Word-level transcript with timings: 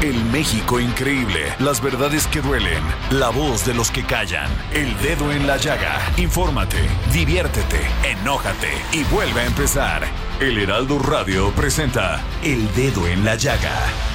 El 0.00 0.24
México 0.26 0.78
increíble, 0.78 1.52
las 1.58 1.80
verdades 1.80 2.28
que 2.28 2.40
duelen, 2.40 2.84
la 3.10 3.30
voz 3.30 3.66
de 3.66 3.74
los 3.74 3.90
que 3.90 4.04
callan, 4.04 4.48
el 4.72 4.96
dedo 5.00 5.32
en 5.32 5.48
la 5.48 5.56
llaga. 5.56 5.98
Infórmate, 6.16 6.78
diviértete, 7.12 7.80
enójate 8.04 8.70
y 8.92 9.02
vuelve 9.12 9.40
a 9.40 9.46
empezar. 9.46 10.06
El 10.38 10.56
Heraldo 10.56 11.00
Radio 11.00 11.50
presenta 11.50 12.22
El 12.44 12.72
Dedo 12.76 13.08
en 13.08 13.24
la 13.24 13.34
Llaga 13.34 13.74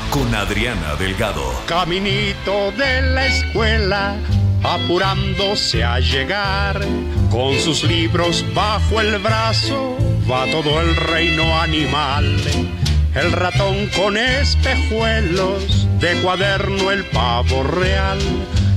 con 0.10 0.34
Adriana 0.34 0.96
Delgado. 0.96 1.44
Caminito 1.68 2.72
de 2.78 3.02
la 3.02 3.28
escuela, 3.28 4.16
apurándose 4.64 5.84
a 5.84 6.00
llegar, 6.00 6.80
con 7.30 7.60
sus 7.60 7.84
libros 7.84 8.46
bajo 8.54 9.02
el 9.02 9.20
brazo, 9.20 9.98
va 10.32 10.46
todo 10.46 10.80
el 10.80 10.96
reino 10.96 11.60
animal. 11.60 12.38
El 13.16 13.32
ratón 13.32 13.90
con 13.96 14.18
espejuelos, 14.18 15.88
de 16.00 16.20
cuaderno 16.22 16.92
el 16.92 17.06
pavo 17.06 17.64
real, 17.64 18.20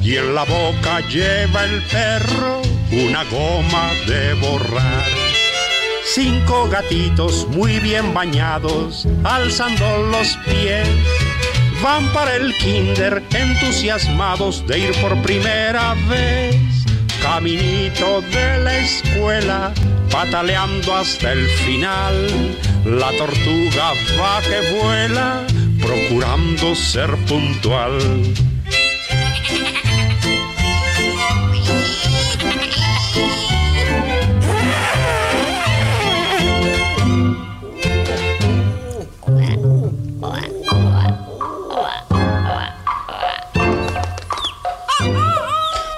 y 0.03 0.17
en 0.17 0.35
la 0.35 0.45
boca 0.45 1.01
lleva 1.09 1.65
el 1.65 1.83
perro 1.85 2.63
una 2.93 3.25
goma 3.25 3.91
de 4.07 4.35
borrar. 4.35 5.05
Cinco 6.05 6.69
gatitos 6.69 7.47
muy 7.49 7.81
bien 7.81 8.15
bañados, 8.15 9.09
alzando 9.25 9.85
los 10.11 10.37
pies, 10.45 10.89
van 11.83 12.07
para 12.13 12.37
el 12.37 12.57
kinder 12.59 13.23
entusiasmados 13.35 14.67
de 14.67 14.79
ir 14.79 14.93
por 15.01 15.21
primera 15.23 15.95
vez. 16.09 16.76
Caminito 17.37 18.23
de 18.33 18.61
la 18.61 18.79
escuela, 18.79 19.71
pataleando 20.11 20.95
hasta 20.95 21.33
el 21.33 21.47
final. 21.47 22.27
La 22.87 23.11
tortuga 23.19 23.93
va 24.19 24.41
que 24.41 24.81
vuela, 24.81 25.47
procurando 25.79 26.75
ser 26.75 27.15
puntual. 27.29 27.99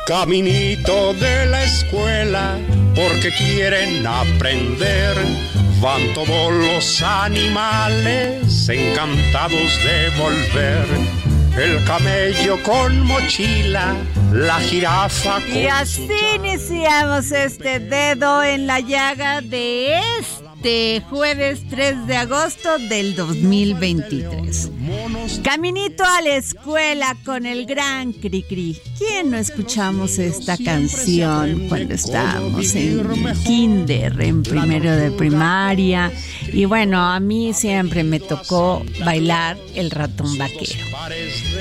Caminito 0.09 1.13
de 1.13 1.45
la 1.45 1.65
escuela, 1.65 2.59
porque 2.95 3.31
quieren 3.31 4.07
aprender. 4.07 5.15
Van 5.83 6.01
todos 6.15 6.51
los 6.51 7.03
animales 7.03 8.71
encantados 8.71 9.79
de 9.85 10.09
volver. 10.19 10.87
El 11.59 11.85
camello 11.85 12.57
con 12.63 13.03
mochila, 13.03 13.95
la 14.33 14.59
jirafa 14.61 15.43
con 15.43 15.55
Y 15.55 15.67
así 15.67 16.09
iniciamos 16.37 17.31
este 17.31 17.79
dedo 17.79 18.43
en 18.43 18.67
la 18.67 18.81
llaga 18.81 19.43
de 19.43 20.01
este 20.21 21.03
jueves 21.11 21.61
3 21.69 22.07
de 22.07 22.17
agosto 22.17 22.79
del 22.79 23.15
2023. 23.15 24.68
Caminito 25.43 26.05
a 26.05 26.21
la 26.21 26.37
escuela 26.37 27.17
con 27.25 27.47
el 27.47 27.65
gran 27.67 28.13
Cricri. 28.13 28.81
¿Quién 28.99 29.31
no 29.31 29.37
escuchamos 29.37 30.19
esta 30.19 30.57
canción 30.57 31.69
cuando 31.69 31.95
estábamos 31.95 32.75
en 32.75 33.07
kinder, 33.45 34.21
en 34.21 34.43
primero 34.43 34.95
de 34.95 35.11
primaria? 35.11 36.13
Y 36.53 36.65
bueno, 36.65 37.01
a 37.01 37.19
mí 37.21 37.53
siempre 37.55 38.05
me 38.05 38.21
tocó 38.21 38.85
bailar 39.05 39.57
el 39.75 39.91
ratón 39.91 40.37
vaquero. 40.37 40.85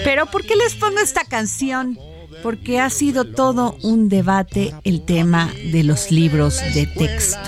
Pero 0.03 0.25
¿por 0.25 0.45
qué 0.45 0.55
les 0.55 0.75
pongo 0.75 0.99
esta 0.99 1.23
canción? 1.23 1.97
Porque 2.43 2.79
ha 2.79 2.89
sido 2.89 3.25
todo 3.25 3.77
un 3.83 4.09
debate 4.09 4.73
el 4.83 5.03
tema 5.03 5.51
de 5.71 5.83
los 5.83 6.11
libros 6.11 6.61
de 6.73 6.87
texto. 6.87 7.39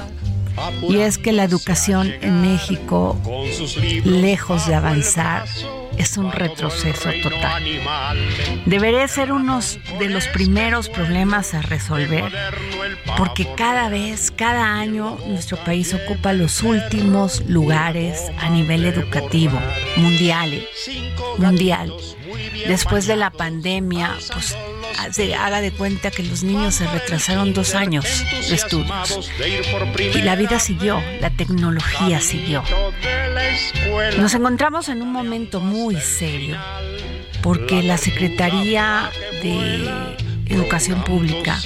Y 0.87 0.97
es 0.97 1.17
que 1.17 1.31
la 1.31 1.43
educación 1.43 2.13
en 2.21 2.41
México, 2.41 3.17
lejos 4.03 4.67
de 4.67 4.75
avanzar, 4.75 5.47
es 5.99 6.17
un 6.17 6.31
retroceso 6.31 7.09
total. 7.21 7.63
Debería 8.65 9.07
ser 9.07 9.31
uno 9.31 9.59
de 9.99 10.09
los 10.09 10.27
primeros 10.27 10.89
problemas 10.89 11.53
a 11.53 11.61
resolver, 11.61 12.31
porque 13.17 13.47
cada 13.55 13.89
vez, 13.89 14.31
cada 14.31 14.75
año, 14.75 15.19
nuestro 15.27 15.57
país 15.57 15.93
ocupa 15.93 16.33
los 16.33 16.63
últimos 16.63 17.43
lugares 17.47 18.31
a 18.39 18.49
nivel 18.49 18.85
educativo, 18.85 19.59
mundial, 19.97 20.65
mundial. 21.37 21.93
Después 22.67 23.05
de 23.05 23.17
la 23.17 23.29
pandemia, 23.29 24.15
pues 24.33 24.55
se 25.11 25.35
haga 25.35 25.61
de 25.61 25.71
cuenta 25.71 26.11
que 26.11 26.23
los 26.23 26.43
niños 26.43 26.75
se 26.75 26.87
retrasaron 26.87 27.53
dos 27.53 27.75
años 27.75 28.05
de 28.47 28.55
estudios. 28.55 29.31
Y 30.13 30.21
la 30.21 30.35
vida 30.35 30.59
siguió, 30.59 31.01
la 31.21 31.29
tecnología 31.29 32.19
siguió. 32.19 32.63
Nos 34.17 34.33
encontramos 34.33 34.89
en 34.89 35.01
un 35.01 35.11
momento 35.11 35.59
muy 35.59 35.95
serio, 35.97 36.57
porque 37.41 37.83
la 37.83 37.97
Secretaría 37.97 39.09
de 39.41 40.28
Educación 40.49 41.03
Pública 41.03 41.59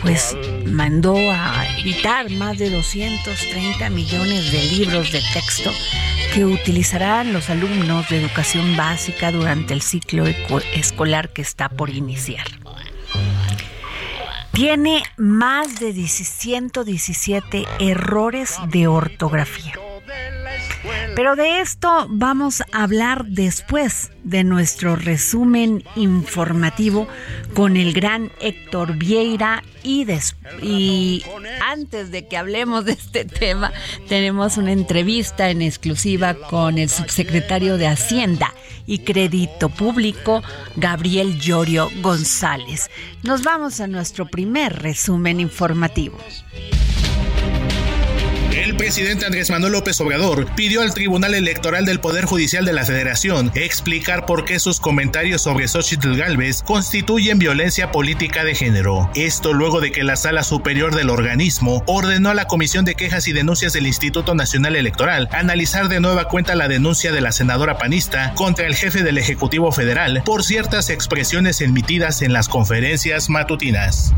pues 0.00 0.36
mandó 0.66 1.16
a 1.30 1.66
editar 1.78 2.30
más 2.30 2.58
de 2.58 2.70
230 2.70 3.90
millones 3.90 4.52
de 4.52 4.62
libros 4.64 5.12
de 5.12 5.20
texto 5.32 5.70
que 6.32 6.44
utilizarán 6.44 7.32
los 7.32 7.50
alumnos 7.50 8.08
de 8.08 8.20
educación 8.20 8.76
básica 8.76 9.30
durante 9.32 9.74
el 9.74 9.82
ciclo 9.82 10.24
escolar 10.74 11.30
que 11.30 11.42
está 11.42 11.68
por 11.68 11.90
iniciar. 11.90 12.46
Tiene 14.52 15.02
más 15.16 15.80
de 15.80 15.92
117 15.92 17.64
errores 17.80 18.56
de 18.70 18.86
ortografía. 18.86 19.72
Pero 21.14 21.36
de 21.36 21.60
esto 21.60 22.06
vamos 22.08 22.62
a 22.72 22.82
hablar 22.82 23.26
después 23.26 24.10
de 24.24 24.44
nuestro 24.44 24.96
resumen 24.96 25.84
informativo 25.96 27.06
con 27.54 27.76
el 27.76 27.92
gran 27.92 28.30
Héctor 28.40 28.96
Vieira 28.96 29.62
y, 29.82 31.24
antes 31.66 32.10
de 32.10 32.28
que 32.28 32.36
hablemos 32.36 32.84
de 32.84 32.92
este 32.92 33.24
tema 33.24 33.72
tenemos 34.08 34.56
una 34.56 34.72
entrevista 34.72 35.50
en 35.50 35.60
exclusiva 35.60 36.34
con 36.34 36.78
el 36.78 36.88
subsecretario 36.88 37.78
de 37.78 37.88
Hacienda 37.88 38.54
y 38.86 39.00
Crédito 39.00 39.68
Público, 39.68 40.42
Gabriel 40.76 41.38
Llorio 41.38 41.90
González. 42.00 42.90
Nos 43.22 43.42
vamos 43.42 43.80
a 43.80 43.86
nuestro 43.86 44.26
primer 44.26 44.82
resumen 44.82 45.40
informativo. 45.40 46.18
Presidente 48.82 49.26
Andrés 49.26 49.48
Manuel 49.48 49.74
López 49.74 50.00
Obrador 50.00 50.52
pidió 50.56 50.82
al 50.82 50.92
Tribunal 50.92 51.34
Electoral 51.34 51.84
del 51.84 52.00
Poder 52.00 52.24
Judicial 52.24 52.64
de 52.64 52.72
la 52.72 52.84
Federación 52.84 53.52
explicar 53.54 54.26
por 54.26 54.44
qué 54.44 54.58
sus 54.58 54.80
comentarios 54.80 55.42
sobre 55.42 55.68
Xochitl 55.68 56.16
Galvez 56.16 56.64
constituyen 56.64 57.38
violencia 57.38 57.92
política 57.92 58.42
de 58.42 58.56
género. 58.56 59.08
Esto 59.14 59.52
luego 59.52 59.80
de 59.80 59.92
que 59.92 60.02
la 60.02 60.16
Sala 60.16 60.42
Superior 60.42 60.96
del 60.96 61.10
organismo 61.10 61.84
ordenó 61.86 62.30
a 62.30 62.34
la 62.34 62.48
Comisión 62.48 62.84
de 62.84 62.96
Quejas 62.96 63.28
y 63.28 63.32
Denuncias 63.32 63.72
del 63.72 63.86
Instituto 63.86 64.34
Nacional 64.34 64.74
Electoral 64.74 65.28
analizar 65.30 65.86
de 65.86 66.00
nueva 66.00 66.26
cuenta 66.26 66.56
la 66.56 66.66
denuncia 66.66 67.12
de 67.12 67.20
la 67.20 67.30
senadora 67.30 67.78
panista 67.78 68.34
contra 68.34 68.66
el 68.66 68.74
jefe 68.74 69.04
del 69.04 69.16
Ejecutivo 69.16 69.70
Federal 69.70 70.24
por 70.24 70.42
ciertas 70.42 70.90
expresiones 70.90 71.60
emitidas 71.60 72.20
en 72.20 72.32
las 72.32 72.48
conferencias 72.48 73.30
matutinas. 73.30 74.12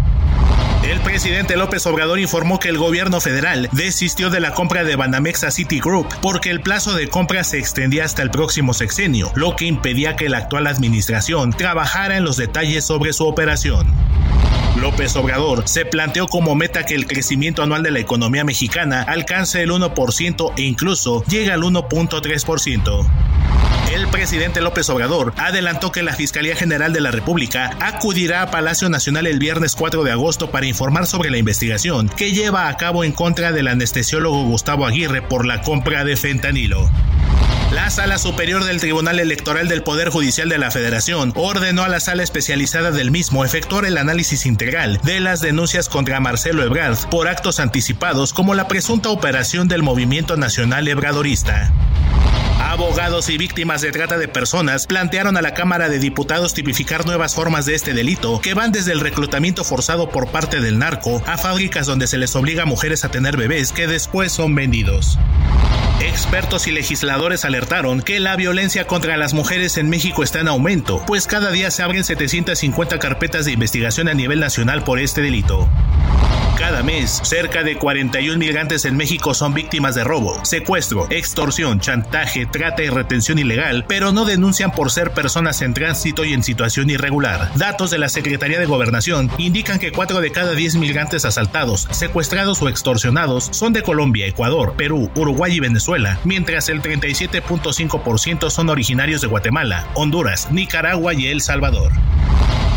El 0.85 1.01
presidente 1.01 1.57
López 1.57 1.87
Obrador 1.87 2.19
informó 2.19 2.61
que 2.61 2.69
el 2.69 2.77
gobierno 2.77 3.19
federal 3.19 3.71
desistió 3.73 4.29
de 4.29 4.39
la 4.39 4.53
compra 4.53 4.85
de 4.85 4.97
Banamex 4.97 5.45
a 5.45 5.51
Citigroup 5.51 6.07
porque 6.21 6.51
el 6.51 6.61
plazo 6.61 6.95
de 6.95 7.09
compra 7.09 7.43
se 7.43 7.59
extendía 7.59 8.05
hasta 8.05 8.21
el 8.21 8.31
próximo 8.31 8.75
sexenio, 8.75 9.33
lo 9.35 9.57
que 9.57 9.65
impedía 9.65 10.15
que 10.15 10.29
la 10.29 10.39
actual 10.39 10.67
administración 10.67 11.55
trabajara 11.55 12.19
en 12.19 12.25
los 12.25 12.37
detalles 12.37 12.85
sobre 12.85 13.15
su 13.15 13.27
operación. 13.27 13.87
López 14.79 15.17
Obrador 15.17 15.67
se 15.67 15.87
planteó 15.87 16.27
como 16.27 16.55
meta 16.55 16.85
que 16.85 16.95
el 16.95 17.07
crecimiento 17.07 17.63
anual 17.63 17.83
de 17.83 17.91
la 17.91 18.01
economía 18.01 18.45
mexicana 18.45 19.01
alcance 19.01 19.63
el 19.63 19.71
1% 19.71 20.53
e 20.59 20.63
incluso 20.63 21.25
llegue 21.25 21.51
al 21.51 21.63
1.3%. 21.63 23.07
El 23.95 24.09
presidente 24.09 24.61
López 24.61 24.91
Obrador 24.91 25.33
adelantó 25.37 25.93
que 25.93 26.03
la 26.03 26.15
Fiscalía 26.15 26.57
General 26.57 26.93
de 26.93 27.01
la 27.01 27.13
República 27.13 27.77
acudirá 27.79 28.43
a 28.43 28.51
Palacio 28.51 28.89
Nacional 28.89 29.29
el 29.29 29.39
viernes 29.39 29.77
4 29.77 30.03
de 30.03 30.11
agosto 30.11 30.51
para 30.51 30.67
informar 30.67 31.07
sobre 31.07 31.31
la 31.31 31.39
investigación 31.39 32.09
que 32.09 32.33
lleva 32.33 32.69
a 32.69 32.77
cabo 32.77 33.05
en 33.05 33.13
contra 33.13 33.53
del 33.53 33.69
anestesiólogo 33.69 34.47
Gustavo 34.47 34.85
Aguirre 34.85 35.23
por 35.23 35.47
la 35.47 35.63
compra 35.63 36.05
de 36.05 36.17
fentanilo. 36.17 36.91
La 37.75 37.91
Sala 37.91 38.19
Superior 38.19 38.63
del 38.63 38.79
Tribunal 38.79 39.19
Electoral 39.19 39.67
del 39.67 39.83
Poder 39.83 40.09
Judicial 40.09 40.49
de 40.49 40.59
la 40.59 40.71
Federación 40.71 41.33
ordenó 41.35 41.83
a 41.83 41.89
la 41.89 41.99
sala 41.99 42.23
especializada 42.23 42.93
del 42.93 43.11
mismo 43.11 43.45
efectuar 43.45 43.85
el 43.85 43.99
análisis 43.99 44.47
integral 44.47 45.01
de 45.03 45.19
las 45.19 45.41
denuncias 45.41 45.89
contra 45.89 46.21
Marcelo 46.21 46.63
Ebrard 46.63 46.97
por 47.11 47.27
actos 47.27 47.59
anticipados 47.59 48.33
como 48.33 48.55
la 48.55 48.69
presunta 48.69 49.09
operación 49.09 49.67
del 49.67 49.83
Movimiento 49.83 50.37
Nacional 50.37 50.87
Ebradorista. 50.87 51.73
Abogados 52.61 53.29
y 53.29 53.39
víctimas 53.39 53.83
de 53.83 53.91
trata 53.91 54.19
de 54.19 54.29
personas 54.29 54.87
plantearon 54.87 55.37
a 55.37 55.43
la 55.43 55.55
Cámara 55.55 55.89
de 55.89 55.99
Diputados 55.99 56.55
tipificar 56.55 57.05
nuevas 57.05 57.35
formas 57.35 57.67
de 57.67 57.75
este 57.75 57.93
delito 57.93 58.41
que 58.41 58.55
van 58.55 58.71
desde 58.71 58.93
el 58.93 59.01
reclutamiento 59.01 59.65
forzado 59.65 60.11
por 60.11 60.29
parte 60.29 60.61
del 60.61 60.79
narco 60.79 61.21
a 61.27 61.37
fábricas 61.39 61.89
donde 61.89 62.07
se 62.07 62.19
les 62.19 62.37
obliga 62.37 62.63
a 62.63 62.67
mujeres 62.67 63.05
a 63.05 63.11
tener 63.11 63.37
bebés 63.37 63.73
que 63.73 63.89
después 63.89 64.31
son 64.31 64.55
vendidos. 64.55 65.19
Expertos 66.07 66.67
y 66.67 66.71
legisladores 66.71 67.47
alertaron 67.47 68.03
que 68.03 68.21
la 68.21 68.37
violencia 68.37 68.87
contra 68.87 69.17
las 69.17 69.33
mujeres 69.33 69.79
en 69.79 69.89
México 69.89 70.23
está 70.23 70.41
en 70.41 70.49
aumento, 70.49 71.03
pues 71.07 71.27
cada 71.27 71.51
día 71.51 71.71
se 71.71 71.83
abren 71.83 72.05
750 72.05 72.99
carpetas 72.99 73.47
de 73.47 73.53
investigación 73.53 74.09
a 74.09 74.15
nivel 74.15 74.39
nacional 74.39 74.85
por 74.85 74.99
este 74.99 75.23
delito. 75.23 75.67
Cada 76.59 76.85
mes, 76.85 77.21
cerca 77.25 77.65
de 77.65 77.77
41 77.77 78.39
migrantes 78.39 78.85
en 78.85 78.97
México 78.97 79.35
son 79.35 79.55
víctimas 79.55 79.97
de 79.97 80.05
robo, 80.05 80.45
secuestro, 80.45 81.09
extorsión, 81.11 81.81
chantaje, 81.81 82.47
trata 82.47 82.85
y 82.85 82.89
retención 82.89 83.41
ilegal, 83.41 83.85
pero 83.89 84.13
no 84.13 84.25
denuncian 84.25 84.71
por 84.71 84.93
ser 84.93 85.11
personas 85.11 85.63
en 85.63 85.75
tránsito 85.75 86.25
y 86.25 86.33
en 86.33 86.45
situación 86.45 86.91
irregular. 86.91 87.51
Datos 87.57 87.91
de 87.91 87.99
la 87.99 88.09
Secretaría 88.09 88.61
de 88.61 88.67
Gobernación 88.67 89.31
indican 89.37 89.81
que 89.81 89.91
4 89.91 90.21
de 90.21 90.31
cada 90.31 90.53
10 90.53 90.77
migrantes 90.77 91.25
asaltados, 91.25 91.89
secuestrados 91.91 92.63
o 92.63 92.69
extorsionados 92.69 93.49
son 93.51 93.73
de 93.73 93.83
Colombia, 93.83 94.27
Ecuador, 94.27 94.75
Perú, 94.77 95.11
Uruguay 95.17 95.57
y 95.57 95.61
Venezuela, 95.61 96.21
mientras 96.23 96.69
el 96.69 96.83
37.5% 96.83 98.49
son 98.49 98.69
originarios 98.69 99.21
de 99.21 99.27
Guatemala, 99.27 99.89
Honduras, 99.95 100.53
Nicaragua 100.53 101.15
y 101.15 101.27
El 101.27 101.41
Salvador. 101.41 101.91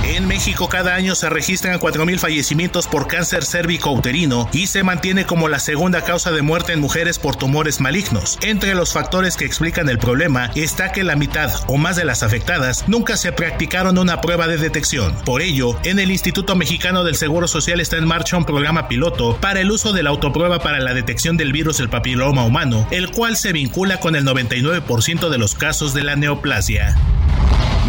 En 0.07 0.25
México 0.25 0.69
cada 0.69 0.95
año 0.95 1.15
se 1.15 1.29
registran 1.29 1.81
4.000 1.81 2.17
fallecimientos 2.17 2.87
por 2.87 3.07
cáncer 3.07 3.43
cérvico-uterino 3.43 4.49
y 4.53 4.67
se 4.67 4.81
mantiene 4.81 5.25
como 5.25 5.49
la 5.49 5.59
segunda 5.59 6.05
causa 6.05 6.31
de 6.31 6.41
muerte 6.41 6.71
en 6.71 6.79
mujeres 6.79 7.19
por 7.19 7.35
tumores 7.35 7.81
malignos. 7.81 8.39
Entre 8.41 8.73
los 8.73 8.93
factores 8.93 9.35
que 9.35 9.43
explican 9.43 9.89
el 9.89 9.99
problema 9.99 10.49
está 10.55 10.93
que 10.93 11.03
la 11.03 11.17
mitad 11.17 11.51
o 11.67 11.75
más 11.75 11.97
de 11.97 12.05
las 12.05 12.23
afectadas 12.23 12.85
nunca 12.87 13.17
se 13.17 13.33
practicaron 13.33 13.97
una 13.97 14.21
prueba 14.21 14.47
de 14.47 14.57
detección. 14.57 15.13
Por 15.25 15.41
ello, 15.41 15.77
en 15.83 15.99
el 15.99 16.09
Instituto 16.09 16.55
Mexicano 16.55 17.03
del 17.03 17.15
Seguro 17.15 17.49
Social 17.49 17.81
está 17.81 17.97
en 17.97 18.07
marcha 18.07 18.37
un 18.37 18.45
programa 18.45 18.87
piloto 18.87 19.37
para 19.41 19.59
el 19.59 19.69
uso 19.69 19.91
de 19.91 20.03
la 20.03 20.11
autoprueba 20.11 20.59
para 20.59 20.79
la 20.79 20.93
detección 20.93 21.35
del 21.35 21.51
virus 21.51 21.79
del 21.79 21.89
papiloma 21.89 22.45
humano, 22.45 22.87
el 22.91 23.11
cual 23.11 23.35
se 23.35 23.51
vincula 23.51 23.99
con 23.99 24.15
el 24.15 24.23
99% 24.23 25.27
de 25.27 25.37
los 25.37 25.53
casos 25.53 25.93
de 25.93 26.03
la 26.03 26.15
neoplasia. 26.15 26.95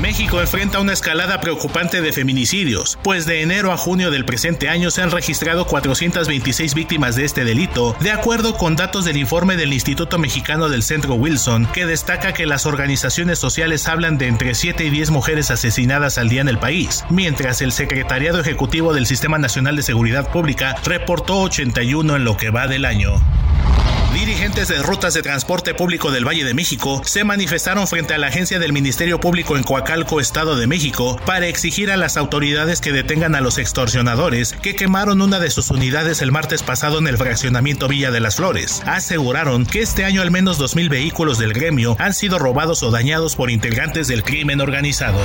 México 0.01 0.41
enfrenta 0.41 0.79
una 0.79 0.93
escalada 0.93 1.41
preocupante 1.41 2.01
de 2.01 2.13
feminicidios, 2.13 2.99
pues 3.03 3.27
de 3.27 3.43
enero 3.43 3.73
a 3.73 3.77
junio 3.77 4.13
del 4.13 4.25
presente 4.25 4.69
año 4.69 4.93
se 4.93 5.03
han 5.03 5.11
registrado 5.11 5.67
426 5.67 6.75
víctimas 6.75 7.17
de 7.17 7.25
este 7.25 7.45
delito, 7.45 7.97
de 8.01 8.13
acuerdo 8.13 8.55
con 8.55 8.77
datos 8.77 9.05
del 9.05 9.17
informe 9.17 9.57
del 9.57 9.73
Instituto 9.73 10.17
Mexicano 10.19 10.69
del 10.69 10.85
Centro 10.85 11.15
Wilson, 11.15 11.67
que 11.73 11.85
destaca 11.85 12.33
que 12.33 12.47
las 12.47 12.65
organizaciones 12.65 13.41
sociales 13.41 13.89
hablan 13.89 14.19
de 14.19 14.29
entre 14.29 14.55
7 14.55 14.85
y 14.85 14.91
10 14.91 15.11
mujeres 15.11 15.51
asesinadas 15.51 16.17
al 16.17 16.29
día 16.29 16.43
en 16.43 16.49
el 16.49 16.59
país, 16.59 17.05
mientras 17.11 17.61
el 17.61 17.73
Secretariado 17.73 18.41
Ejecutivo 18.41 18.95
del 18.95 19.07
Sistema 19.07 19.39
Nacional 19.39 19.75
de 19.75 19.83
Seguridad 19.83 20.31
Pública 20.31 20.77
reportó 20.85 21.41
81 21.41 22.17
en 22.17 22.25
lo 22.25 22.37
que 22.37 22.51
va 22.51 22.69
del 22.69 22.85
año. 22.85 23.21
Dirigentes 24.19 24.67
de 24.67 24.83
rutas 24.83 25.15
de 25.15 25.23
transporte 25.23 25.75
público 25.75 26.11
del 26.11 26.27
Valle 26.27 26.43
de 26.43 26.53
México 26.53 27.01
se 27.05 27.23
manifestaron 27.23 27.87
frente 27.87 28.15
a 28.15 28.19
la 28.19 28.27
agencia 28.27 28.59
del 28.59 28.73
Ministerio 28.73 29.21
Público 29.21 29.57
en 29.57 29.63
Coacalco, 29.63 30.19
Estado 30.19 30.57
de 30.57 30.67
México, 30.67 31.21
para 31.25 31.47
exigir 31.47 31.89
a 31.93 31.97
las 31.97 32.17
autoridades 32.17 32.81
que 32.81 32.91
detengan 32.91 33.37
a 33.37 33.41
los 33.41 33.59
extorsionadores 33.59 34.55
que 34.55 34.75
quemaron 34.75 35.23
una 35.23 35.39
de 35.39 35.53
sus 35.53 35.71
unidades 35.71 36.21
el 36.21 36.33
martes 36.33 36.65
pasado 36.65 36.99
en 36.99 37.07
el 37.07 37.17
fraccionamiento 37.17 37.87
Villa 37.87 38.11
de 38.11 38.19
las 38.19 38.35
Flores. 38.35 38.83
Aseguraron 38.87 39.65
que 39.65 39.83
este 39.83 40.05
año 40.05 40.21
al 40.21 40.33
menos 40.33 40.59
2.000 40.59 40.89
vehículos 40.91 41.39
del 41.39 41.53
gremio 41.53 41.95
han 42.01 42.13
sido 42.13 42.41
robados 42.41 42.83
o 42.83 42.91
dañados 42.91 43.37
por 43.37 43.53
integrantes 43.53 44.09
del 44.09 44.25
crimen 44.25 44.61
organizado. 44.61 45.21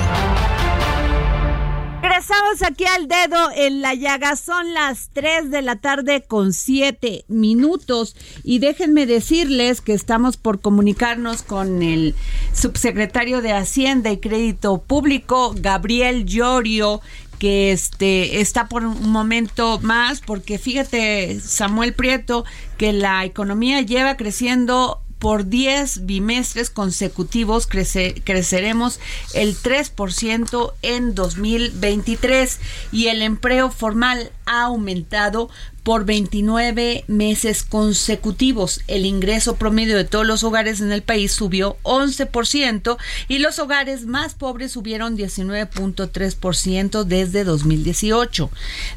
Regresamos 2.13 2.61
aquí 2.61 2.85
al 2.85 3.07
dedo 3.07 3.49
en 3.55 3.81
la 3.81 3.95
llaga. 3.95 4.35
Son 4.35 4.71
las 4.75 5.09
3 5.13 5.49
de 5.49 5.63
la 5.63 5.77
tarde 5.77 6.21
con 6.21 6.53
7 6.53 7.25
minutos. 7.27 8.15
Y 8.43 8.59
déjenme 8.59 9.07
decirles 9.07 9.81
que 9.81 9.93
estamos 9.93 10.37
por 10.37 10.61
comunicarnos 10.61 11.41
con 11.41 11.81
el 11.81 12.13
subsecretario 12.53 13.41
de 13.41 13.53
Hacienda 13.53 14.11
y 14.11 14.19
Crédito 14.19 14.77
Público, 14.77 15.55
Gabriel 15.57 16.25
Llorio 16.25 17.01
que 17.39 17.71
este 17.73 18.39
está 18.39 18.69
por 18.69 18.85
un 18.85 19.09
momento 19.09 19.79
más 19.81 20.21
porque 20.21 20.57
fíjate 20.57 21.41
Samuel 21.41 21.93
Prieto 21.93 22.45
que 22.77 22.93
la 22.93 23.25
economía 23.25 23.81
lleva 23.81 24.15
creciendo 24.15 25.02
por 25.23 25.47
10 25.47 26.05
bimestres 26.05 26.69
consecutivos 26.69 27.65
creceremos 27.65 28.99
el 29.33 29.55
3% 29.55 30.73
en 30.81 31.15
2023 31.15 32.59
y 32.91 33.07
el 33.07 33.21
empleo 33.21 33.71
formal 33.71 34.33
ha 34.45 34.63
aumentado 34.63 35.49
por 35.83 36.05
29 36.05 37.03
meses 37.07 37.63
consecutivos. 37.63 38.81
El 38.87 39.05
ingreso 39.05 39.57
promedio 39.57 39.97
de 39.97 40.05
todos 40.05 40.25
los 40.25 40.43
hogares 40.43 40.79
en 40.79 40.91
el 40.91 41.01
país 41.01 41.33
subió 41.33 41.77
11% 41.83 42.97
y 43.27 43.39
los 43.39 43.59
hogares 43.59 44.05
más 44.05 44.33
pobres 44.33 44.71
subieron 44.71 45.17
19.3% 45.17 47.03
desde 47.03 47.43
2018. 47.43 48.49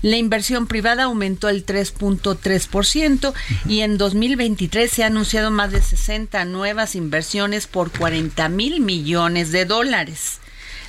La 0.02 0.16
inversión 0.16 0.68
privada 0.68 1.04
aumentó 1.04 1.48
el 1.48 1.66
3.3% 1.66 3.34
y 3.68 3.80
en 3.80 3.98
2023 3.98 4.90
se 4.90 5.02
han 5.02 5.16
anunciado 5.16 5.50
más 5.50 5.72
de 5.72 5.82
60 5.82 6.44
nuevas 6.44 6.94
inversiones 6.94 7.66
por 7.66 7.90
40 7.90 8.48
mil 8.48 8.80
millones 8.80 9.50
de 9.50 9.64
dólares. 9.64 10.40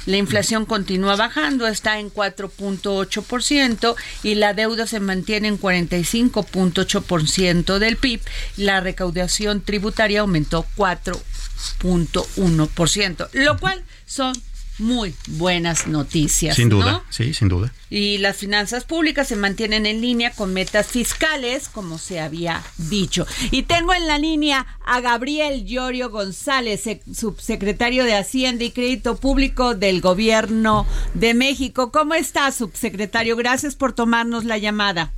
La 0.07 0.17
inflación 0.17 0.65
continúa 0.65 1.15
bajando, 1.17 1.67
está 1.67 1.99
en 1.99 2.11
4.8% 2.11 3.95
y 4.23 4.33
la 4.35 4.53
deuda 4.53 4.87
se 4.87 5.01
mantiene 5.01 5.49
en 5.49 5.59
45.8% 5.59 7.77
del 7.77 7.97
PIB. 7.97 8.21
La 8.55 8.79
recaudación 8.79 9.59
tributaria 9.59 10.21
aumentó 10.21 10.65
4.1%, 10.77 13.29
lo 13.33 13.59
cual 13.59 13.83
son 14.05 14.33
muy 14.79 15.15
buenas 15.27 15.87
noticias. 15.87 16.55
Sin 16.55 16.69
duda, 16.69 17.03
sí, 17.09 17.33
sin 17.33 17.47
duda. 17.47 17.71
Y 17.89 18.17
las 18.19 18.37
finanzas 18.37 18.83
públicas 18.83 19.27
se 19.27 19.35
mantienen 19.35 19.85
en 19.85 20.01
línea 20.01 20.31
con 20.31 20.53
metas 20.53 20.87
fiscales, 20.87 21.69
como 21.69 21.97
se 21.97 22.19
había 22.19 22.61
dicho. 22.77 23.25
Y 23.51 23.63
tengo 23.63 23.93
en 23.93 24.07
la 24.07 24.17
línea 24.17 24.65
a 24.85 24.99
Gabriel 25.01 25.65
Llorio 25.65 26.09
González, 26.09 26.83
subsecretario 27.13 28.03
de 28.03 28.15
Hacienda 28.15 28.63
y 28.63 28.71
Crédito 28.71 29.17
Público 29.17 29.75
del 29.75 30.01
Gobierno 30.01 30.85
de 31.13 31.33
México. 31.33 31.91
¿Cómo 31.91 32.13
está, 32.13 32.51
subsecretario? 32.51 33.35
Gracias 33.35 33.75
por 33.75 33.93
tomarnos 33.93 34.45
la 34.45 34.57
llamada. 34.57 35.11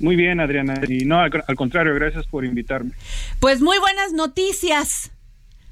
Muy 0.00 0.16
bien, 0.16 0.40
Adriana. 0.40 0.80
Y 0.88 1.04
no, 1.04 1.20
al, 1.20 1.30
contrario, 1.56 1.94
gracias 1.94 2.26
por 2.26 2.44
invitarme. 2.44 2.92
Pues 3.40 3.60
muy 3.60 3.78
buenas 3.78 4.12
noticias. 4.12 5.10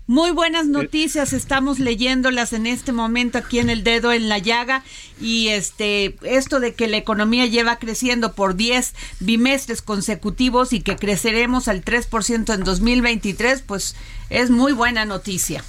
Muy 0.08 0.32
buenas 0.32 0.66
noticias, 0.66 1.32
estamos 1.32 1.78
leyéndolas 1.78 2.52
en 2.52 2.66
este 2.66 2.90
momento 2.90 3.38
aquí 3.38 3.60
en 3.60 3.70
el 3.70 3.84
dedo 3.84 4.12
en 4.12 4.28
la 4.28 4.38
llaga 4.38 4.82
y 5.20 5.48
este 5.48 6.16
esto 6.22 6.58
de 6.58 6.74
que 6.74 6.88
la 6.88 6.96
economía 6.96 7.46
lleva 7.46 7.76
creciendo 7.76 8.34
por 8.34 8.56
10 8.56 8.94
bimestres 9.20 9.80
consecutivos 9.80 10.72
y 10.72 10.82
que 10.82 10.96
creceremos 10.96 11.68
al 11.68 11.84
3% 11.84 12.52
en 12.52 12.64
2023, 12.64 13.62
pues 13.62 13.96
es 14.28 14.50
muy 14.50 14.72
buena 14.72 15.04
noticia. 15.04 15.62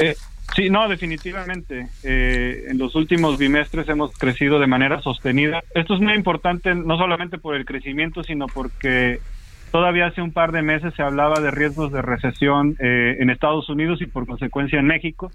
Eh, 0.00 0.16
Sí, 0.54 0.68
no, 0.68 0.86
definitivamente. 0.88 1.88
Eh, 2.02 2.66
en 2.68 2.76
los 2.76 2.94
últimos 2.94 3.38
bimestres 3.38 3.88
hemos 3.88 4.12
crecido 4.18 4.58
de 4.58 4.66
manera 4.66 5.00
sostenida. 5.00 5.62
Esto 5.74 5.94
es 5.94 6.00
muy 6.00 6.12
importante 6.12 6.74
no 6.74 6.98
solamente 6.98 7.38
por 7.38 7.54
el 7.54 7.64
crecimiento, 7.64 8.22
sino 8.22 8.46
porque 8.48 9.20
todavía 9.72 10.06
hace 10.06 10.22
un 10.22 10.32
par 10.32 10.52
de 10.52 10.62
meses 10.62 10.94
se 10.94 11.02
hablaba 11.02 11.40
de 11.40 11.50
riesgos 11.50 11.90
de 11.90 12.02
recesión 12.02 12.76
eh, 12.78 13.16
en 13.18 13.30
Estados 13.30 13.68
Unidos 13.68 14.00
y 14.02 14.06
por 14.06 14.26
consecuencia 14.26 14.78
en 14.78 14.86
México. 14.86 15.32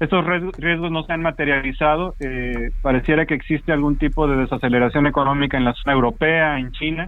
Estos 0.00 0.24
riesgos 0.58 0.90
no 0.90 1.04
se 1.04 1.12
han 1.12 1.22
materializado. 1.22 2.14
Eh, 2.18 2.70
pareciera 2.82 3.26
que 3.26 3.34
existe 3.34 3.70
algún 3.70 3.96
tipo 3.96 4.26
de 4.26 4.36
desaceleración 4.36 5.06
económica 5.06 5.56
en 5.56 5.64
la 5.64 5.74
zona 5.74 5.92
europea, 5.92 6.58
en 6.58 6.72
China, 6.72 7.06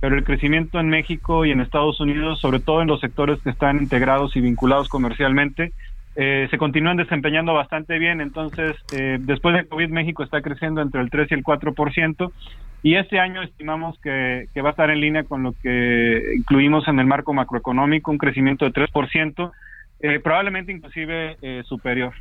pero 0.00 0.16
el 0.16 0.24
crecimiento 0.24 0.80
en 0.80 0.88
México 0.88 1.44
y 1.44 1.50
en 1.50 1.60
Estados 1.60 2.00
Unidos, 2.00 2.40
sobre 2.40 2.60
todo 2.60 2.80
en 2.80 2.88
los 2.88 3.00
sectores 3.00 3.40
que 3.42 3.50
están 3.50 3.78
integrados 3.78 4.34
y 4.36 4.40
vinculados 4.40 4.88
comercialmente, 4.88 5.72
eh, 6.14 6.46
se 6.50 6.58
continúan 6.58 6.96
desempeñando 6.96 7.54
bastante 7.54 7.98
bien. 7.98 8.20
Entonces, 8.20 8.76
eh, 8.92 9.18
después 9.20 9.54
de 9.54 9.66
COVID, 9.66 9.88
México 9.88 10.22
está 10.22 10.42
creciendo 10.42 10.82
entre 10.82 11.00
el 11.00 11.10
3 11.10 11.30
y 11.30 11.34
el 11.34 11.44
4%. 11.44 12.32
Y 12.82 12.96
este 12.96 13.20
año 13.20 13.42
estimamos 13.42 13.98
que, 14.00 14.48
va 14.60 14.68
a 14.68 14.72
estar 14.72 14.90
en 14.90 15.00
línea 15.00 15.24
con 15.24 15.42
lo 15.42 15.54
que 15.62 16.34
incluimos 16.36 16.86
en 16.88 16.98
el 16.98 17.06
marco 17.06 17.32
macroeconómico, 17.32 18.10
un 18.10 18.18
crecimiento 18.18 18.64
de 18.64 18.72
3%, 18.72 19.52
eh, 20.00 20.20
probablemente 20.20 20.72
inclusive 20.72 21.36
superior. 21.64 22.12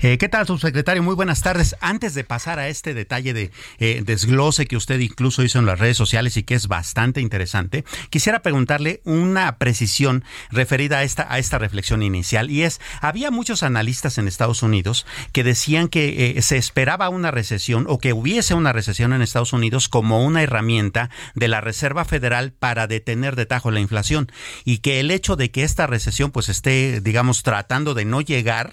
Eh, 0.00 0.18
¿Qué 0.18 0.28
tal, 0.28 0.46
subsecretario? 0.46 1.02
Muy 1.02 1.14
buenas 1.14 1.42
tardes. 1.42 1.76
Antes 1.80 2.14
de 2.14 2.24
pasar 2.24 2.58
a 2.58 2.68
este 2.68 2.94
detalle 2.94 3.32
de 3.32 3.50
eh, 3.78 4.02
desglose 4.04 4.66
que 4.66 4.76
usted 4.76 5.00
incluso 5.00 5.42
hizo 5.42 5.58
en 5.58 5.66
las 5.66 5.78
redes 5.78 5.96
sociales 5.96 6.36
y 6.36 6.42
que 6.42 6.54
es 6.54 6.68
bastante 6.68 7.20
interesante, 7.20 7.84
quisiera 8.10 8.42
preguntarle 8.42 9.00
una 9.04 9.58
precisión 9.58 10.24
referida 10.50 10.98
a 10.98 11.02
esta, 11.04 11.26
a 11.32 11.38
esta 11.38 11.58
reflexión 11.58 12.02
inicial. 12.02 12.50
Y 12.50 12.62
es, 12.62 12.80
había 13.00 13.30
muchos 13.30 13.62
analistas 13.62 14.18
en 14.18 14.28
Estados 14.28 14.62
Unidos 14.62 15.06
que 15.32 15.44
decían 15.44 15.88
que 15.88 16.36
eh, 16.36 16.42
se 16.42 16.56
esperaba 16.56 17.08
una 17.08 17.30
recesión 17.30 17.86
o 17.88 17.98
que 17.98 18.12
hubiese 18.12 18.54
una 18.54 18.72
recesión 18.72 19.12
en 19.12 19.22
Estados 19.22 19.52
Unidos 19.52 19.88
como 19.88 20.24
una 20.24 20.42
herramienta 20.42 21.10
de 21.34 21.48
la 21.48 21.60
Reserva 21.60 22.04
Federal 22.04 22.52
para 22.52 22.86
detener 22.86 23.36
de 23.36 23.46
tajo 23.46 23.70
la 23.70 23.80
inflación 23.80 24.30
y 24.64 24.78
que 24.78 25.00
el 25.00 25.10
hecho 25.10 25.36
de 25.36 25.50
que 25.50 25.64
esta 25.64 25.86
recesión 25.86 26.30
pues 26.30 26.48
esté, 26.48 27.00
digamos, 27.00 27.42
tratando 27.42 27.94
de 27.94 28.04
no 28.04 28.20
llegar, 28.20 28.72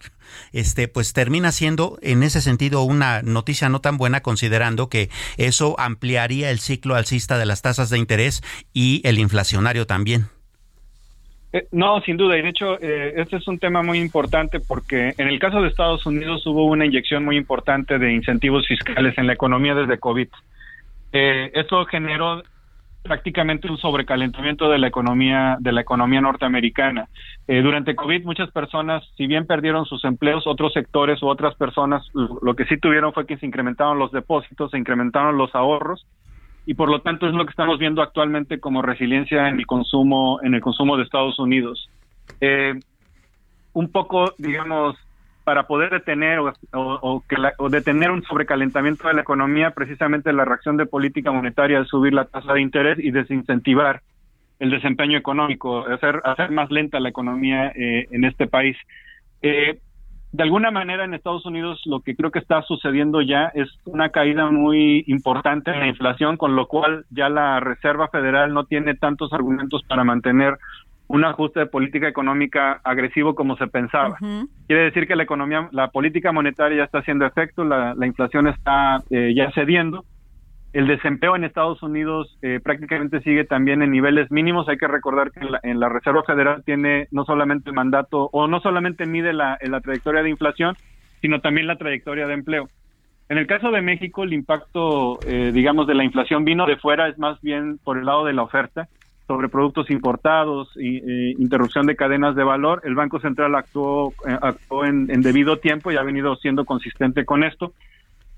este, 0.53 0.87
pues 0.87 1.13
termina 1.13 1.51
siendo 1.51 1.97
en 2.01 2.23
ese 2.23 2.41
sentido 2.41 2.83
una 2.83 3.21
noticia 3.21 3.69
no 3.69 3.81
tan 3.81 3.97
buena 3.97 4.21
considerando 4.21 4.89
que 4.89 5.09
eso 5.37 5.79
ampliaría 5.79 6.51
el 6.51 6.59
ciclo 6.59 6.95
alcista 6.95 7.37
de 7.37 7.45
las 7.45 7.61
tasas 7.61 7.89
de 7.89 7.97
interés 7.97 8.41
y 8.73 9.01
el 9.03 9.19
inflacionario 9.19 9.85
también. 9.87 10.27
Eh, 11.53 11.67
no, 11.71 11.99
sin 12.01 12.15
duda, 12.15 12.37
y 12.37 12.41
de 12.41 12.49
hecho, 12.49 12.79
eh, 12.81 13.13
este 13.17 13.37
es 13.37 13.47
un 13.47 13.59
tema 13.59 13.83
muy 13.83 13.99
importante 13.99 14.61
porque 14.61 15.13
en 15.17 15.27
el 15.27 15.37
caso 15.37 15.61
de 15.61 15.67
Estados 15.67 16.05
Unidos 16.05 16.45
hubo 16.47 16.65
una 16.65 16.85
inyección 16.85 17.25
muy 17.25 17.35
importante 17.35 17.99
de 17.99 18.13
incentivos 18.13 18.65
fiscales 18.67 19.17
en 19.17 19.27
la 19.27 19.33
economía 19.33 19.75
desde 19.75 19.99
COVID. 19.99 20.29
Eh, 21.11 21.51
esto 21.53 21.85
generó 21.85 22.41
prácticamente 23.03 23.69
un 23.69 23.77
sobrecalentamiento 23.77 24.69
de 24.69 24.77
la 24.77 24.87
economía 24.87 25.57
de 25.59 25.71
la 25.71 25.81
economía 25.81 26.21
norteamericana. 26.21 27.07
Eh, 27.47 27.61
durante 27.61 27.95
COVID 27.95 28.23
muchas 28.23 28.51
personas, 28.51 29.03
si 29.17 29.27
bien 29.27 29.47
perdieron 29.47 29.85
sus 29.85 30.05
empleos, 30.05 30.45
otros 30.45 30.73
sectores 30.73 31.21
u 31.23 31.27
otras 31.27 31.55
personas 31.55 32.07
lo, 32.13 32.55
que 32.55 32.65
sí 32.65 32.77
tuvieron 32.77 33.13
fue 33.13 33.25
que 33.25 33.37
se 33.37 33.45
incrementaron 33.45 33.97
los 33.97 34.11
depósitos, 34.11 34.71
se 34.71 34.77
incrementaron 34.77 35.37
los 35.37 35.53
ahorros 35.55 36.05
y 36.65 36.75
por 36.75 36.89
lo 36.89 37.01
tanto 37.01 37.27
es 37.27 37.33
lo 37.33 37.45
que 37.45 37.51
estamos 37.51 37.79
viendo 37.79 38.01
actualmente 38.01 38.59
como 38.59 38.81
resiliencia 38.81 39.49
en 39.49 39.59
el 39.59 39.65
consumo 39.65 40.39
en 40.43 40.53
el 40.53 40.61
consumo 40.61 40.97
de 40.97 41.03
Estados 41.03 41.39
Unidos. 41.39 41.89
Eh, 42.39 42.79
un 43.73 43.91
poco, 43.91 44.33
digamos, 44.37 44.95
para 45.43 45.63
poder 45.63 45.89
detener 45.89 46.39
o, 46.73 47.23
que 47.27 47.35
detener 47.69 48.11
un 48.11 48.23
sobrecalentamiento 48.23 49.07
de 49.07 49.15
la 49.15 49.21
economía, 49.21 49.71
precisamente 49.71 50.33
la 50.33 50.45
reacción 50.45 50.77
de 50.77 50.85
política 50.85 51.31
monetaria 51.31 51.79
es 51.79 51.87
subir 51.87 52.13
la 52.13 52.25
tasa 52.25 52.53
de 52.53 52.61
interés 52.61 52.99
y 52.99 53.11
desincentivar 53.11 54.01
el 54.59 54.69
desempeño 54.69 55.17
económico, 55.17 55.87
hacer, 55.87 56.21
hacer 56.23 56.51
más 56.51 56.69
lenta 56.69 56.99
la 56.99 57.09
economía 57.09 57.71
eh, 57.75 58.07
en 58.11 58.25
este 58.25 58.45
país. 58.45 58.77
Eh, 59.41 59.79
de 60.31 60.43
alguna 60.43 60.71
manera 60.71 61.03
en 61.03 61.13
Estados 61.13 61.45
Unidos 61.45 61.81
lo 61.85 61.99
que 61.99 62.15
creo 62.15 62.31
que 62.31 62.39
está 62.39 62.61
sucediendo 62.61 63.21
ya 63.21 63.51
es 63.53 63.67
una 63.85 64.09
caída 64.09 64.49
muy 64.49 65.03
importante 65.07 65.71
en 65.71 65.79
la 65.79 65.87
inflación, 65.87 66.37
con 66.37 66.55
lo 66.55 66.67
cual 66.67 67.05
ya 67.09 67.27
la 67.27 67.59
Reserva 67.59 68.07
Federal 68.07 68.53
no 68.53 68.65
tiene 68.65 68.95
tantos 68.95 69.33
argumentos 69.33 69.83
para 69.87 70.03
mantener 70.03 70.57
un 71.11 71.25
ajuste 71.25 71.59
de 71.59 71.65
política 71.65 72.07
económica 72.07 72.79
agresivo 72.83 73.35
como 73.35 73.57
se 73.57 73.67
pensaba. 73.67 74.17
Quiere 74.67 74.83
decir 74.83 75.07
que 75.07 75.17
la 75.17 75.23
economía, 75.23 75.67
la 75.71 75.89
política 75.89 76.31
monetaria 76.31 76.77
ya 76.77 76.83
está 76.85 76.99
haciendo 76.99 77.25
efecto, 77.25 77.65
la, 77.65 77.93
inflación 78.05 78.47
está 78.47 79.03
eh, 79.09 79.33
ya 79.35 79.51
cediendo. 79.51 80.05
El 80.71 80.87
desempleo 80.87 81.35
en 81.35 81.43
Estados 81.43 81.83
Unidos 81.83 82.37
eh, 82.41 82.61
prácticamente 82.63 83.19
sigue 83.21 83.43
también 83.43 83.81
en 83.81 83.91
niveles 83.91 84.31
mínimos. 84.31 84.69
Hay 84.69 84.77
que 84.77 84.87
recordar 84.87 85.31
que 85.31 85.41
en 85.63 85.79
la, 85.81 85.89
Reserva 85.89 86.23
Federal 86.23 86.63
tiene 86.63 87.09
no 87.11 87.25
solamente 87.25 87.69
el 87.69 87.75
mandato 87.75 88.29
o 88.31 88.47
no 88.47 88.61
solamente 88.61 89.05
mide 89.05 89.33
la, 89.33 89.57
la 89.61 89.81
trayectoria 89.81 90.23
de 90.23 90.29
inflación, 90.29 90.77
sino 91.19 91.41
también 91.41 91.67
la 91.67 91.75
trayectoria 91.75 92.25
de 92.25 92.35
empleo. 92.35 92.69
En 93.27 93.37
el 93.37 93.47
caso 93.47 93.69
de 93.71 93.81
México, 93.81 94.23
el 94.23 94.31
impacto, 94.31 95.19
eh, 95.27 95.51
digamos, 95.53 95.87
de 95.87 95.95
la 95.95 96.05
inflación 96.05 96.45
vino 96.45 96.65
de 96.65 96.77
fuera, 96.77 97.09
es 97.09 97.17
más 97.17 97.39
bien 97.41 97.77
por 97.83 97.97
el 97.97 98.05
lado 98.05 98.23
de 98.23 98.33
la 98.33 98.43
oferta 98.43 98.87
sobre 99.31 99.47
productos 99.47 99.89
importados 99.89 100.67
y 100.75 100.97
eh, 100.97 101.35
interrupción 101.39 101.85
de 101.85 101.95
cadenas 101.95 102.35
de 102.35 102.43
valor. 102.43 102.81
El 102.83 102.95
Banco 102.95 103.17
Central 103.21 103.55
actuó, 103.55 104.09
eh, 104.27 104.37
actuó 104.41 104.83
en, 104.83 105.07
debido 105.07 105.55
tiempo 105.55 105.89
y 105.89 105.95
ha 105.95 106.03
venido 106.03 106.35
siendo 106.35 106.65
consistente 106.65 107.23
con 107.23 107.45
esto. 107.45 107.71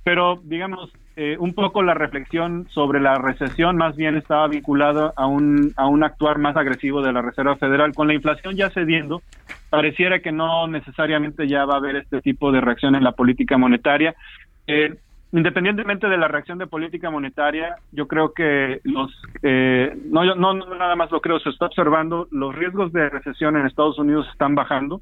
Pero, 0.04 0.40
digamos, 0.44 0.92
eh, 1.16 1.36
un 1.40 1.56
poco 1.56 1.82
la 1.82 1.96
reflexión 1.96 2.68
sobre 2.70 3.02
la 3.02 3.16
recesión 3.16 3.76
más 3.76 3.96
bien 3.96 4.18
estaba 4.18 4.48
vinculada 4.48 5.14
a 5.16 5.26
un, 5.26 5.74
a 5.78 5.88
un 5.88 6.04
actuar 6.04 6.38
más 6.38 6.56
agresivo 6.58 7.02
de 7.02 7.12
la 7.12 7.24
Reserva 7.24 7.56
Federal. 7.56 7.96
Con 7.96 8.08
la 8.08 8.14
inflación 8.14 8.56
ya 8.56 8.70
cediendo, 8.70 9.24
pareciera 9.72 10.20
que 10.20 10.32
no 10.32 10.68
necesariamente 10.68 11.48
ya 11.48 11.66
va 11.66 11.74
a 11.74 11.78
haber 11.78 11.96
este 11.96 12.22
tipo 12.22 12.52
de 12.52 12.62
reacción 12.62 12.94
en 12.94 13.04
la 13.04 13.14
política 13.14 13.58
monetaria. 13.58 14.14
Eh, 14.68 14.94
independientemente 15.34 16.08
de 16.08 16.18
la 16.18 16.28
reacción 16.28 16.60
de 16.60 16.68
política 16.68 17.10
monetaria, 17.10 17.76
yo 17.92 18.08
creo 18.08 18.34
que 18.34 18.80
los 18.84 19.12
eh, 19.42 19.98
no, 20.06 20.24
no, 20.36 20.54
nada 20.54 20.96
más 20.96 21.12
lo 21.12 21.22
creo, 21.22 21.40
se 21.40 21.50
está 21.50 21.66
observando 21.66 22.28
los 22.32 22.56
riesgos 22.56 22.94
de 22.94 23.10
recesión 23.10 23.58
en 23.58 23.66
Estados 23.66 23.98
Unidos 23.98 24.28
están 24.32 24.54
bajando. 24.54 25.02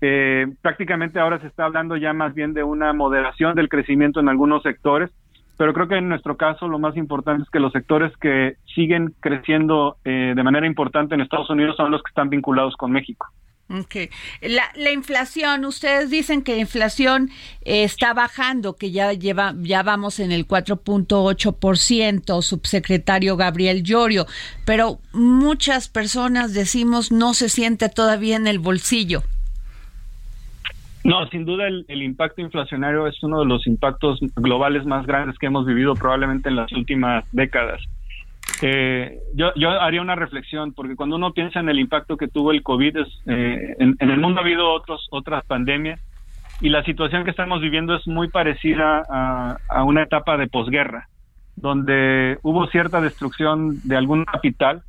Eh, 0.00 0.46
prácticamente 0.62 1.18
ahora 1.18 1.40
se 1.40 1.48
está 1.48 1.64
hablando 1.64 1.96
ya 1.96 2.12
más 2.12 2.34
bien 2.34 2.54
de 2.54 2.62
una 2.62 2.92
moderación 2.92 3.56
del 3.56 3.68
crecimiento 3.68 4.20
en 4.20 4.28
algunos 4.28 4.62
sectores, 4.62 5.10
pero 5.56 5.74
creo 5.74 5.88
que 5.88 5.96
en 5.96 6.08
nuestro 6.08 6.36
caso 6.36 6.68
lo 6.68 6.78
más 6.78 6.96
importante 6.96 7.42
es 7.42 7.50
que 7.50 7.58
los 7.58 7.72
sectores 7.72 8.16
que 8.18 8.54
siguen 8.76 9.12
creciendo 9.18 9.96
eh, 10.04 10.34
de 10.36 10.42
manera 10.44 10.68
importante 10.68 11.16
en 11.16 11.20
Estados 11.20 11.50
Unidos 11.50 11.74
son 11.76 11.90
los 11.90 12.00
que 12.04 12.10
están 12.10 12.30
vinculados 12.30 12.76
con 12.76 12.92
México. 12.92 13.26
Okay. 13.70 14.08
La, 14.40 14.62
la, 14.76 14.92
inflación, 14.92 15.66
ustedes 15.66 16.08
dicen 16.08 16.42
que 16.42 16.54
la 16.54 16.62
inflación 16.62 17.28
eh, 17.60 17.84
está 17.84 18.14
bajando, 18.14 18.76
que 18.76 18.90
ya 18.90 19.12
lleva, 19.12 19.54
ya 19.58 19.82
vamos 19.82 20.20
en 20.20 20.32
el 20.32 20.48
4.8%, 20.48 22.40
subsecretario 22.40 23.36
Gabriel 23.36 23.82
Llorio, 23.82 24.24
pero 24.64 25.00
muchas 25.12 25.88
personas 25.88 26.54
decimos 26.54 27.12
no 27.12 27.34
se 27.34 27.50
siente 27.50 27.90
todavía 27.90 28.36
en 28.36 28.46
el 28.46 28.58
bolsillo. 28.58 29.22
No, 31.04 31.28
sin 31.28 31.44
duda 31.44 31.68
el, 31.68 31.84
el 31.88 32.02
impacto 32.02 32.40
inflacionario 32.40 33.06
es 33.06 33.22
uno 33.22 33.40
de 33.40 33.46
los 33.46 33.66
impactos 33.66 34.18
globales 34.36 34.86
más 34.86 35.06
grandes 35.06 35.38
que 35.38 35.46
hemos 35.46 35.66
vivido 35.66 35.94
probablemente 35.94 36.48
en 36.48 36.56
las 36.56 36.72
últimas 36.72 37.24
décadas. 37.32 37.82
Eh, 38.62 39.20
yo, 39.34 39.52
yo 39.54 39.70
haría 39.70 40.00
una 40.00 40.14
reflexión, 40.14 40.72
porque 40.72 40.96
cuando 40.96 41.16
uno 41.16 41.32
piensa 41.32 41.60
en 41.60 41.68
el 41.68 41.78
impacto 41.78 42.16
que 42.16 42.28
tuvo 42.28 42.50
el 42.50 42.62
COVID, 42.62 42.96
eh, 43.26 43.76
en, 43.78 43.96
el 44.00 44.18
mundo 44.18 44.40
ha 44.40 44.44
habido 44.44 44.70
otros, 44.72 45.06
otras 45.10 45.44
pandemias 45.46 46.00
y 46.60 46.70
la 46.70 46.82
situación 46.84 47.24
que 47.24 47.30
estamos 47.30 47.60
viviendo 47.60 47.94
es 47.94 48.06
muy 48.06 48.28
parecida 48.28 49.02
a, 49.08 49.84
una 49.84 50.02
etapa 50.02 50.36
de 50.36 50.48
posguerra, 50.48 51.08
donde 51.54 52.38
hubo 52.42 52.66
cierta 52.66 53.00
destrucción 53.00 53.80
de 53.84 53.96
algún 53.96 54.24
capital 54.24 54.82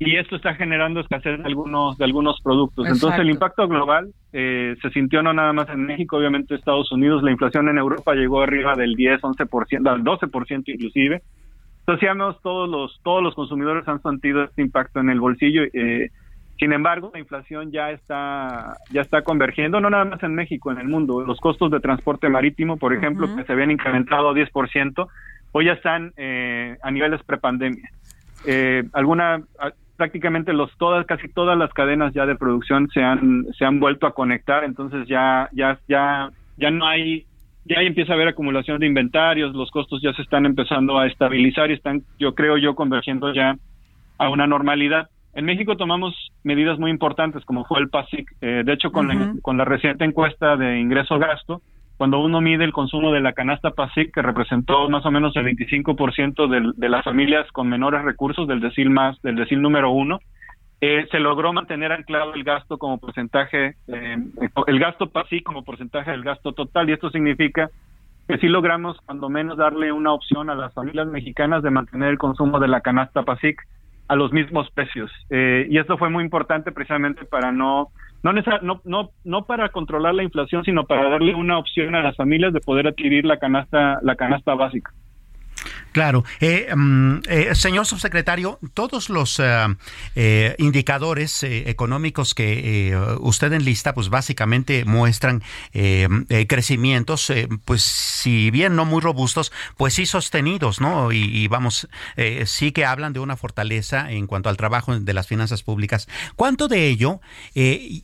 y 0.00 0.16
esto 0.16 0.34
está 0.34 0.54
generando 0.54 1.00
escasez 1.00 1.38
de 1.38 1.44
algunos, 1.44 1.96
de 1.96 2.04
algunos 2.04 2.40
productos. 2.40 2.88
Entonces 2.88 3.20
el 3.20 3.30
impacto 3.30 3.68
global 3.68 4.12
eh, 4.32 4.74
se 4.82 4.90
sintió 4.90 5.22
no 5.22 5.32
nada 5.32 5.52
más 5.52 5.68
en 5.68 5.84
México, 5.84 6.16
obviamente 6.16 6.54
Estados 6.54 6.90
Unidos, 6.90 7.22
la 7.22 7.30
inflación 7.30 7.68
en 7.68 7.78
Europa 7.78 8.14
llegó 8.14 8.40
arriba 8.40 8.74
del 8.74 8.94
10, 8.94 9.20
11%, 9.20 9.88
al 9.88 10.02
12% 10.02 10.62
inclusive 10.66 11.22
Asociamos 11.90 12.40
todos 12.40 12.68
los 12.68 13.00
todos 13.02 13.20
los 13.20 13.34
consumidores 13.34 13.88
han 13.88 14.00
sentido 14.00 14.44
este 14.44 14.62
impacto 14.62 15.00
en 15.00 15.10
el 15.10 15.18
bolsillo. 15.18 15.64
Eh, 15.72 16.10
sin 16.56 16.72
embargo, 16.72 17.10
la 17.12 17.18
inflación 17.18 17.72
ya 17.72 17.90
está 17.90 18.76
ya 18.92 19.00
está 19.00 19.22
convergiendo, 19.22 19.80
no 19.80 19.90
nada 19.90 20.04
más 20.04 20.22
en 20.22 20.36
México, 20.36 20.70
en 20.70 20.78
el 20.78 20.86
mundo. 20.86 21.22
Los 21.22 21.40
costos 21.40 21.68
de 21.72 21.80
transporte 21.80 22.28
marítimo, 22.28 22.76
por 22.76 22.94
ejemplo, 22.94 23.34
que 23.34 23.42
se 23.42 23.52
habían 23.52 23.72
incrementado 23.72 24.32
10%, 24.32 25.08
hoy 25.50 25.64
ya 25.64 25.72
están 25.72 26.12
eh, 26.16 26.76
a 26.80 26.92
niveles 26.92 27.24
prepandemia. 27.24 27.90
Eh, 28.46 28.84
alguna 28.92 29.42
prácticamente 29.96 30.52
los 30.52 30.70
todas 30.78 31.04
casi 31.06 31.26
todas 31.26 31.58
las 31.58 31.72
cadenas 31.72 32.14
ya 32.14 32.24
de 32.24 32.36
producción 32.36 32.88
se 32.94 33.02
han 33.02 33.46
se 33.58 33.64
han 33.64 33.80
vuelto 33.80 34.06
a 34.06 34.14
conectar, 34.14 34.62
entonces 34.62 35.08
ya 35.08 35.48
ya 35.50 35.76
ya 35.88 36.30
ya 36.56 36.70
no 36.70 36.86
hay 36.86 37.26
ya 37.64 37.80
empieza 37.80 38.12
a 38.12 38.14
haber 38.16 38.28
acumulación 38.28 38.80
de 38.80 38.86
inventarios, 38.86 39.54
los 39.54 39.70
costos 39.70 40.00
ya 40.02 40.12
se 40.14 40.22
están 40.22 40.46
empezando 40.46 40.98
a 40.98 41.06
estabilizar 41.06 41.70
y 41.70 41.74
están, 41.74 42.02
yo 42.18 42.34
creo 42.34 42.56
yo, 42.56 42.74
convergiendo 42.74 43.32
ya 43.32 43.56
a 44.18 44.28
una 44.28 44.46
normalidad. 44.46 45.08
En 45.34 45.44
México 45.44 45.76
tomamos 45.76 46.14
medidas 46.42 46.78
muy 46.78 46.90
importantes, 46.90 47.44
como 47.44 47.64
fue 47.64 47.80
el 47.80 47.88
PASIC. 47.88 48.28
Eh, 48.40 48.62
de 48.64 48.72
hecho, 48.72 48.90
con, 48.90 49.08
la, 49.08 49.34
con 49.42 49.56
la 49.56 49.64
reciente 49.64 50.04
encuesta 50.04 50.56
de 50.56 50.80
ingreso-gasto, 50.80 51.62
cuando 51.96 52.18
uno 52.18 52.40
mide 52.40 52.64
el 52.64 52.72
consumo 52.72 53.12
de 53.12 53.20
la 53.20 53.34
canasta 53.34 53.70
PASIC, 53.70 54.12
que 54.12 54.22
representó 54.22 54.88
más 54.88 55.04
o 55.06 55.10
menos 55.10 55.36
el 55.36 55.44
25% 55.44 56.48
de, 56.48 56.72
de 56.74 56.88
las 56.88 57.04
familias 57.04 57.46
con 57.52 57.68
menores 57.68 58.02
recursos, 58.02 58.48
del 58.48 58.60
decil 58.60 58.90
más, 58.90 59.20
del 59.22 59.36
decil 59.36 59.62
número 59.62 59.90
uno, 59.90 60.18
eh, 60.80 61.06
se 61.10 61.18
logró 61.20 61.52
mantener 61.52 61.92
anclado 61.92 62.34
el 62.34 62.42
gasto 62.42 62.78
como 62.78 62.98
porcentaje, 62.98 63.76
eh, 63.88 64.16
el 64.66 64.78
gasto 64.78 65.10
PASI 65.10 65.42
como 65.42 65.62
porcentaje 65.62 66.10
del 66.10 66.22
gasto 66.22 66.52
total, 66.52 66.88
y 66.88 66.94
esto 66.94 67.10
significa 67.10 67.70
que 68.26 68.38
sí 68.38 68.48
logramos 68.48 68.98
cuando 69.04 69.28
menos 69.28 69.58
darle 69.58 69.92
una 69.92 70.12
opción 70.12 70.48
a 70.48 70.54
las 70.54 70.72
familias 70.72 71.06
mexicanas 71.08 71.62
de 71.62 71.70
mantener 71.70 72.10
el 72.10 72.18
consumo 72.18 72.60
de 72.60 72.68
la 72.68 72.80
canasta 72.80 73.24
PASIC 73.24 73.60
a 74.08 74.16
los 74.16 74.32
mismos 74.32 74.70
precios. 74.70 75.10
Eh, 75.28 75.66
y 75.68 75.78
esto 75.78 75.98
fue 75.98 76.08
muy 76.08 76.24
importante 76.24 76.72
precisamente 76.72 77.24
para 77.24 77.52
no 77.52 77.90
no, 78.22 78.32
no, 78.32 78.80
no, 78.84 79.10
no 79.24 79.44
para 79.46 79.70
controlar 79.70 80.14
la 80.14 80.22
inflación, 80.22 80.62
sino 80.64 80.84
para 80.84 81.08
darle 81.08 81.34
una 81.34 81.58
opción 81.58 81.94
a 81.94 82.02
las 82.02 82.16
familias 82.16 82.52
de 82.52 82.60
poder 82.60 82.86
adquirir 82.86 83.24
la 83.24 83.38
canasta, 83.38 83.98
la 84.02 84.14
canasta 84.14 84.54
básica. 84.54 84.92
Claro. 85.92 86.24
Eh, 86.40 86.72
mm, 86.74 87.20
eh, 87.28 87.54
señor 87.54 87.86
subsecretario, 87.86 88.58
todos 88.74 89.10
los 89.10 89.40
eh, 89.40 90.54
indicadores 90.58 91.42
económicos 91.42 92.34
que 92.34 92.96
usted 93.20 93.52
enlista, 93.52 93.94
pues 93.94 94.08
básicamente 94.08 94.84
muestran 94.84 95.42
crecimientos, 96.48 97.32
pues 97.64 97.82
si 97.82 98.50
bien 98.50 98.76
no 98.76 98.84
muy 98.84 99.00
robustos, 99.00 99.52
pues 99.76 99.94
sí 99.94 100.06
sostenidos, 100.06 100.80
¿no? 100.80 101.12
Y, 101.12 101.48
vamos, 101.48 101.88
sí 102.44 102.72
que 102.72 102.84
hablan 102.84 103.12
de 103.12 103.20
una 103.20 103.36
fortaleza 103.36 104.10
en 104.10 104.26
cuanto 104.26 104.48
al 104.48 104.56
trabajo 104.56 104.98
de 104.98 105.12
las 105.12 105.26
finanzas 105.26 105.62
públicas. 105.62 106.08
¿Cuánto 106.36 106.68
de 106.68 106.88
ello 106.88 107.20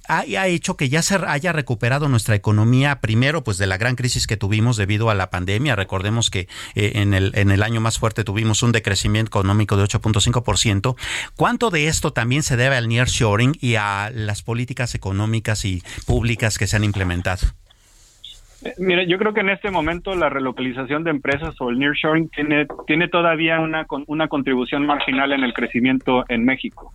ha, 0.09 0.47
hecho 0.47 0.77
que 0.77 0.89
ya 0.89 1.03
se 1.03 1.17
haya 1.27 1.53
recuperado 1.53 2.09
nuestra 2.09 2.35
economía, 2.35 3.01
primero, 3.01 3.45
pues 3.45 3.59
de 3.59 3.67
la 3.67 3.79
gran 3.79 3.97
crisis 3.97 4.27
que 4.27 4.37
tuvimos 4.37 4.77
debido 4.77 5.11
a 5.11 5.15
la 5.15 5.31
pandemia? 5.31 5.77
Recordemos 5.77 6.31
que 6.31 6.49
en 6.75 7.15
el, 7.15 7.33
el 7.51 7.63
año 7.63 7.81
más 7.81 7.99
fuerte 7.99 8.25
tuvimos 8.25 8.63
un 8.63 8.73
decrecimiento 8.73 9.29
económico 9.29 9.77
de 9.77 9.85
8.5%. 9.85 10.97
¿Cuánto 11.37 11.71
de 11.71 11.89
esto 11.89 12.13
también 12.13 12.43
se 12.43 12.57
debe 12.57 12.77
al 12.77 12.89
nearshoring 12.89 13.55
y 13.61 13.75
a 13.77 14.11
las 14.13 14.43
políticas 14.43 14.95
económicas 14.95 15.65
y 15.65 15.83
públicas 16.07 16.59
que 16.59 16.67
se 16.67 16.77
han 16.77 16.85
implementado? 16.85 17.47
Eh, 18.65 18.75
mire, 18.79 19.07
yo 19.07 19.19
creo 19.19 19.35
que 19.35 19.41
en 19.41 19.51
este 19.51 19.71
momento 19.71 20.15
la 20.15 20.29
relocalización 20.29 21.05
de 21.05 21.11
empresas 21.11 21.55
o 21.61 21.71
el 21.71 21.79
nearshoring 21.79 22.29
tiene, 22.31 22.67
tiene 22.87 23.09
todavía 23.09 23.61
una, 23.61 23.87
una 24.07 24.29
contribución 24.29 24.87
marginal 24.87 25.33
en 25.33 25.45
el 25.45 25.53
crecimiento 25.53 26.25
en 26.29 26.45
México. 26.45 26.93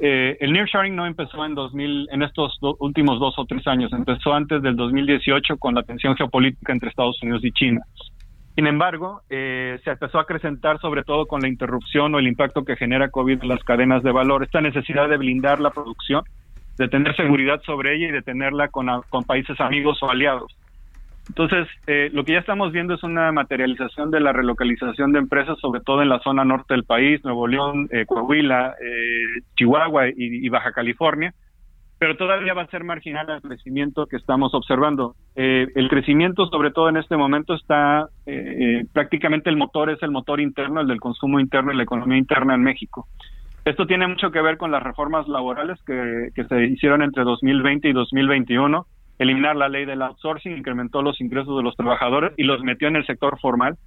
Eh, 0.00 0.36
el 0.40 0.52
nearshoring 0.52 0.96
no 0.96 1.06
empezó 1.06 1.44
en 1.44 1.54
2000, 1.54 2.08
en 2.10 2.22
estos 2.22 2.58
últimos 2.78 3.20
dos 3.20 3.38
o 3.38 3.44
tres 3.44 3.66
años, 3.66 3.92
empezó 3.92 4.32
antes 4.32 4.60
del 4.62 4.76
2018 4.76 5.56
con 5.56 5.74
la 5.74 5.82
tensión 5.82 6.16
geopolítica 6.16 6.72
entre 6.72 6.88
Estados 6.88 7.22
Unidos 7.22 7.44
y 7.44 7.52
China. 7.52 7.80
Sin 8.54 8.68
embargo, 8.68 9.22
eh, 9.30 9.80
se 9.82 9.90
empezó 9.90 10.18
a 10.18 10.22
acrecentar 10.22 10.78
sobre 10.78 11.02
todo 11.02 11.26
con 11.26 11.40
la 11.42 11.48
interrupción 11.48 12.14
o 12.14 12.18
el 12.20 12.28
impacto 12.28 12.64
que 12.64 12.76
genera 12.76 13.10
COVID 13.10 13.42
en 13.42 13.48
las 13.48 13.64
cadenas 13.64 14.02
de 14.04 14.12
valor, 14.12 14.44
esta 14.44 14.60
necesidad 14.60 15.08
de 15.08 15.16
blindar 15.16 15.60
la 15.60 15.70
producción, 15.70 16.22
de 16.78 16.88
tener 16.88 17.16
seguridad 17.16 17.60
sobre 17.62 17.96
ella 17.96 18.08
y 18.08 18.12
de 18.12 18.22
tenerla 18.22 18.68
con, 18.68 18.86
países 19.26 19.60
amigos 19.60 20.00
o 20.02 20.10
aliados. 20.10 20.56
Entonces, 21.28 21.66
eh, 21.86 22.10
lo 22.12 22.24
que 22.24 22.32
ya 22.32 22.38
estamos 22.38 22.70
viendo 22.70 22.94
es 22.94 23.02
una 23.02 23.32
materialización 23.32 24.10
de 24.10 24.20
la 24.20 24.32
relocalización 24.32 25.12
de 25.12 25.20
empresas, 25.20 25.58
sobre 25.58 25.80
todo 25.80 26.02
en 26.02 26.10
la 26.10 26.20
zona 26.20 26.44
norte 26.44 26.74
del 26.74 26.84
país, 26.84 27.24
Nuevo 27.24 27.48
León, 27.48 27.88
eh, 27.90 28.04
Coahuila, 28.06 28.74
Chihuahua 29.56 30.08
y 30.14 30.48
Baja 30.48 30.72
California, 30.72 31.32
pero 31.98 32.16
todavía 32.16 32.54
va 32.54 32.62
a 32.62 32.66
ser 32.66 32.84
marginal 32.84 33.30
el 33.30 33.40
crecimiento 33.40 34.06
que 34.06 34.16
estamos 34.16 34.52
observando. 34.54 35.14
Eh, 35.36 35.68
el 35.74 35.88
crecimiento, 35.88 36.46
sobre 36.46 36.70
todo 36.70 36.88
en 36.88 36.96
este 36.96 37.16
momento, 37.16 37.54
está 37.54 38.08
eh, 38.26 38.80
eh, 38.80 38.86
prácticamente 38.92 39.48
el 39.50 39.56
motor 39.56 39.90
es 39.90 40.02
el 40.02 40.10
motor 40.10 40.40
interno, 40.40 40.80
el 40.80 40.88
del 40.88 41.00
consumo 41.00 41.40
interno 41.40 41.72
y 41.72 41.76
la 41.76 41.84
economía 41.84 42.18
interna 42.18 42.54
en 42.54 42.62
México. 42.62 43.06
Esto 43.64 43.86
tiene 43.86 44.06
mucho 44.06 44.30
que 44.30 44.42
ver 44.42 44.58
con 44.58 44.70
las 44.70 44.82
reformas 44.82 45.26
laborales 45.26 45.82
que, 45.84 46.30
se 46.48 46.64
hicieron 46.66 47.02
entre 47.02 47.24
2020 47.24 47.88
y 47.88 47.92
2021. 47.92 48.86
Eliminar 49.18 49.56
la 49.56 49.70
ley 49.70 49.86
del 49.86 50.02
outsourcing 50.02 50.56
incrementó 50.56 51.00
los 51.00 51.18
ingresos 51.20 51.56
de 51.56 51.62
los 51.62 51.76
trabajadores 51.76 52.32
y 52.36 52.42
los 52.42 52.62
metió 52.62 52.88
en 52.88 52.96
el 52.96 53.06
sector 53.06 53.38
formal. 53.40 53.78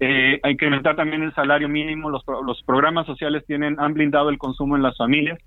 Eh, 0.00 0.40
a 0.42 0.50
incrementar 0.50 0.96
también 0.96 1.22
el 1.22 1.34
salario 1.34 1.68
mínimo. 1.68 2.08
Los, 2.08 2.22
los 2.46 2.62
programas 2.62 3.04
sociales 3.04 3.44
tienen 3.46 3.78
han 3.78 3.92
blindado 3.92 4.30
el 4.30 4.38
consumo 4.38 4.76
en 4.76 4.82
las 4.82 4.96
familias 4.96 5.38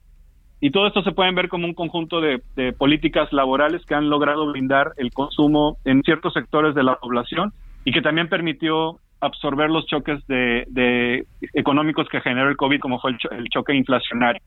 y 0.62 0.70
todo 0.70 0.86
esto 0.86 1.02
se 1.02 1.12
puede 1.12 1.34
ver 1.34 1.50
como 1.50 1.66
un 1.66 1.74
conjunto 1.74 2.22
de, 2.22 2.40
políticas 2.78 3.34
laborales 3.34 3.84
que 3.86 3.96
han 3.96 4.10
logrado 4.10 4.52
blindar 4.52 4.94
el 4.98 5.12
consumo 5.12 5.78
en 5.86 6.04
ciertos 6.04 6.34
sectores 6.34 6.76
de 6.76 6.84
la 6.84 6.96
población 6.98 7.52
y 7.84 7.92
que 7.92 8.04
también 8.04 8.30
permitió 8.30 9.00
absorber 9.20 9.72
los 9.72 9.88
choques 9.88 10.26
de, 10.28 11.26
económicos 11.54 12.08
que 12.10 12.22
generó 12.22 12.50
el 12.50 12.58
COVID, 12.58 12.80
como 12.80 13.00
fue 13.00 13.12
el, 13.12 13.50
choque 13.50 13.74
inflacionario. 13.74 14.42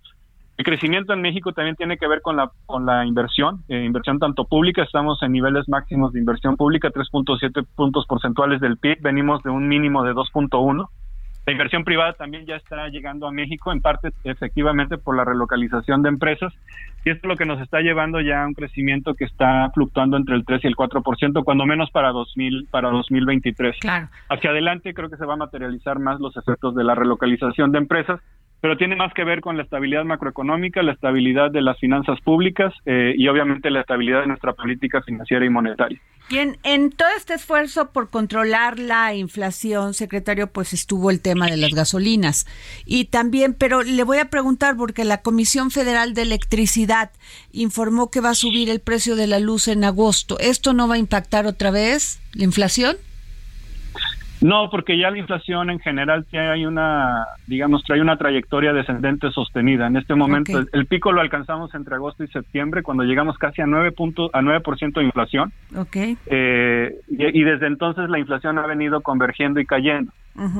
El 0.56 0.64
crecimiento 0.64 1.12
en 1.12 1.20
México 1.20 1.52
también 1.52 1.74
tiene 1.74 1.98
que 1.98 2.06
ver 2.06 2.22
con 2.22 2.36
la, 2.36 2.48
con 2.64 2.86
la 2.86 3.04
inversión, 3.04 3.64
eh, 3.68 3.82
inversión 3.84 4.20
tanto 4.20 4.44
pública, 4.44 4.84
estamos 4.84 5.20
en 5.24 5.32
niveles 5.32 5.68
máximos 5.68 6.12
de 6.12 6.20
inversión 6.20 6.56
pública, 6.56 6.90
3.7 6.90 7.66
puntos 7.74 8.06
porcentuales 8.06 8.60
del 8.60 8.76
PIB, 8.76 8.98
venimos 9.02 9.42
de 9.42 9.50
un 9.50 9.66
mínimo 9.66 10.04
de 10.04 10.12
2.1 10.12 10.88
la 11.46 11.52
inversión 11.52 11.84
privada 11.84 12.14
también 12.14 12.46
ya 12.46 12.56
está 12.56 12.88
llegando 12.88 13.26
a 13.26 13.32
México, 13.32 13.72
en 13.72 13.80
parte 13.80 14.10
efectivamente 14.24 14.96
por 14.96 15.16
la 15.16 15.24
relocalización 15.24 16.02
de 16.02 16.08
empresas, 16.08 16.52
y 17.04 17.10
esto 17.10 17.26
es 17.26 17.28
lo 17.28 17.36
que 17.36 17.44
nos 17.44 17.60
está 17.60 17.80
llevando 17.80 18.20
ya 18.20 18.42
a 18.42 18.46
un 18.46 18.54
crecimiento 18.54 19.14
que 19.14 19.24
está 19.24 19.70
fluctuando 19.74 20.16
entre 20.16 20.36
el 20.36 20.44
3 20.44 20.64
y 20.64 20.66
el 20.68 20.76
4%, 20.76 21.44
cuando 21.44 21.66
menos 21.66 21.90
para 21.90 22.12
2000 22.12 22.68
para 22.70 22.88
2023. 22.90 23.76
Claro. 23.80 24.08
Hacia 24.30 24.50
adelante 24.50 24.94
creo 24.94 25.10
que 25.10 25.16
se 25.16 25.26
va 25.26 25.34
a 25.34 25.38
materializar 25.38 25.98
más 25.98 26.18
los 26.18 26.34
efectos 26.36 26.74
de 26.74 26.84
la 26.84 26.94
relocalización 26.94 27.72
de 27.72 27.78
empresas 27.78 28.20
pero 28.64 28.78
tiene 28.78 28.96
más 28.96 29.12
que 29.12 29.24
ver 29.24 29.42
con 29.42 29.58
la 29.58 29.62
estabilidad 29.62 30.04
macroeconómica, 30.04 30.82
la 30.82 30.92
estabilidad 30.92 31.50
de 31.50 31.60
las 31.60 31.78
finanzas 31.78 32.18
públicas 32.22 32.72
eh, 32.86 33.12
y 33.14 33.28
obviamente 33.28 33.68
la 33.68 33.82
estabilidad 33.82 34.22
de 34.22 34.26
nuestra 34.28 34.54
política 34.54 35.02
financiera 35.02 35.44
y 35.44 35.50
monetaria. 35.50 36.00
Bien, 36.30 36.56
en 36.62 36.90
todo 36.90 37.10
este 37.14 37.34
esfuerzo 37.34 37.92
por 37.92 38.08
controlar 38.08 38.78
la 38.78 39.14
inflación, 39.14 39.92
secretario, 39.92 40.46
pues 40.46 40.72
estuvo 40.72 41.10
el 41.10 41.20
tema 41.20 41.48
de 41.48 41.58
las 41.58 41.74
gasolinas. 41.74 42.46
Y 42.86 43.04
también, 43.04 43.52
pero 43.52 43.82
le 43.82 44.02
voy 44.02 44.16
a 44.16 44.30
preguntar, 44.30 44.78
porque 44.78 45.04
la 45.04 45.20
Comisión 45.20 45.70
Federal 45.70 46.14
de 46.14 46.22
Electricidad 46.22 47.10
informó 47.52 48.10
que 48.10 48.22
va 48.22 48.30
a 48.30 48.34
subir 48.34 48.70
el 48.70 48.80
precio 48.80 49.14
de 49.14 49.26
la 49.26 49.40
luz 49.40 49.68
en 49.68 49.84
agosto. 49.84 50.38
¿Esto 50.38 50.72
no 50.72 50.88
va 50.88 50.94
a 50.94 50.98
impactar 50.98 51.44
otra 51.44 51.70
vez 51.70 52.18
la 52.32 52.44
inflación? 52.44 52.96
No, 54.44 54.68
porque 54.68 54.98
ya 54.98 55.10
la 55.10 55.16
inflación 55.16 55.70
en 55.70 55.78
general 55.78 56.26
hay 56.32 56.66
una, 56.66 57.26
digamos, 57.46 57.82
trae 57.82 58.02
una 58.02 58.18
trayectoria 58.18 58.74
descendente 58.74 59.30
sostenida. 59.30 59.86
En 59.86 59.96
este 59.96 60.14
momento 60.14 60.60
el, 60.70 60.84
pico 60.84 61.12
lo 61.12 61.22
alcanzamos 61.22 61.74
entre 61.74 61.94
agosto 61.94 62.24
y 62.24 62.28
septiembre, 62.28 62.82
cuando 62.82 63.04
llegamos 63.04 63.38
casi 63.38 63.62
a 63.62 63.66
9 63.66 63.92
puntos, 63.92 64.30
a 64.34 64.42
9% 64.42 64.92
de 64.92 65.04
inflación. 65.04 65.50
Okay. 65.74 66.18
Eh, 66.26 66.94
y, 67.08 67.42
desde 67.42 67.68
entonces 67.68 68.10
la 68.10 68.18
inflación 68.18 68.58
ha 68.58 68.66
venido 68.66 69.00
convergiendo 69.00 69.60
y 69.60 69.64
cayendo. 69.64 70.12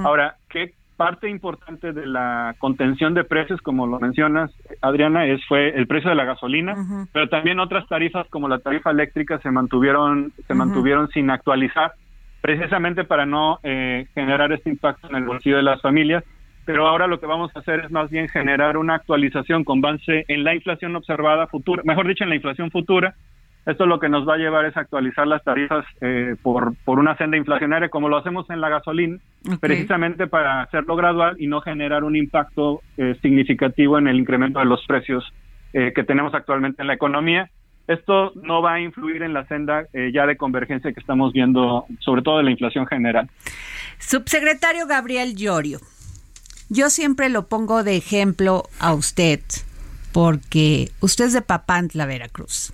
Ahora, 0.03 0.37
¿qué 0.49 0.73
parte 0.97 1.29
importante 1.29 1.93
de 1.93 2.07
la 2.07 2.55
contención 2.59 3.13
de 3.13 3.25
precios, 3.25 3.61
como 3.61 3.87
lo 3.87 4.01
mencionas, 4.01 4.51
Adriana, 4.81 5.27
es 5.27 5.45
fue 5.47 5.77
el 5.77 5.87
precio 5.87 6.09
de 6.09 6.17
la 6.17 6.25
gasolina, 6.25 7.07
pero 7.13 7.29
también 7.29 7.61
otras 7.61 7.87
tarifas 7.87 8.27
como 8.31 8.49
la 8.49 8.61
tarifa 8.61 8.93
eléctrica 8.93 9.39
se 9.41 9.51
mantuvieron 9.51 10.33
se 10.47 10.55
mantuvieron 10.55 11.09
sin 11.09 11.29
actualizar 11.29 11.93
precisamente 12.45 13.05
para 13.05 13.25
no 13.25 13.59
eh, 13.63 14.07
generar 14.13 14.53
este 14.53 14.69
impacto 14.69 15.09
en 15.09 15.17
el 15.17 15.25
bolsillo 15.25 15.57
de 15.57 15.63
las 15.63 15.81
familias. 15.81 16.23
Pero 16.67 16.87
ahora 16.87 17.07
lo 17.07 17.19
que 17.19 17.25
vamos 17.25 17.51
a 17.55 17.61
hacer 17.61 17.81
es 17.81 17.91
más 17.91 18.11
bien 18.11 18.29
generar 18.29 18.77
una 18.77 18.97
actualización 18.97 19.65
con 19.65 19.81
base 19.81 20.27
en 20.29 20.45
la 20.45 20.55
inflación 20.55 20.95
observada 20.95 21.47
futura, 21.47 21.81
mejor 21.87 22.07
dicho, 22.07 22.23
en 22.23 22.29
la 22.29 22.37
inflación 22.37 22.71
futura. 22.71 23.15
Esto 23.65 23.87
lo 23.87 23.99
que 23.99 24.11
nos 24.11 24.29
va 24.29 24.35
a 24.35 24.37
llevar 24.37 24.67
es 24.67 24.77
actualizar 24.77 25.27
las 25.27 25.43
tarifas 25.43 25.87
eh, 26.03 26.37
por, 26.43 26.75
por 26.85 26.99
una 26.99 27.17
senda 27.17 27.39
inflacionaria, 27.39 27.89
como 27.89 28.11
lo 28.11 28.19
hacemos 28.19 28.51
en 28.51 28.61
la 28.61 28.69
gasolina, 28.69 29.17
precisamente 29.59 30.27
para 30.27 30.61
hacerlo 30.61 30.97
gradual 30.97 31.37
y 31.39 31.47
no 31.47 31.63
generar 31.63 32.05
un 32.05 32.15
impacto 32.15 32.83
eh, 32.99 33.17
significativo 33.23 33.97
en 33.97 34.07
el 34.07 34.19
incremento 34.19 34.59
de 34.59 34.67
los 34.67 34.85
precios 34.87 35.25
eh, 35.73 35.93
que 35.95 36.05
tenemos 36.05 36.35
actualmente 36.35 36.83
en 36.83 36.89
la 36.89 36.95
economía. 36.95 37.49
Esto 37.87 38.33
no 38.35 38.63
va 38.63 38.75
a 38.75 38.81
influir 38.81 39.23
en 39.23 39.35
la 39.35 39.47
senda 39.47 39.87
eh, 39.93 40.11
ya 40.13 40.27
de 40.27 40.37
convergencia 40.37 40.93
que 40.93 41.01
estamos 41.01 41.33
viendo, 41.33 41.87
sobre 42.01 42.23
todo 42.23 42.39
de 42.39 42.45
la 42.45 42.51
inflación 42.51 42.87
general. 42.87 43.29
Subsecretario 43.99 44.87
Gabriel 44.87 45.37
Llorio, 45.37 45.81
yo 46.71 46.89
siempre 46.89 47.29
lo 47.29 47.47
pongo 47.47 47.85
de 47.85 47.97
ejemplo 47.97 48.65
a 48.79 48.95
usted 48.95 49.41
porque 50.13 50.91
usted 51.01 51.27
es 51.27 51.33
de 51.33 51.43
Papantla, 51.43 52.07
Veracruz. 52.07 52.73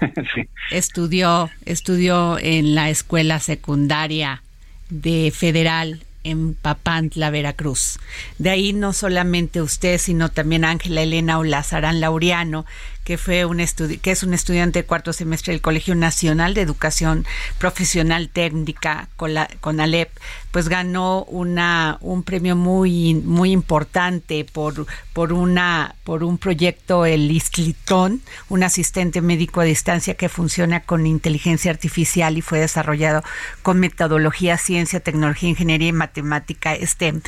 sí. 0.34 0.48
Estudió, 0.70 1.50
estudió 1.64 2.38
en 2.38 2.74
la 2.74 2.90
escuela 2.90 3.40
secundaria 3.40 4.42
de 4.88 5.32
Federal 5.34 6.00
en 6.22 6.54
Papantla, 6.54 7.30
Veracruz. 7.30 7.98
De 8.38 8.50
ahí 8.50 8.72
no 8.72 8.92
solamente 8.92 9.62
usted, 9.62 9.98
sino 9.98 10.28
también 10.28 10.64
Ángela 10.64 11.02
Elena 11.02 11.38
Olazarán 11.38 12.00
Laureano, 12.00 12.66
que 13.06 13.18
fue 13.18 13.44
un 13.44 13.58
que 14.02 14.10
es 14.10 14.24
un 14.24 14.34
estudiante 14.34 14.80
de 14.80 14.84
cuarto 14.84 15.12
semestre 15.12 15.52
del 15.52 15.62
Colegio 15.62 15.94
Nacional 15.94 16.54
de 16.54 16.62
Educación 16.62 17.24
Profesional 17.56 18.28
Técnica 18.28 19.08
con 19.16 19.80
Alep, 19.80 20.10
pues 20.50 20.68
ganó 20.68 21.22
una 21.26 21.98
un 22.00 22.24
premio 22.24 22.56
muy 22.56 23.14
muy 23.14 23.52
importante 23.52 24.44
por 24.44 24.88
por 25.12 25.32
una 25.32 25.94
por 26.02 26.24
un 26.24 26.36
proyecto 26.36 27.06
el 27.06 27.30
Islitón, 27.30 28.22
un 28.48 28.64
asistente 28.64 29.20
médico 29.20 29.60
a 29.60 29.64
distancia 29.64 30.14
que 30.14 30.28
funciona 30.28 30.80
con 30.80 31.06
inteligencia 31.06 31.70
artificial 31.70 32.36
y 32.36 32.42
fue 32.42 32.58
desarrollado 32.58 33.22
con 33.62 33.78
metodología 33.78 34.58
ciencia, 34.58 34.98
tecnología, 34.98 35.50
ingeniería 35.50 35.88
y 35.90 35.92
matemática 35.92 36.74
STEM. 36.74 37.22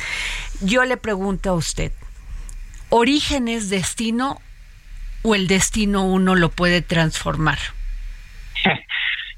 Yo 0.59 0.83
le 0.83 0.97
pregunto 0.97 1.51
a 1.51 1.53
usted, 1.53 1.93
¿orígenes, 2.89 3.69
destino 3.69 4.41
o 5.23 5.35
el 5.35 5.47
destino 5.47 6.05
uno 6.05 6.35
lo 6.35 6.49
puede 6.49 6.81
transformar? 6.81 7.57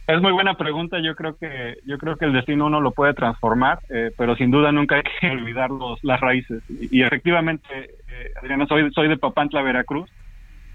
Es 0.07 0.21
muy 0.21 0.31
buena 0.33 0.55
pregunta. 0.55 0.99
Yo 0.99 1.15
creo 1.15 1.37
que 1.37 1.77
yo 1.85 1.97
creo 1.97 2.17
que 2.17 2.25
el 2.25 2.33
destino 2.33 2.65
uno 2.65 2.81
lo 2.81 2.91
puede 2.91 3.13
transformar, 3.13 3.79
eh, 3.89 4.11
pero 4.17 4.35
sin 4.35 4.51
duda 4.51 4.71
nunca 4.71 4.95
hay 4.95 5.03
que 5.03 5.29
olvidar 5.31 5.69
los, 5.69 6.03
las 6.03 6.19
raíces. 6.19 6.63
Y, 6.69 7.01
efectivamente, 7.01 7.65
eh, 7.73 8.31
Adriana, 8.41 8.65
soy 8.67 8.91
soy 8.91 9.07
de 9.07 9.17
Papantla, 9.17 9.61
Veracruz, 9.61 10.09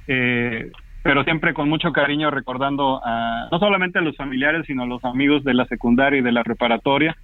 eh, 0.06 0.70
pero 1.02 1.22
siempre 1.24 1.54
con 1.54 1.68
mucho 1.68 1.92
cariño 1.92 2.30
recordando 2.30 3.00
a, 3.04 3.48
no 3.50 3.58
solamente 3.58 3.98
a 3.98 4.02
los 4.02 4.16
familiares, 4.16 4.64
sino 4.66 4.84
a 4.84 4.86
los 4.86 5.04
amigos 5.04 5.44
de 5.44 5.54
la 5.54 5.66
secundaria 5.66 6.20
y 6.20 6.22
de 6.22 6.32
la 6.32 6.42
preparatoria 6.42 7.16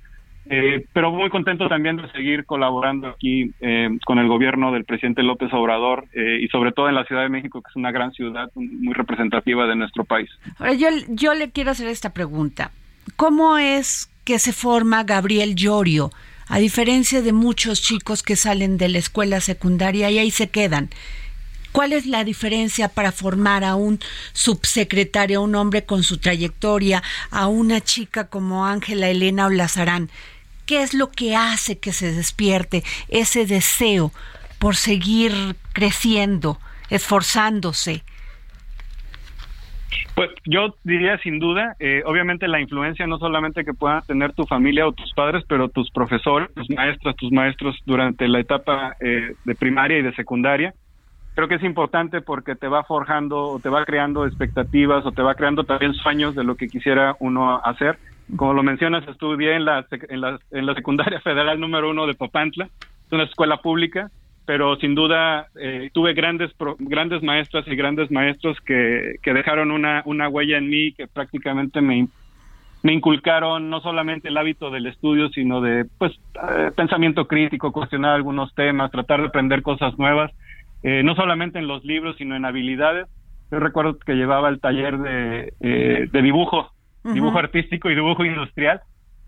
eh, 0.46 0.84
pero 0.92 1.12
muy 1.12 1.30
contento 1.30 1.68
también 1.68 1.96
de 1.96 2.10
seguir 2.10 2.44
colaborando 2.44 3.08
aquí 3.08 3.52
eh, 3.60 3.88
con 4.04 4.18
el 4.18 4.26
gobierno 4.26 4.72
del 4.72 4.84
presidente 4.84 5.22
López 5.22 5.52
Obrador 5.52 6.06
eh, 6.12 6.40
y 6.40 6.48
sobre 6.48 6.72
todo 6.72 6.88
en 6.88 6.96
la 6.96 7.04
Ciudad 7.04 7.22
de 7.22 7.28
México, 7.28 7.62
que 7.62 7.70
es 7.70 7.76
una 7.76 7.92
gran 7.92 8.12
ciudad 8.12 8.50
muy 8.54 8.92
representativa 8.92 9.66
de 9.66 9.76
nuestro 9.76 10.04
país. 10.04 10.28
Ahora, 10.58 10.74
yo, 10.74 10.88
yo 11.08 11.34
le 11.34 11.50
quiero 11.50 11.70
hacer 11.70 11.88
esta 11.88 12.12
pregunta. 12.12 12.72
¿Cómo 13.16 13.58
es 13.58 14.10
que 14.24 14.38
se 14.38 14.52
forma 14.52 15.04
Gabriel 15.04 15.54
Llorio? 15.54 16.10
A 16.48 16.58
diferencia 16.58 17.22
de 17.22 17.32
muchos 17.32 17.80
chicos 17.80 18.22
que 18.22 18.36
salen 18.36 18.78
de 18.78 18.88
la 18.88 18.98
escuela 18.98 19.40
secundaria 19.40 20.10
y 20.10 20.18
ahí 20.18 20.30
se 20.30 20.50
quedan. 20.50 20.90
¿Cuál 21.72 21.94
es 21.94 22.04
la 22.04 22.22
diferencia 22.22 22.88
para 22.88 23.12
formar 23.12 23.64
a 23.64 23.76
un 23.76 23.98
subsecretario, 24.34 25.38
a 25.38 25.42
un 25.42 25.54
hombre 25.54 25.84
con 25.84 26.02
su 26.02 26.18
trayectoria, 26.18 27.02
a 27.30 27.46
una 27.46 27.80
chica 27.80 28.26
como 28.28 28.66
Ángela 28.66 29.08
Elena 29.08 29.46
Olazarán? 29.46 30.10
¿Qué 30.72 30.80
es 30.80 30.94
lo 30.94 31.10
que 31.10 31.36
hace 31.36 31.78
que 31.78 31.92
se 31.92 32.14
despierte 32.14 32.82
ese 33.10 33.44
deseo 33.44 34.10
por 34.58 34.74
seguir 34.74 35.30
creciendo, 35.74 36.56
esforzándose? 36.88 38.04
Pues 40.14 40.30
yo 40.46 40.74
diría 40.82 41.18
sin 41.18 41.40
duda, 41.40 41.76
eh, 41.78 42.02
obviamente 42.06 42.48
la 42.48 42.58
influencia 42.58 43.06
no 43.06 43.18
solamente 43.18 43.66
que 43.66 43.74
puedan 43.74 44.00
tener 44.06 44.32
tu 44.32 44.46
familia 44.46 44.88
o 44.88 44.92
tus 44.92 45.12
padres, 45.12 45.44
pero 45.46 45.68
tus 45.68 45.90
profesores, 45.90 46.48
tus 46.54 46.70
maestras, 46.70 47.16
tus 47.16 47.30
maestros 47.30 47.76
durante 47.84 48.26
la 48.26 48.40
etapa 48.40 48.96
eh, 48.98 49.34
de 49.44 49.54
primaria 49.54 49.98
y 49.98 50.02
de 50.02 50.14
secundaria. 50.14 50.72
Creo 51.34 51.48
que 51.48 51.56
es 51.56 51.64
importante 51.64 52.22
porque 52.22 52.54
te 52.54 52.68
va 52.68 52.82
forjando 52.84 53.42
o 53.42 53.60
te 53.60 53.68
va 53.68 53.84
creando 53.84 54.26
expectativas 54.26 55.04
o 55.04 55.12
te 55.12 55.20
va 55.20 55.34
creando 55.34 55.64
también 55.64 55.92
sueños 55.92 56.34
de 56.34 56.44
lo 56.44 56.54
que 56.54 56.68
quisiera 56.68 57.14
uno 57.20 57.60
hacer 57.62 57.98
como 58.36 58.54
lo 58.54 58.62
mencionas, 58.62 59.06
estudié 59.08 59.56
en 59.56 59.64
la, 59.64 59.86
en 59.90 60.20
la, 60.20 60.38
en 60.50 60.66
la 60.66 60.74
secundaria 60.74 61.20
federal 61.24 61.60
número 61.60 61.90
uno 61.90 62.06
de 62.06 62.14
Popantla, 62.14 62.68
es 63.06 63.12
una 63.12 63.24
escuela 63.24 63.58
pública, 63.58 64.10
pero 64.44 64.76
sin 64.76 64.94
duda 64.94 65.46
eh, 65.54 65.90
tuve 65.92 66.14
grandes 66.14 66.50
grandes 66.78 67.22
maestras 67.22 67.66
y 67.68 67.76
grandes 67.76 68.10
maestros 68.10 68.58
que, 68.60 69.14
dejaron 69.24 69.70
una, 69.70 70.28
huella 70.28 70.58
en 70.58 70.68
mí 70.68 70.92
que 70.92 71.06
prácticamente 71.06 71.80
me, 71.80 72.08
inculcaron 72.84 73.70
no 73.70 73.80
solamente 73.80 74.28
el 74.28 74.36
hábito 74.36 74.70
del 74.70 74.86
estudio, 74.86 75.28
sino 75.28 75.60
de 75.60 75.86
pues 75.98 76.12
eh, 76.34 76.72
pensamiento 76.74 77.28
crítico, 77.28 77.70
cuestionar 77.70 78.14
algunos 78.14 78.52
temas, 78.54 78.90
tratar 78.90 79.20
de 79.20 79.28
aprender 79.28 79.62
cosas 79.62 79.96
nuevas, 79.98 80.32
eh, 80.82 81.02
no 81.04 81.14
solamente 81.14 81.60
en 81.60 81.68
los 81.68 81.84
libros, 81.84 82.16
sino 82.16 82.34
en 82.34 82.44
habilidades. 82.44 83.06
Yo 83.52 83.60
recuerdo 83.60 83.98
que 83.98 84.14
llevaba 84.14 84.48
el 84.48 84.60
taller 84.60 84.98
de, 84.98 86.08
de 86.10 86.22
dibujo 86.22 86.71
dibujo 87.04 87.38
artístico 87.38 87.90
y 87.90 87.94
dibujo 87.94 88.24
industrial. 88.24 88.80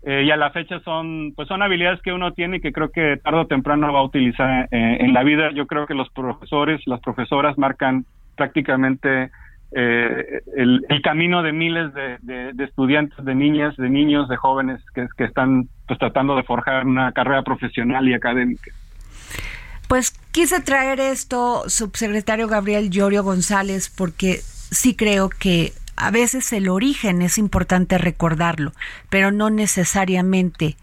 Eh, 0.07 0.23
y 0.23 0.29
a 0.29 0.37
la 0.37 0.51
fecha 0.51 0.79
son 0.81 1.33
pues 1.35 1.47
son 1.47 1.63
habilidades 1.63 1.99
que 2.03 2.13
uno 2.13 2.31
tiene 2.31 2.57
y 2.57 2.61
que 2.61 2.71
creo 2.71 2.91
que 2.91 3.17
tarde 3.23 3.39
o 3.39 3.47
temprano 3.47 3.91
va 3.91 4.01
a 4.01 4.03
utilizar 4.03 4.67
eh, 4.71 4.97
en 4.99 5.13
la 5.13 5.23
vida. 5.23 5.51
Yo 5.51 5.65
creo 5.65 5.87
que 5.87 5.95
los 5.95 6.09
profesores, 6.09 6.79
las 6.85 6.99
profesoras 7.01 7.57
marcan 7.57 8.05
prácticamente 8.37 9.31
eh, 9.71 10.41
el, 10.55 11.01
camino 11.03 11.41
de 11.41 11.51
miles 11.53 11.91
de, 11.93 12.53
estudiantes, 12.63 13.25
de 13.25 13.33
niñas, 13.33 13.75
de 13.77 13.89
niños, 13.89 14.29
de 14.29 14.37
jóvenes 14.37 14.79
que, 14.93 15.07
que 15.17 15.23
están 15.23 15.69
pues 15.87 15.97
tratando 15.97 16.35
de 16.35 16.43
forjar 16.43 16.85
una 16.85 17.11
carrera 17.11 17.41
profesional 17.41 18.07
y 18.07 18.13
académica. 18.13 18.71
Pues 19.87 20.11
quise 20.31 20.61
traer 20.61 20.99
esto, 20.99 21.63
subsecretario 21.67 22.47
Gabriel 22.47 22.89
Llorio 22.89 23.23
González, 23.23 23.93
porque 23.95 24.37
sí 24.39 24.95
creo 24.95 25.29
que 25.29 25.71
a 25.95 26.11
veces 26.11 26.51
el 26.53 26.69
origen 26.69 27.21
es 27.21 27.37
importante 27.37 27.97
recordarlo, 27.97 28.71
pero 29.09 29.31
no 29.31 29.49
necesariamente 29.49 30.75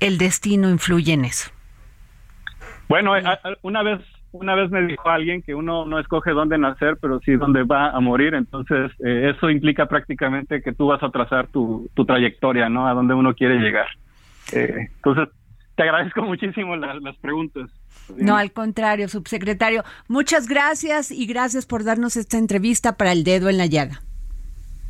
el 0.00 0.18
destino 0.18 0.68
influye 0.70 1.12
en 1.12 1.24
eso. 1.24 1.50
Bueno, 2.88 3.16
eh, 3.16 3.24
una 3.62 3.82
vez 3.82 4.00
una 4.32 4.54
vez 4.54 4.70
me 4.70 4.80
dijo 4.86 5.08
alguien 5.10 5.42
que 5.42 5.54
uno 5.54 5.84
no 5.84 5.98
escoge 5.98 6.30
dónde 6.30 6.56
nacer, 6.56 6.96
pero 7.00 7.20
sí 7.20 7.32
dónde 7.32 7.64
va 7.64 7.90
a 7.90 8.00
morir. 8.00 8.34
Entonces, 8.34 8.90
eh, 9.04 9.32
eso 9.34 9.50
implica 9.50 9.86
prácticamente 9.86 10.62
que 10.62 10.72
tú 10.72 10.86
vas 10.86 11.02
a 11.02 11.10
trazar 11.10 11.48
tu, 11.48 11.90
tu 11.94 12.06
trayectoria, 12.06 12.70
¿no? 12.70 12.88
A 12.88 12.94
dónde 12.94 13.12
uno 13.12 13.34
quiere 13.34 13.58
llegar. 13.58 13.88
Eh, 14.52 14.88
entonces, 14.96 15.28
te 15.76 15.82
agradezco 15.82 16.22
muchísimo 16.26 16.76
las 16.76 17.16
preguntas. 17.16 17.70
No, 18.16 18.36
al 18.36 18.52
contrario, 18.52 19.08
subsecretario. 19.08 19.84
Muchas 20.08 20.48
gracias 20.48 21.10
y 21.10 21.26
gracias 21.26 21.66
por 21.66 21.84
darnos 21.84 22.16
esta 22.16 22.38
entrevista 22.38 22.96
para 22.96 23.12
el 23.12 23.24
dedo 23.24 23.50
en 23.50 23.58
la 23.58 23.66
llaga. 23.66 24.00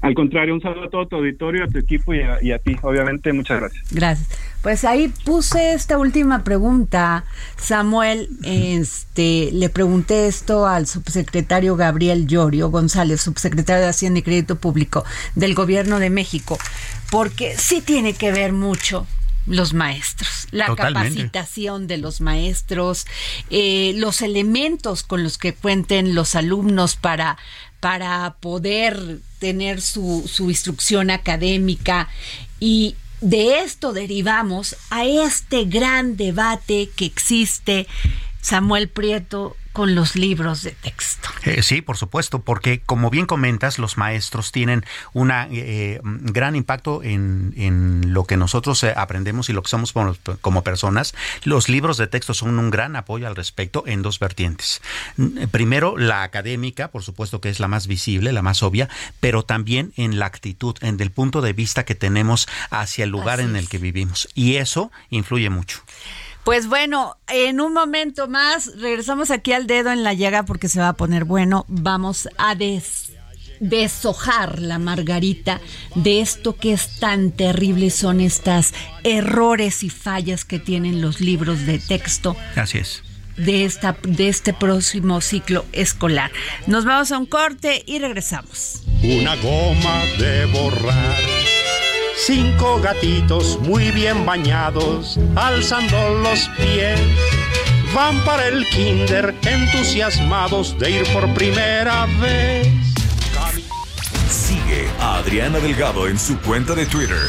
Al 0.02 0.14
contrario, 0.14 0.52
un 0.52 0.60
saludo 0.60 0.86
a 0.86 0.90
todo 0.90 1.06
tu 1.06 1.16
auditorio, 1.16 1.64
a 1.64 1.68
tu 1.68 1.78
equipo 1.78 2.12
y 2.12 2.50
a, 2.50 2.58
ti, 2.58 2.76
obviamente, 2.82 3.32
muchas 3.32 3.60
gracias. 3.60 3.84
Gracias. 3.92 4.28
Pues 4.60 4.84
ahí 4.84 5.12
puse 5.24 5.74
esta 5.74 5.96
última 5.96 6.42
pregunta, 6.42 7.24
Samuel, 7.56 8.28
este, 8.42 9.50
le 9.52 9.68
pregunté 9.68 10.26
esto 10.26 10.66
al 10.66 10.88
subsecretario 10.88 11.76
Gabriel 11.76 12.26
Llorio 12.26 12.68
González, 12.68 13.20
subsecretario 13.20 13.84
de 13.84 13.90
Hacienda 13.90 14.18
y 14.18 14.22
Crédito 14.22 14.56
Público 14.56 15.04
del 15.36 15.54
Gobierno 15.54 16.00
de 16.00 16.10
México, 16.10 16.58
porque 17.12 17.54
sí 17.56 17.80
tiene 17.80 18.12
que 18.12 18.32
ver 18.32 18.52
mucho 18.52 19.06
los 19.46 19.72
maestros, 19.72 20.46
la 20.50 20.74
capacitación 20.74 21.86
de 21.86 21.98
los 21.98 22.20
maestros, 22.20 23.06
eh, 23.50 23.92
los 23.96 24.22
elementos 24.22 25.02
con 25.02 25.22
los 25.22 25.38
que 25.38 25.52
cuenten 25.52 26.14
los 26.14 26.34
alumnos 26.34 26.96
para 26.96 27.38
para 27.82 28.36
poder 28.38 29.18
tener 29.40 29.80
su, 29.80 30.30
su 30.32 30.50
instrucción 30.50 31.10
académica. 31.10 32.08
Y 32.60 32.94
de 33.20 33.58
esto 33.58 33.92
derivamos 33.92 34.76
a 34.90 35.04
este 35.04 35.64
gran 35.64 36.16
debate 36.16 36.90
que 36.94 37.06
existe, 37.06 37.88
Samuel 38.40 38.88
Prieto, 38.88 39.56
con 39.72 39.94
los 39.94 40.16
libros 40.16 40.62
de 40.62 40.72
texto. 40.72 41.28
Eh, 41.44 41.62
sí, 41.62 41.80
por 41.80 41.96
supuesto, 41.96 42.40
porque 42.40 42.80
como 42.80 43.10
bien 43.10 43.26
comentas, 43.26 43.78
los 43.78 43.96
maestros 43.96 44.52
tienen 44.52 44.84
un 45.12 45.30
eh, 45.32 46.00
gran 46.02 46.56
impacto 46.56 47.02
en, 47.02 47.54
en, 47.56 48.12
lo 48.12 48.24
que 48.24 48.36
nosotros 48.36 48.82
eh, 48.82 48.92
aprendemos 48.94 49.48
y 49.48 49.52
lo 49.52 49.62
que 49.62 49.70
somos 49.70 49.92
como, 49.92 50.14
como, 50.40 50.62
personas. 50.62 51.14
Los 51.44 51.68
libros 51.68 51.96
de 51.96 52.06
texto 52.06 52.34
son 52.34 52.58
un 52.58 52.70
gran 52.70 52.96
apoyo 52.96 53.26
al 53.26 53.36
respecto 53.36 53.84
en 53.86 54.02
dos 54.02 54.18
vertientes. 54.18 54.82
Primero, 55.50 55.96
la 55.96 56.22
académica, 56.22 56.88
por 56.88 57.02
supuesto 57.02 57.40
que 57.40 57.48
es 57.48 57.60
la 57.60 57.68
más 57.68 57.86
visible, 57.86 58.32
la 58.32 58.42
más 58.42 58.62
obvia, 58.62 58.88
pero 59.20 59.42
también 59.42 59.92
en 59.96 60.18
la 60.18 60.26
actitud, 60.26 60.76
en 60.80 61.00
el 61.00 61.10
punto 61.10 61.40
de 61.40 61.52
vista 61.52 61.84
que 61.84 61.94
tenemos 61.94 62.46
hacia 62.70 63.04
el 63.04 63.10
lugar 63.10 63.40
en 63.40 63.56
el 63.56 63.68
que 63.68 63.78
vivimos. 63.78 64.28
Y 64.34 64.56
eso 64.56 64.92
influye 65.10 65.50
mucho. 65.50 65.82
Pues 66.44 66.66
bueno, 66.66 67.18
en 67.28 67.60
un 67.60 67.72
momento 67.72 68.26
más 68.26 68.72
regresamos 68.78 69.30
aquí 69.30 69.52
al 69.52 69.68
dedo 69.68 69.92
en 69.92 70.02
la 70.02 70.12
llaga 70.12 70.44
porque 70.44 70.68
se 70.68 70.80
va 70.80 70.88
a 70.88 70.92
poner 70.94 71.24
bueno. 71.24 71.64
Vamos 71.68 72.28
a 72.36 72.56
deshojar 73.60 74.60
la 74.60 74.80
margarita 74.80 75.60
de 75.94 76.20
esto 76.20 76.56
que 76.56 76.72
es 76.72 76.98
tan 76.98 77.30
terrible 77.30 77.90
son 77.90 78.20
estas 78.20 78.74
errores 79.04 79.84
y 79.84 79.90
fallas 79.90 80.44
que 80.44 80.58
tienen 80.58 81.00
los 81.00 81.20
libros 81.20 81.64
de 81.64 81.78
texto. 81.78 82.36
Así 82.56 82.78
es. 82.78 83.04
De, 83.36 83.64
esta, 83.64 83.96
de 84.02 84.28
este 84.28 84.52
próximo 84.52 85.20
ciclo 85.20 85.64
escolar. 85.72 86.32
Nos 86.66 86.84
vamos 86.84 87.12
a 87.12 87.18
un 87.18 87.26
corte 87.26 87.84
y 87.86 88.00
regresamos. 88.00 88.82
Una 89.02 89.36
goma 89.36 90.04
de 90.18 90.44
borrar 90.46 91.41
Cinco 92.16 92.80
gatitos 92.80 93.58
muy 93.60 93.90
bien 93.90 94.24
bañados, 94.24 95.18
alzando 95.34 96.18
los 96.18 96.48
pies, 96.56 97.00
van 97.94 98.18
para 98.24 98.46
el 98.48 98.66
kinder 98.68 99.34
entusiasmados 99.44 100.78
de 100.78 100.90
ir 100.90 101.12
por 101.12 101.32
primera 101.34 102.06
vez. 102.20 102.68
Sigue 104.30 104.88
a 105.00 105.16
Adriana 105.16 105.58
Delgado 105.58 106.06
en 106.06 106.18
su 106.18 106.38
cuenta 106.40 106.74
de 106.74 106.86
Twitter 106.86 107.28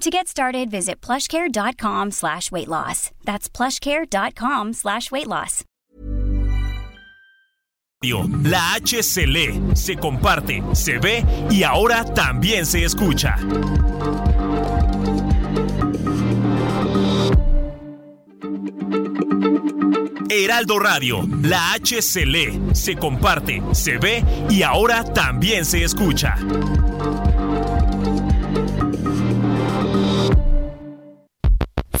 To 0.00 0.10
get 0.10 0.28
started, 0.28 0.70
visit 0.70 1.00
plushcare.com 1.00 2.10
slash 2.10 2.50
weight 2.52 2.68
loss. 2.68 3.10
That's 3.24 3.48
plushcare.com 3.48 4.72
slash 4.74 5.10
weight 5.10 5.26
loss. 5.26 5.64
La 8.42 8.74
H 8.74 9.02
se 9.02 9.26
lee, 9.26 9.74
se 9.74 9.96
comparte, 9.96 10.62
se 10.74 10.98
ve 10.98 11.24
y 11.50 11.62
ahora 11.62 12.04
también 12.04 12.66
se 12.66 12.84
escucha. 12.84 13.36
Heraldo 20.28 20.78
Radio, 20.78 21.26
la 21.42 21.72
H 21.72 22.02
se 22.02 22.26
lee, 22.26 22.60
se 22.74 22.96
comparte, 22.96 23.62
se 23.72 23.96
ve 23.96 24.22
y 24.50 24.62
ahora 24.62 25.02
también 25.04 25.64
se 25.64 25.82
escucha. 25.82 26.36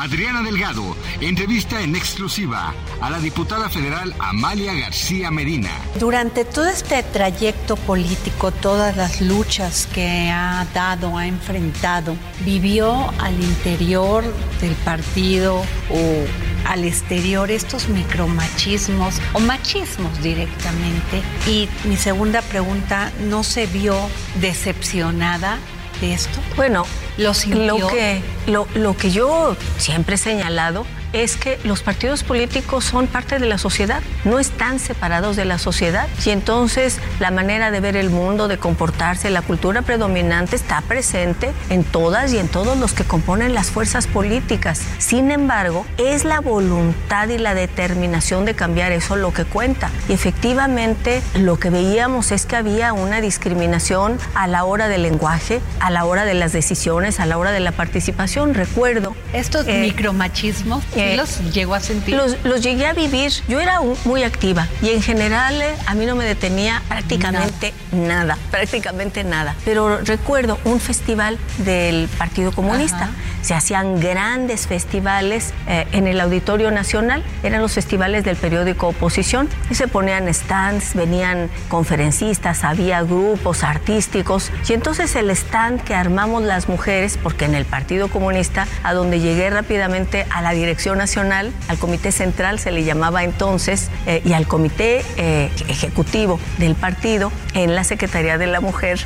Adriana 0.00 0.42
Delgado 0.42 0.96
entrevista 1.20 1.82
en 1.82 1.94
exclusiva 1.94 2.72
a 3.02 3.10
la 3.10 3.18
diputada 3.18 3.68
federal 3.68 4.14
Amalia 4.18 4.72
García 4.72 5.30
Medina. 5.30 5.70
Durante 5.98 6.46
todo 6.46 6.68
este 6.68 7.02
trayecto 7.02 7.76
político, 7.76 8.50
todas 8.50 8.96
las 8.96 9.20
luchas 9.20 9.86
que 9.92 10.30
ha 10.30 10.66
dado, 10.72 11.18
ha 11.18 11.26
enfrentado, 11.26 12.16
vivió 12.46 13.12
al 13.18 13.34
interior 13.42 14.24
del 14.62 14.74
partido 14.76 15.56
o 15.90 16.24
al 16.64 16.84
exterior 16.84 17.50
estos 17.50 17.88
micromachismos 17.88 19.20
o 19.34 19.40
machismos 19.40 20.22
directamente. 20.22 21.20
Y 21.46 21.68
mi 21.84 21.98
segunda 21.98 22.40
pregunta, 22.40 23.12
¿no 23.28 23.44
se 23.44 23.66
vio 23.66 23.94
decepcionada 24.36 25.58
de 26.00 26.14
esto? 26.14 26.40
Bueno, 26.56 26.84
lo, 27.20 27.32
lo 27.78 27.88
que, 27.88 28.22
lo, 28.46 28.66
lo 28.74 28.96
que 28.96 29.10
yo 29.10 29.56
siempre 29.76 30.14
he 30.14 30.18
señalado 30.18 30.86
es 31.12 31.36
que 31.36 31.58
los 31.64 31.82
partidos 31.82 32.22
políticos 32.22 32.84
son 32.84 33.06
parte 33.06 33.38
de 33.38 33.46
la 33.46 33.58
sociedad, 33.58 34.02
no 34.24 34.38
están 34.38 34.78
separados 34.78 35.36
de 35.36 35.44
la 35.44 35.58
sociedad 35.58 36.08
y 36.24 36.30
entonces 36.30 36.98
la 37.18 37.30
manera 37.30 37.70
de 37.70 37.80
ver 37.80 37.96
el 37.96 38.10
mundo, 38.10 38.48
de 38.48 38.58
comportarse, 38.58 39.30
la 39.30 39.42
cultura 39.42 39.82
predominante 39.82 40.56
está 40.56 40.80
presente 40.82 41.52
en 41.68 41.84
todas 41.84 42.32
y 42.32 42.38
en 42.38 42.48
todos 42.48 42.76
los 42.78 42.92
que 42.92 43.04
componen 43.04 43.54
las 43.54 43.70
fuerzas 43.70 44.06
políticas. 44.06 44.82
Sin 44.98 45.30
embargo, 45.30 45.86
es 45.98 46.24
la 46.24 46.40
voluntad 46.40 47.28
y 47.28 47.38
la 47.38 47.54
determinación 47.54 48.44
de 48.44 48.54
cambiar 48.54 48.92
eso 48.92 49.16
lo 49.16 49.32
que 49.32 49.44
cuenta. 49.44 49.90
Y 50.08 50.12
efectivamente 50.12 51.22
lo 51.34 51.58
que 51.58 51.70
veíamos 51.70 52.32
es 52.32 52.46
que 52.46 52.56
había 52.56 52.92
una 52.92 53.20
discriminación 53.20 54.18
a 54.34 54.46
la 54.46 54.64
hora 54.64 54.88
del 54.88 55.02
lenguaje, 55.02 55.60
a 55.80 55.90
la 55.90 56.04
hora 56.04 56.24
de 56.24 56.34
las 56.34 56.52
decisiones, 56.52 57.20
a 57.20 57.26
la 57.26 57.38
hora 57.38 57.52
de 57.52 57.60
la 57.60 57.72
participación. 57.72 58.54
Recuerdo 58.54 59.14
estos 59.32 59.66
eh, 59.66 59.80
micromachismos 59.80 60.84
los 61.16 61.52
llegó 61.52 61.74
a 61.74 61.80
sentir? 61.80 62.14
Los, 62.44 62.60
llegué 62.62 62.86
a 62.86 62.92
vivir. 62.92 63.32
Yo 63.48 63.60
era 63.60 63.80
muy 64.04 64.22
activa 64.22 64.68
y 64.82 64.90
en 64.90 65.02
general 65.02 65.60
eh, 65.60 65.74
a 65.86 65.94
mí 65.94 66.06
no 66.06 66.14
me 66.14 66.24
detenía 66.24 66.82
prácticamente 66.88 67.72
nada, 67.92 68.36
prácticamente 68.50 69.24
nada. 69.24 69.54
Pero 69.64 69.98
recuerdo 69.98 70.58
un 70.64 70.80
festival 70.80 71.38
del 71.58 72.08
Partido 72.18 72.52
Comunista. 72.52 73.10
Se 73.42 73.54
hacían 73.54 74.00
grandes 74.00 74.66
festivales 74.66 75.54
eh, 75.66 75.86
en 75.92 76.06
el 76.06 76.20
Auditorio 76.20 76.70
Nacional. 76.70 77.24
Eran 77.42 77.62
los 77.62 77.72
festivales 77.72 78.22
del 78.24 78.36
periódico 78.36 78.88
Oposición 78.88 79.48
y 79.70 79.74
se 79.74 79.88
ponían 79.88 80.32
stands, 80.32 80.94
venían 80.94 81.48
conferencistas, 81.68 82.64
había 82.64 83.02
grupos 83.02 83.64
artísticos. 83.64 84.50
Y 84.68 84.74
entonces 84.74 85.16
el 85.16 85.30
stand 85.30 85.82
que 85.82 85.94
armamos 85.94 86.42
las 86.42 86.68
mujeres, 86.68 87.18
porque 87.22 87.46
en 87.46 87.54
el 87.54 87.64
Partido 87.64 88.08
Comunista, 88.08 88.66
a 88.82 88.92
donde 88.92 89.20
llegué 89.20 89.48
rápidamente 89.50 90.26
a 90.30 90.42
la 90.42 90.52
dirección 90.52 90.89
Nacional, 90.94 91.52
al 91.68 91.78
Comité 91.78 92.12
Central 92.12 92.58
se 92.58 92.70
le 92.70 92.84
llamaba 92.84 93.24
entonces, 93.24 93.90
eh, 94.06 94.22
y 94.24 94.32
al 94.32 94.46
Comité 94.46 95.04
eh, 95.16 95.50
Ejecutivo 95.68 96.38
del 96.58 96.74
partido 96.74 97.32
en 97.54 97.74
la 97.74 97.84
Secretaría 97.84 98.38
de 98.38 98.46
la 98.46 98.60
Mujer. 98.60 99.00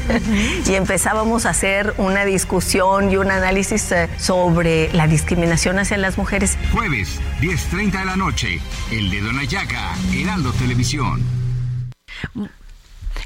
y 0.68 0.74
empezábamos 0.74 1.46
a 1.46 1.50
hacer 1.50 1.94
una 1.98 2.24
discusión 2.24 3.10
y 3.10 3.16
un 3.16 3.30
análisis 3.30 3.90
eh, 3.92 4.08
sobre 4.18 4.92
la 4.92 5.06
discriminación 5.06 5.78
hacia 5.78 5.96
las 5.96 6.18
mujeres. 6.18 6.56
Jueves, 6.72 7.20
10.30 7.40 7.98
de 7.98 8.04
la 8.04 8.16
noche, 8.16 8.60
El 8.90 9.10
Dedo 9.10 9.30
en 9.30 9.36
la 9.36 9.44
Yaca, 9.44 9.94
Heraldo 10.12 10.52
Televisión. 10.52 11.22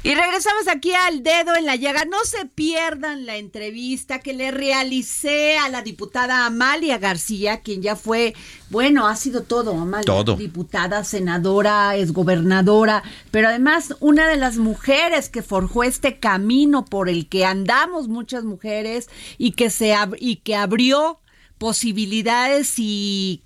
Y 0.01 0.15
regresamos 0.15 0.67
aquí 0.69 0.93
al 0.93 1.23
dedo 1.23 1.55
en 1.57 1.65
la 1.65 1.75
llaga. 1.75 2.05
No 2.05 2.23
se 2.23 2.45
pierdan 2.45 3.25
la 3.25 3.35
entrevista 3.35 4.19
que 4.19 4.33
le 4.33 4.51
realicé 4.51 5.57
a 5.57 5.67
la 5.67 5.81
diputada 5.81 6.45
Amalia 6.45 6.97
García, 6.97 7.59
quien 7.61 7.81
ya 7.81 7.97
fue, 7.97 8.33
bueno, 8.69 9.07
ha 9.07 9.15
sido 9.17 9.43
todo, 9.43 9.71
Amalia. 9.71 10.05
Todo. 10.05 10.37
Diputada, 10.37 11.03
senadora, 11.03 11.97
es 11.97 12.13
gobernadora, 12.13 13.03
pero 13.31 13.49
además 13.49 13.95
una 13.99 14.27
de 14.27 14.37
las 14.37 14.57
mujeres 14.57 15.27
que 15.27 15.43
forjó 15.43 15.83
este 15.83 16.19
camino 16.19 16.85
por 16.85 17.09
el 17.09 17.27
que 17.27 17.45
andamos 17.45 18.07
muchas 18.07 18.45
mujeres 18.45 19.09
y 19.37 19.51
que 19.51 19.69
se 19.69 19.95
y 20.19 20.37
que 20.37 20.55
abrió 20.55 21.19
posibilidades 21.57 22.75
y 22.77 23.43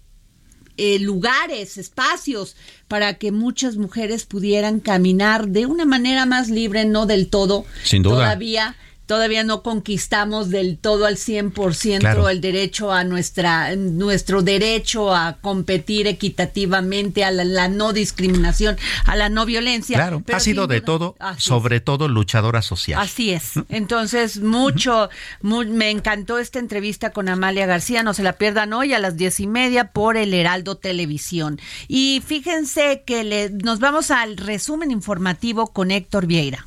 eh, 0.77 0.99
lugares, 0.99 1.77
espacios 1.77 2.55
para 2.87 3.15
que 3.15 3.31
muchas 3.31 3.77
mujeres 3.77 4.25
pudieran 4.25 4.79
caminar 4.79 5.47
de 5.47 5.65
una 5.65 5.85
manera 5.85 6.25
más 6.25 6.49
libre, 6.49 6.85
no 6.85 7.05
del 7.05 7.29
todo. 7.29 7.65
Sin 7.83 8.03
duda. 8.03 8.15
Todavía 8.15 8.75
todavía 9.05 9.43
no 9.43 9.63
conquistamos 9.63 10.49
del 10.49 10.77
todo 10.77 11.05
al 11.05 11.17
100% 11.17 11.99
Claro. 11.99 12.29
el 12.29 12.41
derecho 12.41 12.91
a 12.91 13.03
nuestra 13.03 13.75
nuestro 13.75 14.41
derecho 14.41 15.13
a 15.15 15.37
competir 15.41 16.07
equitativamente 16.07 17.23
a 17.23 17.31
la, 17.31 17.43
la 17.43 17.67
no 17.67 17.93
discriminación, 17.93 18.77
a 19.05 19.15
la 19.15 19.29
no 19.29 19.45
violencia. 19.45 19.97
Claro, 19.97 20.21
Pero 20.25 20.37
ha 20.37 20.39
sido 20.39 20.67
de 20.67 20.81
todo, 20.81 21.15
es. 21.35 21.43
sobre 21.43 21.79
todo 21.79 22.07
luchadora 22.07 22.61
social. 22.61 22.99
Así 23.01 23.31
es. 23.31 23.51
Entonces, 23.69 24.39
mucho, 24.41 25.09
mu- 25.41 25.63
me 25.65 25.89
encantó 25.89 26.37
esta 26.39 26.59
entrevista 26.59 27.11
con 27.11 27.29
Amalia 27.29 27.65
García. 27.65 28.03
No 28.03 28.13
se 28.13 28.23
la 28.23 28.33
pierdan 28.33 28.73
hoy 28.73 28.93
a 28.93 28.99
las 28.99 29.17
diez 29.17 29.39
y 29.39 29.47
media 29.47 29.91
por 29.91 30.17
el 30.17 30.33
Heraldo 30.33 30.75
Televisión. 30.77 31.59
Y 31.87 32.21
fíjense 32.25 33.03
que 33.05 33.23
le, 33.23 33.49
nos 33.49 33.79
vamos 33.79 34.11
al 34.11 34.37
resumen 34.37 34.91
informativo 34.91 35.67
con 35.67 35.91
Héctor 35.91 36.25
Vieira. 36.25 36.65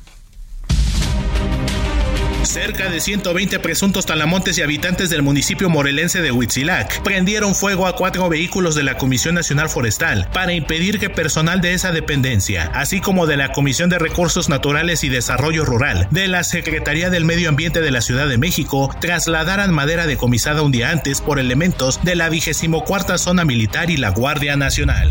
Cerca 2.47 2.89
de 2.89 3.01
120 3.01 3.59
presuntos 3.59 4.05
talamontes 4.05 4.57
y 4.57 4.61
habitantes 4.61 5.09
del 5.09 5.21
municipio 5.21 5.69
morelense 5.69 6.21
de 6.21 6.31
Huitzilac 6.31 7.03
prendieron 7.03 7.53
fuego 7.53 7.87
a 7.87 7.95
cuatro 7.97 8.29
vehículos 8.29 8.73
de 8.73 8.83
la 8.83 8.97
Comisión 8.97 9.35
Nacional 9.35 9.67
Forestal 9.67 10.29
para 10.31 10.53
impedir 10.53 10.97
que 10.97 11.09
personal 11.09 11.59
de 11.59 11.73
esa 11.73 11.91
dependencia, 11.91 12.71
así 12.73 13.01
como 13.01 13.27
de 13.27 13.35
la 13.35 13.51
Comisión 13.51 13.89
de 13.89 13.99
Recursos 13.99 14.47
Naturales 14.47 15.03
y 15.03 15.09
Desarrollo 15.09 15.65
Rural, 15.65 16.07
de 16.09 16.29
la 16.29 16.45
Secretaría 16.45 17.09
del 17.09 17.25
Medio 17.25 17.49
Ambiente 17.49 17.81
de 17.81 17.91
la 17.91 17.99
Ciudad 17.99 18.29
de 18.29 18.37
México, 18.37 18.95
trasladaran 19.01 19.73
madera 19.73 20.07
decomisada 20.07 20.61
un 20.61 20.71
día 20.71 20.91
antes 20.91 21.19
por 21.19 21.39
elementos 21.39 21.99
de 22.03 22.15
la 22.15 22.29
24 22.29 23.17
Zona 23.17 23.43
Militar 23.43 23.89
y 23.89 23.97
la 23.97 24.11
Guardia 24.11 24.55
Nacional. 24.55 25.09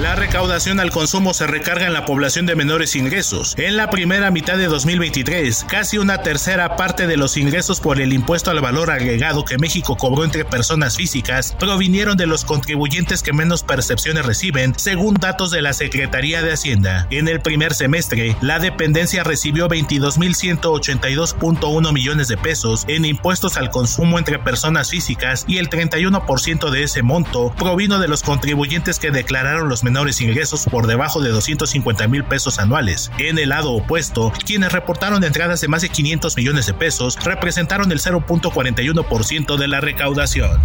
La 0.00 0.14
recaudación 0.16 0.80
al 0.80 0.90
consumo 0.90 1.34
se 1.34 1.46
recarga 1.46 1.86
en 1.86 1.92
la 1.92 2.06
población 2.06 2.46
de 2.46 2.56
menores 2.56 2.96
ingresos. 2.96 3.54
En 3.58 3.76
la 3.76 3.90
primera 3.90 4.30
mitad 4.30 4.56
de 4.56 4.66
2023, 4.66 5.66
casi 5.68 5.98
una 5.98 6.22
tercera 6.22 6.76
parte 6.76 7.06
de 7.06 7.18
los 7.18 7.36
ingresos 7.36 7.78
por 7.78 8.00
el 8.00 8.12
impuesto 8.12 8.50
al 8.50 8.60
valor 8.60 8.90
agregado 8.90 9.44
que 9.44 9.58
México 9.58 9.96
cobró 9.96 10.24
entre 10.24 10.44
personas 10.44 10.96
físicas 10.96 11.54
provinieron 11.58 12.16
de 12.16 12.26
los 12.26 12.44
contribuyentes 12.44 13.22
que 13.22 13.32
menos 13.32 13.62
percepciones 13.62 14.26
reciben, 14.26 14.74
según 14.76 15.14
datos 15.14 15.50
de 15.50 15.62
la 15.62 15.72
Secretaría 15.72 16.42
de 16.42 16.52
Hacienda. 16.52 17.06
En 17.10 17.26
el 17.28 17.40
primer 17.40 17.72
semestre, 17.74 18.36
la 18.40 18.58
dependencia 18.58 19.22
recibió 19.24 19.68
22.182.1 19.68 21.92
millones 21.92 22.28
de 22.28 22.38
pesos 22.38 22.84
en 22.88 23.04
impuestos 23.04 23.56
al 23.56 23.70
consumo 23.70 24.18
entre 24.18 24.38
personas 24.38 24.90
físicas 24.90 25.44
y 25.46 25.58
el 25.58 25.68
31% 25.68 26.70
de 26.70 26.82
ese 26.82 27.02
monto 27.02 27.54
provino 27.56 27.98
de 27.98 28.08
los 28.08 28.22
contribuyentes 28.22 28.98
que 28.98 29.10
declararon 29.10 29.68
los 29.68 29.81
menores 29.82 30.20
ingresos 30.20 30.66
por 30.70 30.86
debajo 30.86 31.20
de 31.20 31.30
250 31.30 32.08
mil 32.08 32.24
pesos 32.24 32.58
anuales. 32.58 33.10
En 33.18 33.38
el 33.38 33.50
lado 33.50 33.72
opuesto, 33.72 34.32
quienes 34.44 34.72
reportaron 34.72 35.24
entradas 35.24 35.60
de 35.60 35.68
más 35.68 35.82
de 35.82 35.88
500 35.88 36.36
millones 36.36 36.66
de 36.66 36.74
pesos 36.74 37.18
representaron 37.24 37.92
el 37.92 38.00
0.41% 38.00 39.56
de 39.56 39.68
la 39.68 39.80
recaudación. 39.80 40.60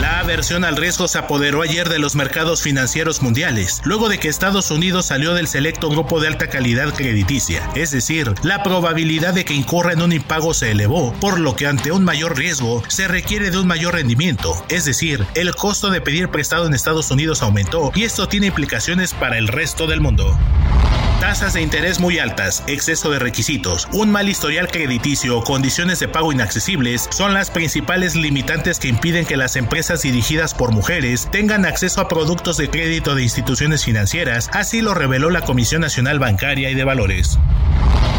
La 0.00 0.20
aversión 0.20 0.64
al 0.64 0.76
riesgo 0.76 1.08
se 1.08 1.16
apoderó 1.16 1.62
ayer 1.62 1.88
de 1.88 1.98
los 1.98 2.16
mercados 2.16 2.60
financieros 2.60 3.22
mundiales, 3.22 3.80
luego 3.84 4.10
de 4.10 4.18
que 4.18 4.28
Estados 4.28 4.70
Unidos 4.70 5.06
salió 5.06 5.32
del 5.32 5.48
selecto 5.48 5.88
grupo 5.88 6.20
de 6.20 6.28
alta 6.28 6.48
calidad 6.48 6.92
crediticia, 6.92 7.66
es 7.74 7.92
decir, 7.92 8.34
la 8.42 8.62
probabilidad 8.62 9.32
de 9.32 9.46
que 9.46 9.54
incurra 9.54 9.94
en 9.94 10.02
un 10.02 10.12
impago 10.12 10.52
se 10.52 10.72
elevó, 10.72 11.14
por 11.14 11.40
lo 11.40 11.56
que 11.56 11.66
ante 11.66 11.92
un 11.92 12.04
mayor 12.04 12.36
riesgo 12.36 12.82
se 12.88 13.08
requiere 13.08 13.50
de 13.50 13.58
un 13.58 13.66
mayor 13.66 13.94
rendimiento, 13.94 14.62
es 14.68 14.84
decir, 14.84 15.26
el 15.34 15.54
costo 15.54 15.88
de 15.88 16.02
pedir 16.02 16.28
prestado 16.28 16.66
en 16.66 16.74
Estados 16.74 17.10
Unidos 17.10 17.42
aumentó 17.42 17.90
y 17.94 18.04
esto 18.04 18.28
tiene 18.28 18.48
implicaciones 18.48 19.14
para 19.14 19.38
el 19.38 19.48
resto 19.48 19.86
del 19.86 20.02
mundo. 20.02 20.36
Tasas 21.20 21.54
de 21.54 21.62
interés 21.62 21.98
muy 21.98 22.18
altas, 22.18 22.62
exceso 22.66 23.10
de 23.10 23.18
requisitos, 23.18 23.88
un 23.92 24.10
mal 24.10 24.28
historial 24.28 24.68
crediticio 24.68 25.38
o 25.38 25.44
condiciones 25.44 25.98
de 25.98 26.08
pago 26.08 26.30
inaccesibles 26.30 27.08
son 27.10 27.32
las 27.32 27.50
principales 27.50 28.14
limitantes 28.14 28.78
que 28.78 28.88
impiden 28.88 29.24
que 29.24 29.38
las 29.38 29.56
empresas 29.56 30.02
dirigidas 30.02 30.52
por 30.52 30.72
mujeres 30.72 31.28
tengan 31.32 31.64
acceso 31.64 32.02
a 32.02 32.08
productos 32.08 32.58
de 32.58 32.68
crédito 32.68 33.14
de 33.14 33.22
instituciones 33.22 33.82
financieras, 33.82 34.50
así 34.52 34.82
lo 34.82 34.92
reveló 34.92 35.30
la 35.30 35.40
Comisión 35.40 35.80
Nacional 35.80 36.18
Bancaria 36.18 36.70
y 36.70 36.74
de 36.74 36.84
Valores. 36.84 37.38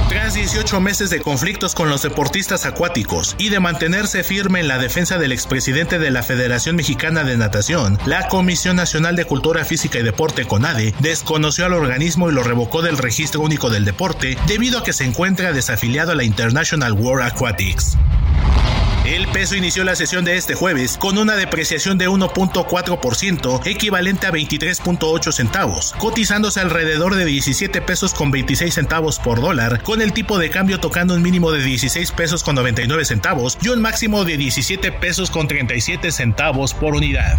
Tras 0.10 0.36
18 0.36 0.80
meses 0.80 1.10
de 1.10 1.20
conflictos 1.20 1.76
con 1.76 1.90
los 1.90 2.02
deportistas 2.02 2.66
acuáticos 2.66 3.36
y 3.38 3.50
de 3.50 3.60
mantenerse 3.60 4.24
firme 4.24 4.62
en 4.62 4.70
la 4.70 4.78
defensa 4.78 5.18
del 5.18 5.34
expresidente 5.34 6.00
de 6.00 6.12
la 6.12 6.24
Federación 6.24 6.78
Mexicana 6.78 7.26
de 7.26 7.36
Natación, 7.36 8.00
la 8.06 8.30
Comisión 8.30 8.78
Nacional 8.78 9.18
de 9.18 9.26
Cultura 9.26 9.66
Física 9.66 10.00
y 10.00 10.04
Deporte 10.04 10.46
CONADE 10.46 10.94
desconoció 11.00 11.66
al 11.66 11.74
organismo 11.74 12.30
y 12.30 12.34
lo 12.34 12.44
revocó 12.44 12.82
del 12.88 12.98
Registro 12.98 13.42
Único 13.42 13.70
del 13.70 13.86
Deporte 13.86 14.38
debido 14.48 14.80
a 14.80 14.84
que 14.84 14.94
se 14.94 15.04
encuentra 15.04 15.52
desafiliado 15.52 16.14
a 16.14 16.16
la 16.16 16.24
International 16.24 16.94
World 16.94 17.28
Aquatics. 17.28 17.98
El 19.06 19.28
peso 19.28 19.56
inició 19.56 19.84
la 19.84 19.96
sesión 19.96 20.26
de 20.26 20.36
este 20.36 20.54
jueves 20.54 20.98
con 20.98 21.18
una 21.18 21.36
depreciación 21.36 21.98
de 21.98 22.10
1.4%, 22.10 23.66
equivalente 23.66 24.28
a 24.28 24.32
23.8 24.32 25.32
centavos, 25.32 25.94
cotizándose 25.98 26.60
alrededor 26.60 27.16
de 27.16 27.24
17 27.24 27.82
pesos 27.82 28.14
con 28.14 28.32
26 28.32 28.74
centavos 28.74 29.20
por 29.20 29.40
dólar, 29.40 29.82
con 29.84 30.02
el 30.02 30.12
tipo 30.12 30.38
de 30.40 30.50
cambio 30.50 30.80
tocando 30.80 31.14
un 31.14 31.22
mínimo 31.22 31.52
de 31.52 31.64
16 31.64 32.12
pesos 32.12 32.44
con 32.44 32.56
99 32.56 33.06
centavos 33.06 33.58
y 33.62 33.70
un 33.70 33.82
máximo 33.82 34.26
de 34.26 34.38
17 34.38 34.92
pesos 34.94 35.30
con 35.30 35.48
37 35.48 36.12
centavos 36.12 36.74
por 36.74 36.94
unidad. 36.94 37.38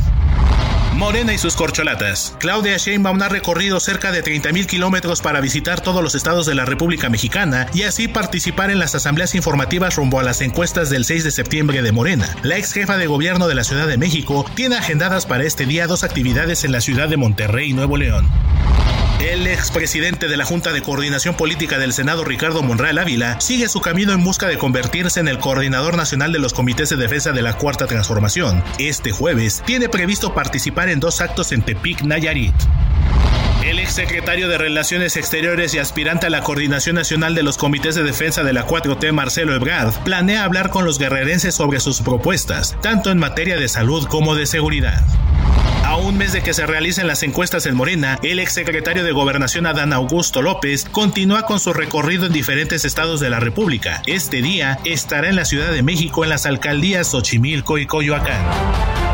Morena 0.98 1.32
y 1.32 1.38
sus 1.38 1.54
corcholatas. 1.54 2.34
Claudia 2.40 2.76
Sheinbaum 2.76 3.22
ha 3.22 3.28
recorrido 3.28 3.78
cerca 3.78 4.10
de 4.10 4.24
30.000 4.24 4.66
kilómetros 4.66 5.20
para 5.20 5.40
visitar 5.40 5.80
todos 5.80 6.02
los 6.02 6.16
estados 6.16 6.44
de 6.44 6.56
la 6.56 6.64
República 6.64 7.08
Mexicana 7.08 7.68
y 7.72 7.84
así 7.84 8.08
participar 8.08 8.72
en 8.72 8.80
las 8.80 8.96
asambleas 8.96 9.36
informativas 9.36 9.94
rumbo 9.94 10.18
a 10.18 10.24
las 10.24 10.40
encuestas 10.40 10.90
del 10.90 11.04
6 11.04 11.22
de 11.22 11.30
septiembre 11.30 11.82
de 11.82 11.92
Morena. 11.92 12.34
La 12.42 12.58
ex 12.58 12.72
jefa 12.72 12.96
de 12.96 13.06
gobierno 13.06 13.46
de 13.46 13.54
la 13.54 13.62
Ciudad 13.62 13.86
de 13.86 13.96
México 13.96 14.44
tiene 14.56 14.74
agendadas 14.74 15.24
para 15.24 15.44
este 15.44 15.66
día 15.66 15.86
dos 15.86 16.02
actividades 16.02 16.64
en 16.64 16.72
la 16.72 16.80
ciudad 16.80 17.08
de 17.08 17.16
Monterrey, 17.16 17.72
Nuevo 17.72 17.96
León. 17.96 18.28
El 19.28 19.46
expresidente 19.46 20.26
de 20.26 20.38
la 20.38 20.46
Junta 20.46 20.72
de 20.72 20.80
Coordinación 20.80 21.34
Política 21.34 21.76
del 21.76 21.92
Senado, 21.92 22.24
Ricardo 22.24 22.62
Monreal 22.62 22.96
Ávila, 22.96 23.38
sigue 23.42 23.68
su 23.68 23.82
camino 23.82 24.14
en 24.14 24.24
busca 24.24 24.46
de 24.46 24.56
convertirse 24.56 25.20
en 25.20 25.28
el 25.28 25.38
coordinador 25.38 25.98
nacional 25.98 26.32
de 26.32 26.38
los 26.38 26.54
comités 26.54 26.88
de 26.88 26.96
defensa 26.96 27.32
de 27.32 27.42
la 27.42 27.52
Cuarta 27.52 27.86
Transformación. 27.86 28.64
Este 28.78 29.12
jueves 29.12 29.62
tiene 29.66 29.90
previsto 29.90 30.32
participar 30.32 30.88
en 30.88 30.98
dos 30.98 31.20
actos 31.20 31.52
en 31.52 31.60
Tepic, 31.60 32.00
Nayarit. 32.00 32.54
El 33.62 33.78
exsecretario 33.80 34.48
de 34.48 34.56
Relaciones 34.56 35.18
Exteriores 35.18 35.74
y 35.74 35.78
aspirante 35.78 36.24
a 36.24 36.30
la 36.30 36.40
coordinación 36.40 36.96
nacional 36.96 37.34
de 37.34 37.42
los 37.42 37.58
comités 37.58 37.96
de 37.96 38.04
defensa 38.04 38.42
de 38.44 38.54
la 38.54 38.66
4T, 38.66 39.12
Marcelo 39.12 39.54
Ebrard, 39.54 39.92
planea 40.04 40.44
hablar 40.44 40.70
con 40.70 40.86
los 40.86 40.98
guerrerenses 40.98 41.54
sobre 41.54 41.80
sus 41.80 42.00
propuestas, 42.00 42.78
tanto 42.80 43.10
en 43.10 43.18
materia 43.18 43.58
de 43.58 43.68
salud 43.68 44.06
como 44.06 44.34
de 44.36 44.46
seguridad. 44.46 45.04
A 45.88 45.96
un 45.96 46.18
mes 46.18 46.34
de 46.34 46.42
que 46.42 46.52
se 46.52 46.66
realicen 46.66 47.06
las 47.06 47.22
encuestas 47.22 47.64
en 47.64 47.74
Morena, 47.74 48.18
el 48.22 48.40
exsecretario 48.40 49.04
de 49.04 49.12
Gobernación 49.12 49.64
Adán 49.64 49.94
Augusto 49.94 50.42
López 50.42 50.84
continúa 50.84 51.46
con 51.46 51.60
su 51.60 51.72
recorrido 51.72 52.26
en 52.26 52.32
diferentes 52.34 52.84
estados 52.84 53.20
de 53.20 53.30
la 53.30 53.40
República. 53.40 54.02
Este 54.04 54.42
día 54.42 54.80
estará 54.84 55.30
en 55.30 55.36
la 55.36 55.46
Ciudad 55.46 55.72
de 55.72 55.82
México 55.82 56.24
en 56.24 56.28
las 56.28 56.44
alcaldías 56.44 57.10
Xochimilco 57.10 57.78
y 57.78 57.86
Coyoacán. 57.86 59.07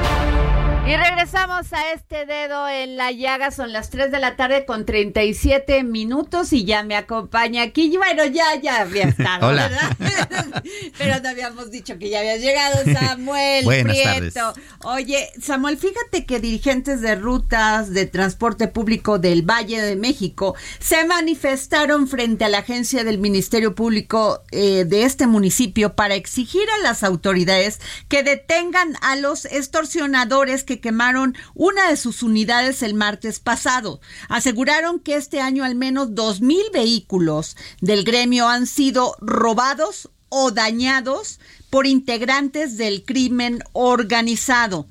Y 0.87 0.97
regresamos 0.97 1.73
a 1.73 1.93
este 1.95 2.27
dedo 2.27 2.69
en 2.69 2.99
la 2.99 3.11
llaga. 3.11 3.51
Son 3.51 3.73
las 3.73 3.89
3 3.89 4.11
de 4.11 4.19
la 4.19 4.37
tarde 4.37 4.67
con 4.67 4.85
37 4.85 5.83
minutos 5.83 6.53
y 6.53 6.67
ya 6.67 6.83
me 6.83 6.95
acompaña 6.95 7.63
aquí. 7.63 7.97
Bueno, 7.97 8.27
ya, 8.27 8.45
ya 8.63 8.83
había 8.83 9.05
estado, 9.09 9.47
Hola. 9.49 9.69
¿verdad? 9.69 10.63
Pero 10.99 11.21
no 11.23 11.29
habíamos 11.31 11.71
dicho 11.71 11.99
que 11.99 12.11
ya 12.11 12.19
habías 12.21 12.43
llegado, 12.43 12.77
Samuel 12.85 13.65
Buenas 13.65 13.95
Prieto. 13.97 14.35
tardes. 14.35 14.65
Oye, 14.85 15.31
Samuel, 15.41 15.79
fíjate 15.79 16.27
que 16.27 16.39
dirigentes 16.39 17.01
de 17.01 17.15
rutas 17.15 17.91
de 17.95 18.05
transporte 18.05 18.69
público 18.69 19.19
del 19.19 19.41
Valle 19.41 19.81
de 19.81 19.97
México 19.97 20.55
se 20.81 21.07
manifestaron 21.07 22.09
frente 22.09 22.45
a 22.45 22.51
la 22.51 22.59
agencia 22.59 23.05
del 23.05 23.17
Ministerio 23.17 23.75
Público 23.75 24.43
eh, 24.51 24.85
de 24.85 25.05
este 25.05 25.27
municipio 25.27 25.95
para 25.97 26.15
exigir 26.15 26.69
a 26.79 26.83
las 26.83 27.03
autoridades 27.03 27.81
que 28.09 28.23
detengan 28.23 28.97
a 29.01 29.17
los 29.17 29.47
extorsionadores 29.47 30.63
que 30.63 30.74
que 30.75 30.81
quemaron 30.81 31.37
una 31.55 31.89
de 31.89 31.97
sus 31.97 32.23
unidades 32.23 32.83
el 32.83 32.95
martes 32.95 33.39
pasado. 33.39 34.01
Aseguraron 34.29 34.99
que 34.99 35.17
este 35.17 35.41
año 35.41 35.65
al 35.65 35.75
menos 35.75 36.15
dos 36.15 36.41
mil 36.41 36.65
vehículos 36.73 37.57
del 37.81 38.05
gremio 38.05 38.49
han 38.49 38.67
sido 38.67 39.17
robados 39.21 40.11
o 40.29 40.51
dañados 40.51 41.39
por 41.71 41.87
integrantes 41.87 42.77
del 42.77 43.05
crimen 43.05 43.63
organizado 43.73 44.89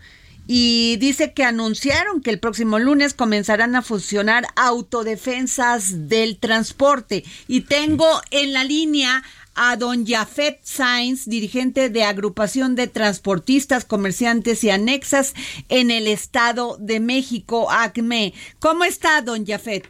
y 0.48 0.98
dice 0.98 1.34
que 1.34 1.44
anunciaron 1.44 2.22
que 2.22 2.30
el 2.30 2.40
próximo 2.40 2.80
lunes 2.80 3.14
comenzarán 3.14 3.76
a 3.76 3.82
funcionar 3.82 4.46
autodefensas 4.56 6.10
del 6.10 6.38
transporte. 6.38 7.24
Y 7.48 7.62
tengo 7.62 8.06
en 8.32 8.52
la 8.52 8.64
línea 8.64 9.24
a 9.56 9.78
don 9.78 10.06
Jafet 10.06 10.60
Sainz, 10.62 11.30
dirigente 11.30 11.90
de 11.90 12.04
agrupación 12.04 12.76
de 12.76 12.88
transportistas, 12.88 13.86
comerciantes 13.86 14.64
y 14.64 14.70
anexas 14.70 15.34
en 15.70 15.92
el 15.92 16.08
Estado 16.08 16.78
de 16.80 17.00
México, 17.00 17.68
ACME. 17.70 18.34
¿Cómo 18.60 18.84
está, 18.84 19.22
don 19.22 19.46
Jafet? 19.46 19.86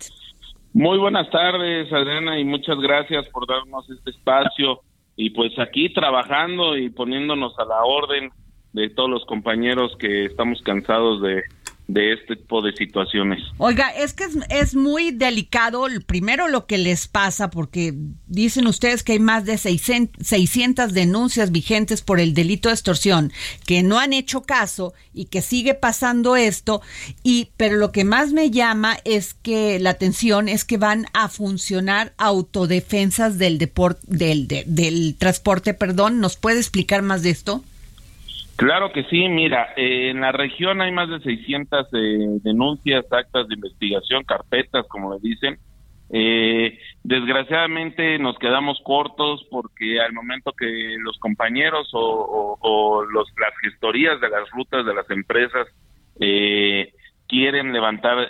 Muy 0.74 0.98
buenas 0.98 1.30
tardes, 1.30 1.92
Adriana, 1.94 2.40
y 2.40 2.44
muchas 2.44 2.78
gracias 2.80 3.28
por 3.30 3.48
darnos 3.48 3.90
este 3.90 4.10
espacio. 4.10 4.82
Y 5.16 5.30
pues 5.30 5.58
aquí 5.60 5.94
trabajando 5.94 6.76
y 6.76 6.90
poniéndonos 6.90 7.58
a 7.60 7.66
la 7.66 7.84
orden 7.84 8.32
de 8.74 8.90
todos 8.90 9.10
los 9.10 9.26
compañeros 9.26 9.96
que 10.00 10.26
estamos 10.26 10.62
cansados 10.64 11.22
de, 11.22 11.44
de 11.88 12.14
este 12.14 12.38
tipo 12.38 12.62
de 12.62 12.72
situaciones. 12.74 13.44
Oiga, 13.58 13.90
es 13.90 14.14
que 14.14 14.26
es, 14.50 14.76
muy 14.76 15.12
delicado, 15.12 15.86
primero 16.06 16.48
lo 16.48 16.66
que 16.66 16.78
les 16.78 17.08
pasa, 17.08 17.50
porque 17.50 17.94
dicen 18.28 18.68
ustedes 18.68 19.04
que 19.04 19.14
hay 19.14 19.20
más 19.20 19.46
de 19.46 19.58
600, 19.58 20.94
denuncias 20.94 21.52
vigentes 21.52 22.02
por 22.02 22.20
el 22.20 22.34
delito 22.34 22.70
de 22.70 22.76
extorsión, 22.76 23.32
que 23.66 23.84
no 23.84 24.00
han 24.00 24.14
hecho 24.14 24.44
caso 24.44 24.94
y 25.14 25.26
que 25.26 25.42
sigue 25.42 25.74
pasando 25.74 26.36
esto, 26.36 26.82
y 27.22 27.50
pero 27.58 27.76
lo 27.76 27.92
que 27.92 28.06
más 28.06 28.32
me 28.32 28.50
llama 28.50 28.98
es 29.04 29.34
que 29.34 29.78
la 29.80 29.92
atención 29.92 30.48
es 30.48 30.64
que 30.64 30.78
van 30.78 31.08
a 31.14 31.28
funcionar 31.28 32.14
autodefensas 32.18 33.38
del, 33.38 33.58
deporte 33.58 34.02
del, 34.08 34.48
del 34.48 35.16
transporte, 35.18 35.74
perdón, 35.74 36.20
¿nos 36.22 36.38
puede 36.38 36.60
explicar 36.60 37.02
más 37.02 37.24
de 37.24 37.32
esto? 37.32 37.64
Claro 38.64 38.94
que 38.94 39.04
sí, 39.10 39.28
mira, 39.28 39.74
eh, 39.76 40.12
en 40.12 40.22
la 40.22 40.32
región 40.32 40.80
hay 40.80 40.90
más 40.90 41.10
de 41.10 41.20
600 41.20 41.86
eh, 41.92 42.40
denuncias, 42.44 43.04
actas 43.12 43.46
de 43.50 43.56
investigación, 43.56 44.24
carpetas, 44.24 44.86
como 44.88 45.14
le 45.14 45.20
dicen. 45.20 45.58
Eh, 46.10 46.80
desgraciadamente 47.04 48.18
nos 48.20 48.40
quedamos 48.40 48.80
cortos 48.86 49.46
porque 49.52 50.00
al 50.00 50.14
momento 50.14 50.54
que 50.54 50.96
los 50.98 51.20
compañeros 51.20 51.90
o, 51.92 53.06
los, 53.12 53.28
las 53.38 53.52
gestorías 53.62 54.22
de 54.22 54.30
las 54.30 54.50
rutas 54.52 54.86
de 54.86 54.94
las 54.94 55.10
empresas 55.10 55.68
quieren 57.28 57.74
levantar 57.74 58.30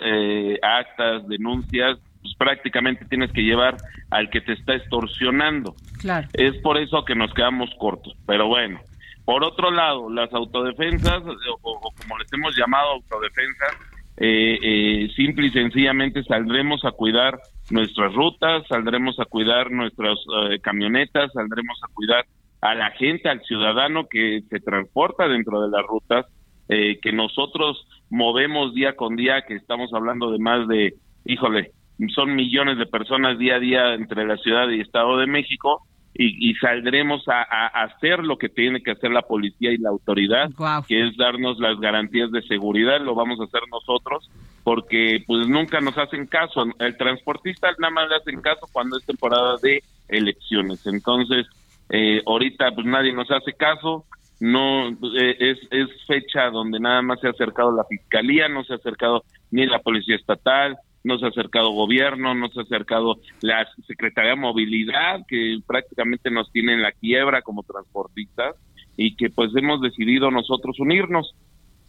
actas, 0.62 1.28
denuncias, 1.28 1.98
pues 2.20 2.34
prácticamente 2.36 3.04
tienes 3.04 3.30
que 3.30 3.42
llevar 3.42 3.76
al 4.10 4.30
que 4.30 4.40
te 4.40 4.54
está 4.54 4.74
extorsionando. 4.74 5.76
Claro. 6.00 6.26
Es 6.32 6.56
por 6.56 6.76
eso 6.76 7.04
que 7.04 7.14
nos 7.14 7.32
quedamos 7.34 7.70
cortos, 7.78 8.16
pero 8.26 8.48
bueno. 8.48 8.80
Por 9.24 9.42
otro 9.42 9.70
lado, 9.70 10.10
las 10.10 10.32
autodefensas, 10.32 11.22
o, 11.62 11.80
como 11.80 12.18
les 12.18 12.32
hemos 12.32 12.54
llamado 12.56 12.90
autodefensas, 12.92 13.76
eh, 14.16 14.58
eh, 14.62 15.08
simple 15.16 15.46
y 15.46 15.50
sencillamente 15.50 16.22
saldremos 16.22 16.84
a 16.84 16.92
cuidar 16.92 17.40
nuestras 17.70 18.12
rutas, 18.14 18.64
saldremos 18.68 19.18
a 19.18 19.24
cuidar 19.24 19.72
nuestras 19.72 20.18
eh, 20.50 20.60
camionetas, 20.60 21.32
saldremos 21.32 21.80
a 21.82 21.92
cuidar 21.92 22.24
a 22.60 22.74
la 22.74 22.90
gente, 22.92 23.28
al 23.28 23.42
ciudadano 23.42 24.06
que 24.08 24.42
se 24.48 24.60
transporta 24.60 25.26
dentro 25.26 25.62
de 25.62 25.70
las 25.70 25.84
rutas, 25.86 26.26
que 26.66 27.12
nosotros 27.12 27.86
movemos 28.08 28.72
día 28.72 28.96
con 28.96 29.16
día, 29.16 29.42
que 29.46 29.54
estamos 29.54 29.92
hablando 29.92 30.30
de 30.30 30.38
más 30.38 30.66
de, 30.66 30.94
híjole, 31.26 31.72
son 32.14 32.34
millones 32.34 32.78
de 32.78 32.86
personas 32.86 33.38
día 33.38 33.56
a 33.56 33.58
día 33.58 33.92
entre 33.92 34.26
la 34.26 34.38
ciudad 34.38 34.70
y 34.70 34.80
Estado 34.80 35.18
de 35.18 35.26
México, 35.26 35.82
y, 36.16 36.54
saldremos 36.54 37.24
a, 37.28 37.66
hacer 37.82 38.20
lo 38.20 38.38
que 38.38 38.48
tiene 38.48 38.82
que 38.82 38.92
hacer 38.92 39.10
la 39.10 39.22
policía 39.22 39.72
y 39.72 39.78
la 39.78 39.90
autoridad, 39.90 40.48
que 40.86 41.08
es 41.08 41.16
darnos 41.16 41.58
las 41.58 41.80
garantías 41.80 42.30
de 42.30 42.42
seguridad, 42.42 43.00
lo 43.00 43.16
vamos 43.16 43.40
a 43.40 43.44
hacer 43.44 43.62
nosotros, 43.70 44.30
porque 44.62 45.24
pues 45.26 45.48
nunca 45.48 45.80
nos 45.80 45.98
hacen 45.98 46.26
caso, 46.26 46.66
el 46.78 46.96
transportista 46.96 47.68
nada 47.78 47.92
más 47.92 48.08
le 48.08 48.16
hacen 48.16 48.40
caso 48.40 48.68
cuando 48.72 48.96
es 48.96 49.04
temporada 49.04 49.56
de 49.60 49.82
elecciones, 50.08 50.86
entonces 50.86 51.46
eh, 51.90 52.22
ahorita 52.24 52.70
pues 52.72 52.86
nadie 52.86 53.12
nos 53.12 53.30
hace 53.32 53.52
caso, 53.52 54.04
no 54.38 54.90
eh, 54.90 55.36
es, 55.40 55.58
es 55.72 55.88
fecha 56.06 56.48
donde 56.50 56.78
nada 56.78 57.02
más 57.02 57.20
se 57.20 57.26
ha 57.26 57.30
acercado 57.30 57.74
la 57.74 57.84
fiscalía, 57.84 58.48
no 58.48 58.62
se 58.62 58.74
ha 58.74 58.76
acercado 58.76 59.24
ni 59.50 59.66
la 59.66 59.80
policía 59.80 60.14
estatal, 60.14 60.76
no 61.04 61.18
se 61.18 61.26
ha 61.26 61.28
acercado 61.28 61.70
gobierno, 61.70 62.34
no 62.34 62.48
se 62.48 62.60
ha 62.60 62.62
acercado 62.62 63.18
la 63.42 63.66
Secretaría 63.86 64.30
de 64.30 64.36
Movilidad, 64.36 65.20
que 65.28 65.58
prácticamente 65.66 66.30
nos 66.30 66.50
tiene 66.50 66.72
en 66.72 66.82
la 66.82 66.92
quiebra 66.92 67.42
como 67.42 67.62
transportistas 67.62 68.56
y 68.96 69.14
que 69.16 69.30
pues 69.30 69.54
hemos 69.54 69.80
decidido 69.80 70.30
nosotros 70.30 70.80
unirnos, 70.80 71.34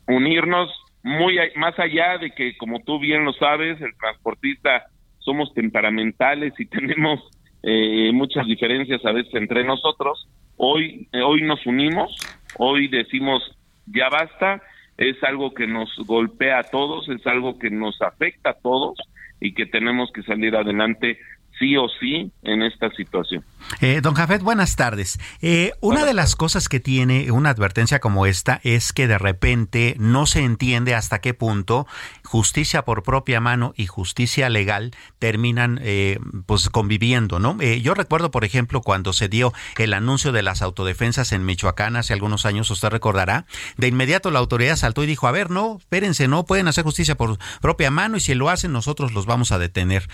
unirnos 0.07 0.69
muy 1.01 1.37
más 1.55 1.77
allá 1.79 2.17
de 2.17 2.31
que 2.31 2.57
como 2.57 2.81
tú 2.81 2.99
bien 2.99 3.25
lo 3.25 3.33
sabes, 3.33 3.79
el 3.79 3.95
transportista 3.97 4.85
somos 5.19 5.53
temperamentales 5.53 6.53
y 6.59 6.65
tenemos 6.65 7.21
eh, 7.63 8.11
muchas 8.13 8.45
diferencias 8.45 9.03
a 9.05 9.11
veces 9.11 9.33
entre 9.35 9.63
nosotros. 9.63 10.27
Hoy, 10.57 11.07
eh, 11.11 11.21
hoy 11.21 11.41
nos 11.41 11.65
unimos, 11.65 12.15
hoy 12.57 12.87
decimos 12.87 13.43
ya 13.87 14.09
basta 14.09 14.61
es 14.97 15.21
algo 15.23 15.53
que 15.53 15.67
nos 15.67 15.89
golpea 16.05 16.59
a 16.59 16.69
todos, 16.69 17.07
es 17.09 17.25
algo 17.27 17.59
que 17.59 17.69
nos 17.69 18.01
afecta 18.01 18.51
a 18.51 18.59
todos 18.61 18.97
y 19.39 19.53
que 19.53 19.65
tenemos 19.65 20.11
que 20.13 20.23
salir 20.23 20.55
adelante 20.55 21.17
sí 21.59 21.75
o 21.77 21.87
sí 21.99 22.31
en 22.43 22.61
esta 22.61 22.89
situación. 22.91 23.43
Eh, 23.81 23.99
don 24.01 24.13
Jafet, 24.13 24.41
buenas 24.41 24.75
tardes. 24.75 25.19
Eh, 25.41 25.71
una 25.81 26.05
de 26.05 26.13
las 26.13 26.35
cosas 26.35 26.69
que 26.69 26.79
tiene 26.79 27.31
una 27.31 27.49
advertencia 27.49 27.99
como 27.99 28.25
esta 28.25 28.61
es 28.63 28.93
que 28.93 29.07
de 29.07 29.17
repente 29.17 29.95
no 29.99 30.25
se 30.25 30.41
entiende 30.41 30.95
hasta 30.95 31.19
qué 31.19 31.33
punto 31.33 31.87
justicia 32.23 32.85
por 32.85 33.03
propia 33.03 33.41
mano 33.41 33.73
y 33.75 33.87
justicia 33.87 34.49
legal 34.49 34.95
terminan 35.19 35.79
eh, 35.81 36.19
pues 36.45 36.69
conviviendo, 36.69 37.39
¿no? 37.39 37.57
yo 37.61 37.93
recuerdo, 37.93 38.31
por 38.31 38.45
ejemplo, 38.45 38.81
cuando 38.81 39.13
se 39.13 39.27
dio 39.27 39.53
el 39.77 39.93
anuncio 39.93 40.31
de 40.31 40.43
las 40.43 40.61
autodefensas 40.61 41.31
en 41.31 41.45
Michoacán 41.45 41.95
hace 41.95 42.13
algunos 42.13 42.45
años, 42.45 42.69
usted 42.69 42.89
recordará, 42.89 43.45
de 43.77 43.87
inmediato 43.87 44.31
la 44.31 44.39
autoridad 44.39 44.75
saltó 44.75 45.03
y 45.03 45.07
dijo, 45.07 45.27
a 45.27 45.31
ver, 45.31 45.49
no, 45.49 45.77
espérense, 45.79 46.27
no 46.27 46.45
pueden 46.45 46.67
hacer 46.67 46.83
justicia 46.83 47.15
por 47.15 47.37
propia 47.61 47.91
mano 47.91 48.17
y 48.17 48.19
si 48.19 48.33
lo 48.35 48.49
hacen 48.49 48.71
nosotros 48.71 49.13
los 49.13 49.25
vamos 49.25 49.51
a 49.51 49.59
detener. 49.59 50.07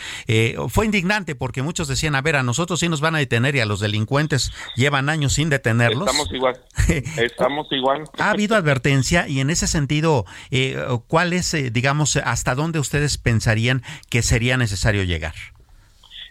fue 0.70 0.86
indignante 0.86 1.36
porque 1.36 1.62
muchos 1.62 1.88
decían, 1.88 2.16
a 2.16 2.22
ver, 2.22 2.36
a 2.36 2.44
nosotros 2.44 2.80
sí 2.80 2.90
nos 2.90 3.02
van 3.02 3.16
a 3.16 3.20
detener 3.20 3.41
y 3.56 3.60
a 3.60 3.66
los 3.66 3.80
delincuentes 3.80 4.52
llevan 4.76 5.10
años 5.10 5.34
sin 5.34 5.50
detenerlos. 5.50 6.08
Estamos 6.08 6.32
igual. 6.32 6.56
Estamos 7.18 7.68
igual. 7.72 8.04
¿Ha 8.18 8.30
habido 8.30 8.56
advertencia 8.56 9.28
y 9.28 9.40
en 9.40 9.50
ese 9.50 9.68
sentido, 9.68 10.26
eh, 10.52 10.78
cuál 11.08 11.34
es, 11.34 11.54
eh, 11.54 11.72
digamos, 11.72 12.16
hasta 12.18 12.56
dónde 12.56 12.80
ustedes 12.80 13.18
pensarían 13.18 13.82
que 14.10 14.22
sería 14.22 14.58
necesario 14.58 15.04
llegar? 15.04 15.34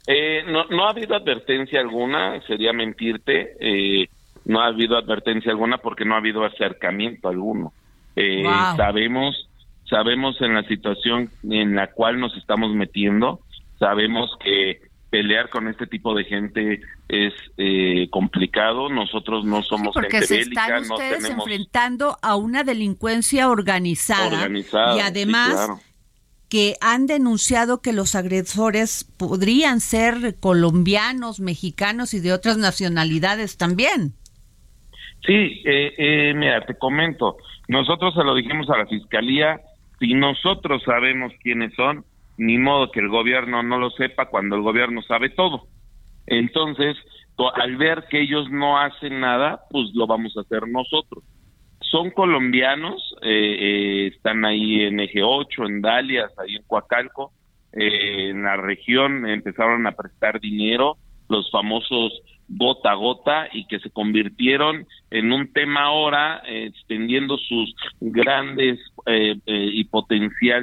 Eh, 0.06 0.42
no, 0.46 0.64
no 0.66 0.86
ha 0.86 0.90
habido 0.90 1.14
advertencia 1.14 1.80
alguna, 1.80 2.40
sería 2.42 2.72
mentirte. 2.72 3.56
Eh, 3.60 4.08
no 4.44 4.60
ha 4.60 4.66
habido 4.66 4.96
advertencia 4.96 5.52
alguna 5.52 5.78
porque 5.78 6.04
no 6.04 6.14
ha 6.14 6.18
habido 6.18 6.44
acercamiento 6.44 7.28
alguno. 7.28 7.72
Sabemos, 8.76 9.48
sabemos 9.88 10.40
en 10.42 10.54
la 10.54 10.62
situación 10.64 11.30
en 11.48 11.74
la 11.74 11.86
cual 11.88 12.20
nos 12.20 12.36
estamos 12.36 12.74
metiendo, 12.74 13.40
sabemos 13.78 14.30
que 14.44 14.89
pelear 15.10 15.50
con 15.50 15.68
este 15.68 15.86
tipo 15.86 16.14
de 16.14 16.24
gente 16.24 16.80
es 17.08 17.34
eh, 17.58 18.08
complicado. 18.10 18.88
Nosotros 18.88 19.44
no 19.44 19.62
somos 19.62 19.92
porque 19.92 20.18
gente 20.20 20.26
se 20.26 20.40
están 20.40 20.82
ustedes 20.82 21.28
enfrentando 21.28 22.16
a 22.22 22.36
una 22.36 22.64
delincuencia 22.64 23.50
organizada, 23.50 24.48
y 24.96 25.00
además 25.00 25.70
que 26.48 26.74
han 26.80 27.06
denunciado 27.06 27.80
que 27.80 27.92
los 27.92 28.16
agresores 28.16 29.04
podrían 29.16 29.78
ser 29.80 30.36
colombianos, 30.40 31.38
mexicanos 31.38 32.12
y 32.12 32.20
de 32.20 32.32
otras 32.32 32.58
nacionalidades 32.58 33.56
también. 33.56 34.14
Sí, 35.24 35.62
eh, 35.64 35.94
eh, 35.96 36.34
mira, 36.34 36.64
te 36.66 36.76
comento, 36.76 37.36
nosotros 37.68 38.14
se 38.14 38.24
lo 38.24 38.34
dijimos 38.34 38.68
a 38.68 38.78
la 38.78 38.86
fiscalía, 38.86 39.60
si 40.00 40.14
nosotros 40.14 40.82
sabemos 40.84 41.32
quiénes 41.42 41.72
son, 41.74 42.04
ni 42.40 42.56
modo 42.56 42.90
que 42.90 43.00
el 43.00 43.10
gobierno 43.10 43.62
no 43.62 43.76
lo 43.76 43.90
sepa 43.90 44.30
cuando 44.30 44.56
el 44.56 44.62
gobierno 44.62 45.02
sabe 45.02 45.28
todo. 45.28 45.66
Entonces, 46.26 46.96
al 47.54 47.76
ver 47.76 48.04
que 48.08 48.22
ellos 48.22 48.50
no 48.50 48.78
hacen 48.78 49.20
nada, 49.20 49.60
pues 49.70 49.90
lo 49.92 50.06
vamos 50.06 50.34
a 50.36 50.40
hacer 50.40 50.66
nosotros. 50.66 51.22
Son 51.82 52.10
colombianos, 52.10 53.14
eh, 53.20 53.56
eh, 53.60 54.06
están 54.14 54.46
ahí 54.46 54.84
en 54.84 55.00
Eje 55.00 55.22
8, 55.22 55.66
en 55.66 55.82
Dalias, 55.82 56.32
ahí 56.38 56.56
en 56.56 56.62
Coacalco, 56.62 57.32
eh, 57.74 58.30
en 58.30 58.42
la 58.42 58.56
región 58.56 59.28
empezaron 59.28 59.86
a 59.86 59.92
prestar 59.92 60.40
dinero, 60.40 60.96
los 61.28 61.50
famosos 61.50 62.22
gota 62.50 62.90
a 62.90 62.94
gota 62.94 63.48
y 63.52 63.66
que 63.66 63.78
se 63.78 63.90
convirtieron 63.90 64.86
en 65.10 65.32
un 65.32 65.52
tema 65.52 65.84
ahora, 65.84 66.42
eh, 66.46 66.66
extendiendo 66.66 67.38
sus 67.38 67.74
grandes 68.00 68.78
eh, 69.06 69.36
eh, 69.46 69.70
y 69.72 69.84
potencial, 69.84 70.62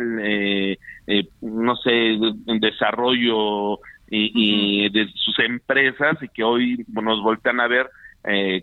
no 1.41 1.75
sé, 1.77 2.17
desarrollo 2.59 3.79
y, 4.09 4.89
de 4.89 5.07
sus 5.15 5.39
empresas 5.39 6.17
y 6.21 6.27
que 6.29 6.43
hoy 6.43 6.85
nos 6.89 7.21
voltean 7.23 7.59
a 7.59 7.67
ver 7.67 7.89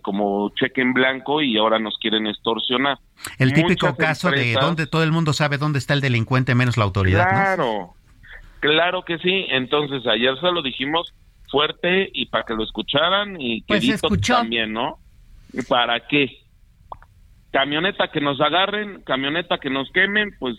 como 0.03 0.51
cheque 0.53 0.81
en 0.81 0.93
blanco 0.93 1.41
y 1.41 1.57
ahora 1.57 1.79
nos 1.79 1.97
quieren 1.97 2.27
extorsionar. 2.27 2.99
El 3.39 3.51
típico 3.53 3.95
caso 3.95 4.29
de 4.29 4.53
donde 4.53 4.85
todo 4.85 5.01
el 5.03 5.11
mundo 5.11 5.33
sabe 5.33 5.57
dónde 5.57 5.79
está 5.79 5.95
el 5.95 6.01
delincuente 6.01 6.53
menos 6.53 6.77
la 6.77 6.83
autoridad. 6.83 7.27
Claro, 7.27 7.95
claro 8.59 9.03
que 9.03 9.17
sí. 9.17 9.47
Entonces 9.49 10.05
ayer 10.05 10.39
se 10.39 10.51
lo 10.51 10.61
dijimos 10.61 11.15
fuerte 11.55 12.09
y 12.13 12.25
para 12.25 12.43
que 12.43 12.53
lo 12.53 12.65
escucharan 12.65 13.39
y 13.39 13.61
que 13.61 13.79
pues 13.79 14.21
también, 14.27 14.73
¿no? 14.73 14.97
¿Para 15.69 16.05
qué? 16.05 16.39
Camioneta 17.49 18.09
que 18.09 18.19
nos 18.19 18.41
agarren, 18.41 19.01
camioneta 19.03 19.57
que 19.57 19.69
nos 19.69 19.89
quemen, 19.93 20.35
pues 20.37 20.57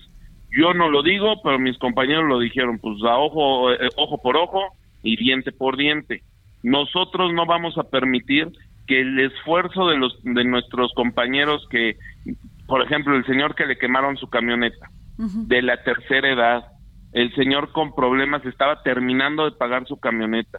yo 0.56 0.72
no 0.72 0.88
lo 0.88 1.02
digo, 1.02 1.42
pero 1.42 1.58
mis 1.58 1.76
compañeros 1.76 2.24
lo 2.26 2.38
dijeron, 2.38 2.78
pues 2.78 2.96
a 3.04 3.18
ojo, 3.18 3.74
eh, 3.74 3.90
ojo 3.96 4.22
por 4.22 4.38
ojo 4.38 4.62
y 5.02 5.16
diente 5.16 5.52
por 5.52 5.76
diente. 5.76 6.22
Nosotros 6.62 7.34
no 7.34 7.44
vamos 7.44 7.76
a 7.76 7.90
permitir 7.90 8.48
que 8.86 9.02
el 9.02 9.20
esfuerzo 9.20 9.88
de 9.88 9.98
los 9.98 10.18
de 10.22 10.44
nuestros 10.44 10.94
compañeros 10.94 11.66
que, 11.70 11.98
por 12.66 12.80
ejemplo, 12.80 13.14
el 13.16 13.26
señor 13.26 13.54
que 13.54 13.66
le 13.66 13.76
quemaron 13.76 14.16
su 14.16 14.30
camioneta, 14.30 14.88
de 15.18 15.60
la 15.60 15.82
tercera 15.82 16.32
edad, 16.32 16.64
el 17.12 17.34
señor 17.34 17.72
con 17.72 17.94
problemas 17.94 18.46
estaba 18.46 18.82
terminando 18.82 19.44
de 19.44 19.56
pagar 19.58 19.86
su 19.86 19.98
camioneta 19.98 20.58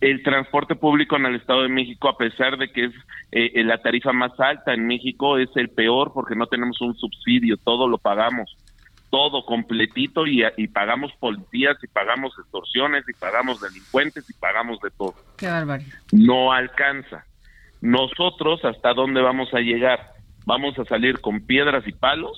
el 0.00 0.22
transporte 0.22 0.74
público 0.74 1.16
en 1.16 1.26
el 1.26 1.36
Estado 1.36 1.62
de 1.62 1.68
México, 1.68 2.08
a 2.08 2.18
pesar 2.18 2.58
de 2.58 2.70
que 2.70 2.86
es 2.86 2.92
eh, 3.32 3.64
la 3.64 3.78
tarifa 3.78 4.12
más 4.12 4.38
alta 4.38 4.74
en 4.74 4.86
México, 4.86 5.38
es 5.38 5.50
el 5.56 5.70
peor 5.70 6.12
porque 6.12 6.36
no 6.36 6.46
tenemos 6.46 6.80
un 6.80 6.94
subsidio, 6.96 7.56
todo 7.56 7.88
lo 7.88 7.98
pagamos, 7.98 8.56
todo 9.10 9.46
completito 9.46 10.26
y, 10.26 10.42
pagamos 10.68 11.12
policías 11.18 11.76
y 11.82 11.86
pagamos 11.86 12.34
extorsiones 12.38 13.04
y 13.08 13.14
pagamos 13.14 13.60
delincuentes 13.60 14.28
y 14.28 14.34
pagamos 14.34 14.78
de 14.80 14.90
todo. 14.90 15.14
Qué 15.38 15.48
barbaridad. 15.48 15.94
No 16.12 16.52
alcanza. 16.52 17.24
Nosotros, 17.80 18.64
¿hasta 18.64 18.92
dónde 18.92 19.22
vamos 19.22 19.52
a 19.54 19.60
llegar? 19.60 20.12
Vamos 20.44 20.78
a 20.78 20.84
salir 20.84 21.20
con 21.20 21.46
piedras 21.46 21.86
y 21.86 21.92
palos 21.92 22.36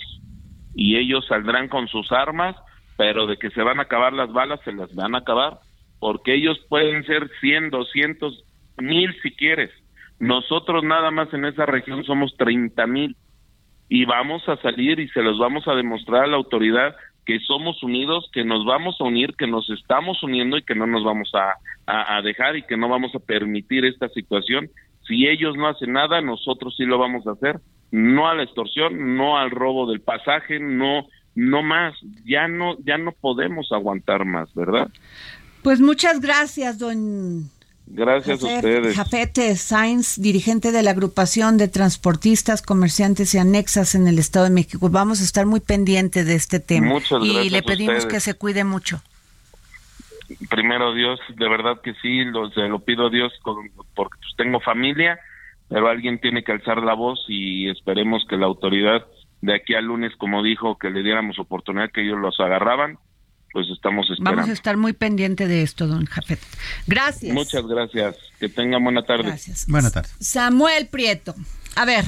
y 0.75 0.97
ellos 0.97 1.27
saldrán 1.27 1.69
con 1.69 1.89
sus 1.89 2.13
armas, 2.13 2.55
pero 2.97 3.27
de 3.27 3.37
que 3.37 3.51
se 3.51 3.63
van 3.63 3.81
a 3.81 3.85
acabar 3.85 4.13
las 4.13 4.33
balas, 4.33 4.61
se 4.65 4.73
las 4.73 4.95
van 4.95 5.15
a 5.15 5.19
acabar 5.19 5.61
porque 5.99 6.35
ellos 6.35 6.59
pueden 6.69 7.05
ser 7.05 7.31
100, 7.41 7.71
200, 7.71 8.45
mil 8.79 9.15
si 9.23 9.33
quieres. 9.33 9.71
Nosotros 10.19 10.85
nada 10.85 11.11
más 11.11 11.33
en 11.33 11.45
esa 11.45 11.67
región 11.67 12.05
somos 12.05 12.37
30 12.37 12.87
mil 12.87 13.17
y 13.89 14.05
vamos 14.05 14.47
a 14.49 14.57
salir 14.57 15.01
y 15.01 15.09
se 15.09 15.23
los 15.23 15.39
vamos 15.39 15.67
a 15.69 15.75
demostrar 15.75 16.25
a 16.25 16.27
la 16.27 16.37
autoridad 16.37 16.95
que 17.25 17.41
somos 17.41 17.83
unidos, 17.83 18.29
que 18.33 18.45
nos 18.45 18.65
vamos 18.65 18.97
a 19.01 19.05
unir, 19.05 19.35
que 19.37 19.47
nos 19.47 19.69
estamos 19.71 20.23
uniendo 20.23 20.57
y 20.57 20.63
que 20.63 20.75
no 20.75 20.87
nos 20.87 21.05
vamos 21.05 21.31
a, 21.35 21.57
a, 21.87 22.23
dejar 22.23 22.57
y 22.57 22.63
que 22.63 22.79
no 22.79 22.89
vamos 22.89 23.15
a 23.15 23.19
permitir 23.19 23.85
esta 23.85 24.09
situación. 24.09 24.71
Si 25.07 25.27
ellos 25.27 25.55
no 25.55 25.69
hacen 25.69 25.93
nada, 25.93 26.23
nosotros 26.23 26.75
sí 26.77 26.85
lo 26.85 26.99
vamos 26.99 27.27
a 27.27 27.33
hacer. 27.33 27.61
No 27.91 28.29
a 28.29 28.35
la 28.35 28.45
extorsión, 28.45 29.17
no 29.17 29.37
al 29.37 29.51
robo 29.51 29.91
del 29.91 30.01
pasaje, 30.01 30.59
no, 30.59 31.07
no 31.35 31.63
más. 31.63 31.95
Ya 32.25 32.49
no, 32.49 32.77
ya 32.85 32.97
no 32.97 33.13
podemos 33.13 33.73
aguantar 33.73 34.25
más, 34.25 34.53
¿verdad? 34.55 34.89
Pues 35.63 35.81
muchas 35.81 36.21
gracias, 36.21 36.79
don. 36.79 37.51
Gracias 37.91 38.43
a 38.43 38.47
ustedes. 38.47 38.97
Jafete 38.97 39.57
Sainz, 39.57 40.21
dirigente 40.21 40.73
de 40.73 40.83
la 40.83 40.91
agrupación 40.91 41.57
de 41.57 41.69
transportistas, 41.69 42.61
comerciantes 42.61 43.35
y 43.35 43.39
anexas 43.39 43.95
en 43.95 44.07
el 44.07 44.19
Estado 44.19 44.45
de 44.45 44.51
México. 44.51 44.91
Vamos 44.91 45.21
a 45.21 45.25
estar 45.25 45.47
muy 45.47 45.61
pendientes 45.61 46.27
de 46.27 46.35
este 46.35 46.61
tema. 46.61 46.89
Muchas 46.89 47.25
y 47.25 47.49
le 47.49 47.63
pedimos 47.63 48.05
que 48.07 48.21
se 48.21 48.35
cuide 48.35 48.65
mucho. 48.65 49.01
Primero 50.51 50.93
Dios, 50.93 51.19
de 51.35 51.49
verdad 51.49 51.81
que 51.83 51.95
sí, 52.03 52.25
lo, 52.25 52.51
se 52.51 52.69
lo 52.69 52.81
pido 52.81 53.07
a 53.07 53.11
Dios 53.11 53.33
porque 53.43 54.19
pues, 54.21 54.35
tengo 54.37 54.61
familia, 54.61 55.19
pero 55.69 55.89
alguien 55.89 56.21
tiene 56.21 56.45
que 56.45 56.53
alzar 56.53 56.83
la 56.83 56.93
voz 56.93 57.25
y 57.29 57.71
esperemos 57.71 58.27
que 58.29 58.37
la 58.37 58.45
autoridad 58.45 59.07
de 59.41 59.55
aquí 59.55 59.75
al 59.75 59.87
lunes, 59.87 60.13
como 60.17 60.43
dijo, 60.43 60.77
que 60.77 60.91
le 60.91 61.03
diéramos 61.03 61.39
oportunidad 61.39 61.91
que 61.91 62.03
ellos 62.03 62.19
los 62.19 62.39
agarraban 62.41 62.99
pues 63.53 63.69
estamos 63.71 64.09
esperando. 64.11 64.37
Vamos 64.37 64.51
a 64.51 64.53
estar 64.53 64.77
muy 64.77 64.93
pendiente 64.93 65.47
de 65.47 65.63
esto, 65.63 65.87
don 65.87 66.07
Jafet. 66.07 66.41
Gracias. 66.87 67.33
Muchas 67.33 67.67
gracias. 67.67 68.17
Que 68.39 68.49
tengan 68.49 68.83
buena 68.83 69.05
tarde. 69.05 69.25
Gracias. 69.25 69.67
Buena 69.67 69.91
tarde. 69.91 70.09
Samuel 70.21 70.87
Prieto. 70.89 71.35
A 71.75 71.85
ver, 71.85 72.05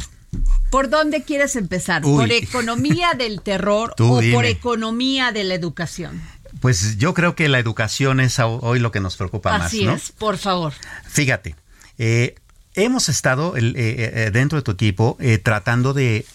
¿por 0.70 0.90
dónde 0.90 1.22
quieres 1.22 1.56
empezar? 1.56 2.02
¿Por 2.02 2.30
economía 2.30 3.14
del 3.18 3.42
terror 3.42 3.94
o 3.98 4.20
por 4.32 4.44
economía 4.44 5.32
de 5.32 5.44
la 5.44 5.54
educación? 5.54 6.20
Pues 6.60 6.98
yo 6.98 7.14
creo 7.14 7.34
que 7.34 7.48
la 7.48 7.58
educación 7.58 8.20
es 8.20 8.38
hoy 8.38 8.80
lo 8.80 8.90
que 8.90 9.00
nos 9.00 9.16
preocupa 9.16 9.56
más. 9.56 9.68
Así 9.68 9.86
es, 9.86 10.12
por 10.12 10.36
favor. 10.36 10.72
Fíjate, 11.08 11.54
eh, 11.96 12.34
hemos 12.74 13.08
estado 13.08 13.56
eh, 13.56 13.72
eh, 13.76 14.30
dentro 14.32 14.56
de 14.58 14.62
tu 14.62 14.72
equipo 14.72 15.16
tratando 15.42 15.94
de 15.94 16.26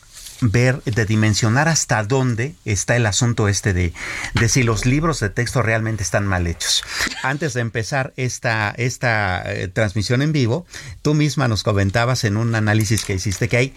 ver, 0.41 0.81
de 0.83 1.05
dimensionar 1.05 1.67
hasta 1.67 2.03
dónde 2.03 2.55
está 2.65 2.95
el 2.95 3.05
asunto 3.05 3.47
este 3.47 3.73
de, 3.73 3.93
de 4.33 4.49
si 4.49 4.63
los 4.63 4.85
libros 4.85 5.19
de 5.19 5.29
texto 5.29 5.61
realmente 5.61 6.03
están 6.03 6.27
mal 6.27 6.47
hechos. 6.47 6.83
Antes 7.23 7.53
de 7.53 7.61
empezar 7.61 8.13
esta, 8.17 8.73
esta 8.77 9.43
eh, 9.45 9.67
transmisión 9.67 10.21
en 10.21 10.31
vivo, 10.31 10.65
tú 11.01 11.13
misma 11.13 11.47
nos 11.47 11.63
comentabas 11.63 12.23
en 12.23 12.37
un 12.37 12.55
análisis 12.55 13.05
que 13.05 13.13
hiciste 13.13 13.47
que 13.47 13.57
hay 13.57 13.73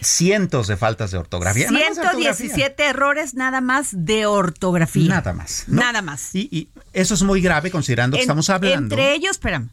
cientos 0.00 0.66
de 0.66 0.76
faltas 0.76 1.10
de 1.10 1.18
ortografía. 1.18 1.68
117 1.68 2.84
errores 2.84 3.34
nada 3.34 3.60
más 3.60 3.88
de 3.92 4.26
ortografía. 4.26 5.08
Nada 5.08 5.32
más. 5.32 5.64
Nada 5.68 6.02
más. 6.02 6.34
Y, 6.34 6.68
eso 6.92 7.14
es 7.14 7.22
muy 7.22 7.40
grave 7.40 7.70
considerando 7.70 8.16
que 8.16 8.22
estamos 8.22 8.50
hablando. 8.50 8.94
Entre 8.94 9.14
ellos, 9.14 9.32
espera, 9.32 9.64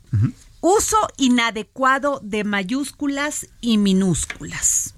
uso 0.61 0.97
inadecuado 1.17 2.19
de 2.23 2.43
mayúsculas 2.43 3.47
y 3.61 3.77
minúsculas. 3.77 4.95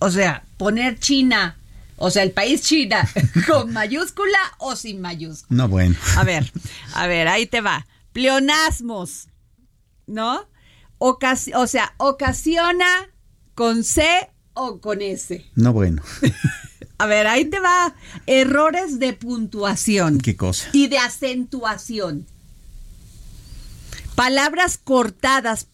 O 0.00 0.10
sea, 0.10 0.44
poner 0.56 0.98
China, 0.98 1.56
o 1.96 2.10
sea, 2.10 2.22
el 2.22 2.32
país 2.32 2.62
China, 2.62 3.08
con 3.46 3.72
mayúscula 3.72 4.38
o 4.58 4.74
sin 4.74 5.00
mayúscula. 5.00 5.56
No, 5.56 5.68
bueno. 5.68 5.96
A 6.16 6.24
ver, 6.24 6.50
a 6.94 7.06
ver, 7.06 7.28
ahí 7.28 7.46
te 7.46 7.60
va. 7.60 7.86
Pleonasmos, 8.12 9.28
¿no? 10.06 10.48
o 10.98 11.66
sea, 11.66 11.94
ocasiona 11.96 13.08
con 13.54 13.84
C 13.84 14.04
o 14.54 14.80
con 14.80 15.00
S. 15.00 15.44
No, 15.54 15.72
bueno. 15.72 16.02
A 16.98 17.06
ver, 17.06 17.26
ahí 17.26 17.46
te 17.46 17.60
va. 17.60 17.94
Errores 18.26 18.98
de 18.98 19.14
puntuación. 19.14 20.18
¿Qué 20.18 20.36
cosa? 20.36 20.68
Y 20.74 20.88
de 20.88 20.98
acentuación. 20.98 22.26
Palabras 24.14 24.76
cortadas. 24.76 25.68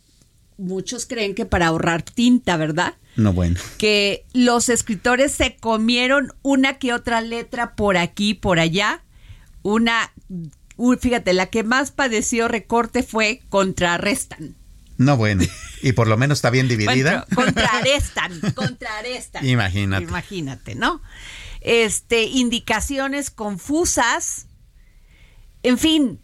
Muchos 0.56 1.04
creen 1.04 1.34
que 1.34 1.44
para 1.44 1.66
ahorrar 1.66 2.02
tinta, 2.02 2.56
¿verdad? 2.56 2.94
No, 3.16 3.32
bueno. 3.32 3.58
Que 3.78 4.26
los 4.32 4.68
escritores 4.68 5.32
se 5.32 5.56
comieron 5.56 6.32
una 6.42 6.78
que 6.78 6.92
otra 6.92 7.20
letra 7.20 7.74
por 7.74 7.96
aquí, 7.96 8.34
por 8.34 8.58
allá. 8.58 9.02
Una, 9.62 10.12
fíjate, 11.00 11.32
la 11.32 11.46
que 11.46 11.64
más 11.64 11.90
padeció 11.90 12.46
recorte 12.46 13.02
fue 13.02 13.42
contrarrestan. 13.48 14.54
No, 14.98 15.16
bueno. 15.16 15.44
Y 15.82 15.92
por 15.92 16.08
lo 16.08 16.16
menos 16.16 16.38
está 16.38 16.50
bien 16.50 16.68
dividida. 16.68 17.26
contrarrestan, 17.34 18.40
contrarrestan. 18.54 19.46
Imagínate. 19.46 20.04
Imagínate, 20.04 20.74
¿no? 20.74 21.02
Este, 21.60 22.24
indicaciones 22.24 23.30
confusas. 23.30 24.46
En 25.62 25.78
fin, 25.78 26.20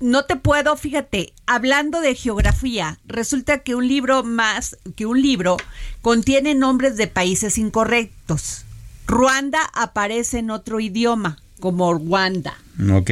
no 0.00 0.24
te 0.24 0.36
puedo, 0.36 0.76
fíjate, 0.76 1.34
hablando 1.46 2.00
de 2.00 2.14
geografía, 2.14 2.98
resulta 3.06 3.58
que 3.58 3.74
un 3.74 3.86
libro 3.86 4.24
más, 4.24 4.78
que 4.96 5.06
un 5.06 5.20
libro 5.20 5.58
contiene 6.00 6.54
nombres 6.54 6.96
de 6.96 7.06
países 7.06 7.58
incorrectos. 7.58 8.64
Ruanda 9.06 9.60
aparece 9.74 10.38
en 10.38 10.50
otro 10.50 10.80
idioma, 10.80 11.38
como 11.60 11.92
Rwanda. 11.92 12.54
Ok. 12.92 13.10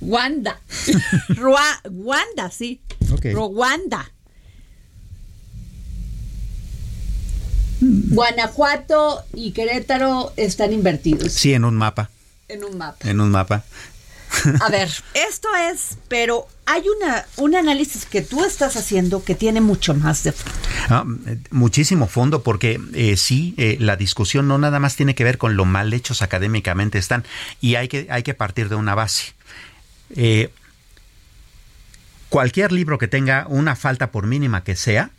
Ruanda. 0.00 0.58
Ruanda, 1.28 2.50
sí. 2.50 2.80
Rwanda. 3.32 4.10
Guanajuato 7.80 9.22
y 9.34 9.52
Querétaro 9.52 10.32
están 10.36 10.72
invertidos. 10.72 11.32
Sí, 11.32 11.52
en 11.52 11.64
un 11.64 11.74
mapa. 11.76 12.10
En 12.48 12.64
un 12.64 12.78
mapa. 12.78 13.10
En 13.10 13.20
un 13.20 13.30
mapa. 13.30 13.64
A 14.60 14.68
ver, 14.70 14.90
esto 15.14 15.48
es, 15.70 15.98
pero 16.08 16.46
hay 16.66 16.82
una, 16.96 17.24
un 17.36 17.54
análisis 17.54 18.06
que 18.06 18.22
tú 18.22 18.44
estás 18.44 18.76
haciendo 18.76 19.24
que 19.24 19.34
tiene 19.34 19.60
mucho 19.60 19.94
más 19.94 20.24
de 20.24 20.32
fondo. 20.32 20.58
Ah, 20.88 21.04
muchísimo 21.50 22.06
fondo, 22.06 22.42
porque 22.42 22.80
eh, 22.94 23.16
sí, 23.16 23.54
eh, 23.58 23.76
la 23.80 23.96
discusión 23.96 24.48
no 24.48 24.58
nada 24.58 24.80
más 24.80 24.96
tiene 24.96 25.14
que 25.14 25.24
ver 25.24 25.38
con 25.38 25.56
lo 25.56 25.64
mal 25.64 25.92
hechos 25.92 26.22
académicamente 26.22 26.98
están, 26.98 27.24
y 27.60 27.74
hay 27.76 27.88
que, 27.88 28.06
hay 28.10 28.22
que 28.22 28.34
partir 28.34 28.68
de 28.68 28.76
una 28.76 28.94
base. 28.94 29.34
Eh, 30.16 30.50
cualquier 32.28 32.72
libro 32.72 32.98
que 32.98 33.08
tenga 33.08 33.46
una 33.48 33.76
falta 33.76 34.10
por 34.10 34.26
mínima 34.26 34.64
que 34.64 34.76
sea, 34.76 35.10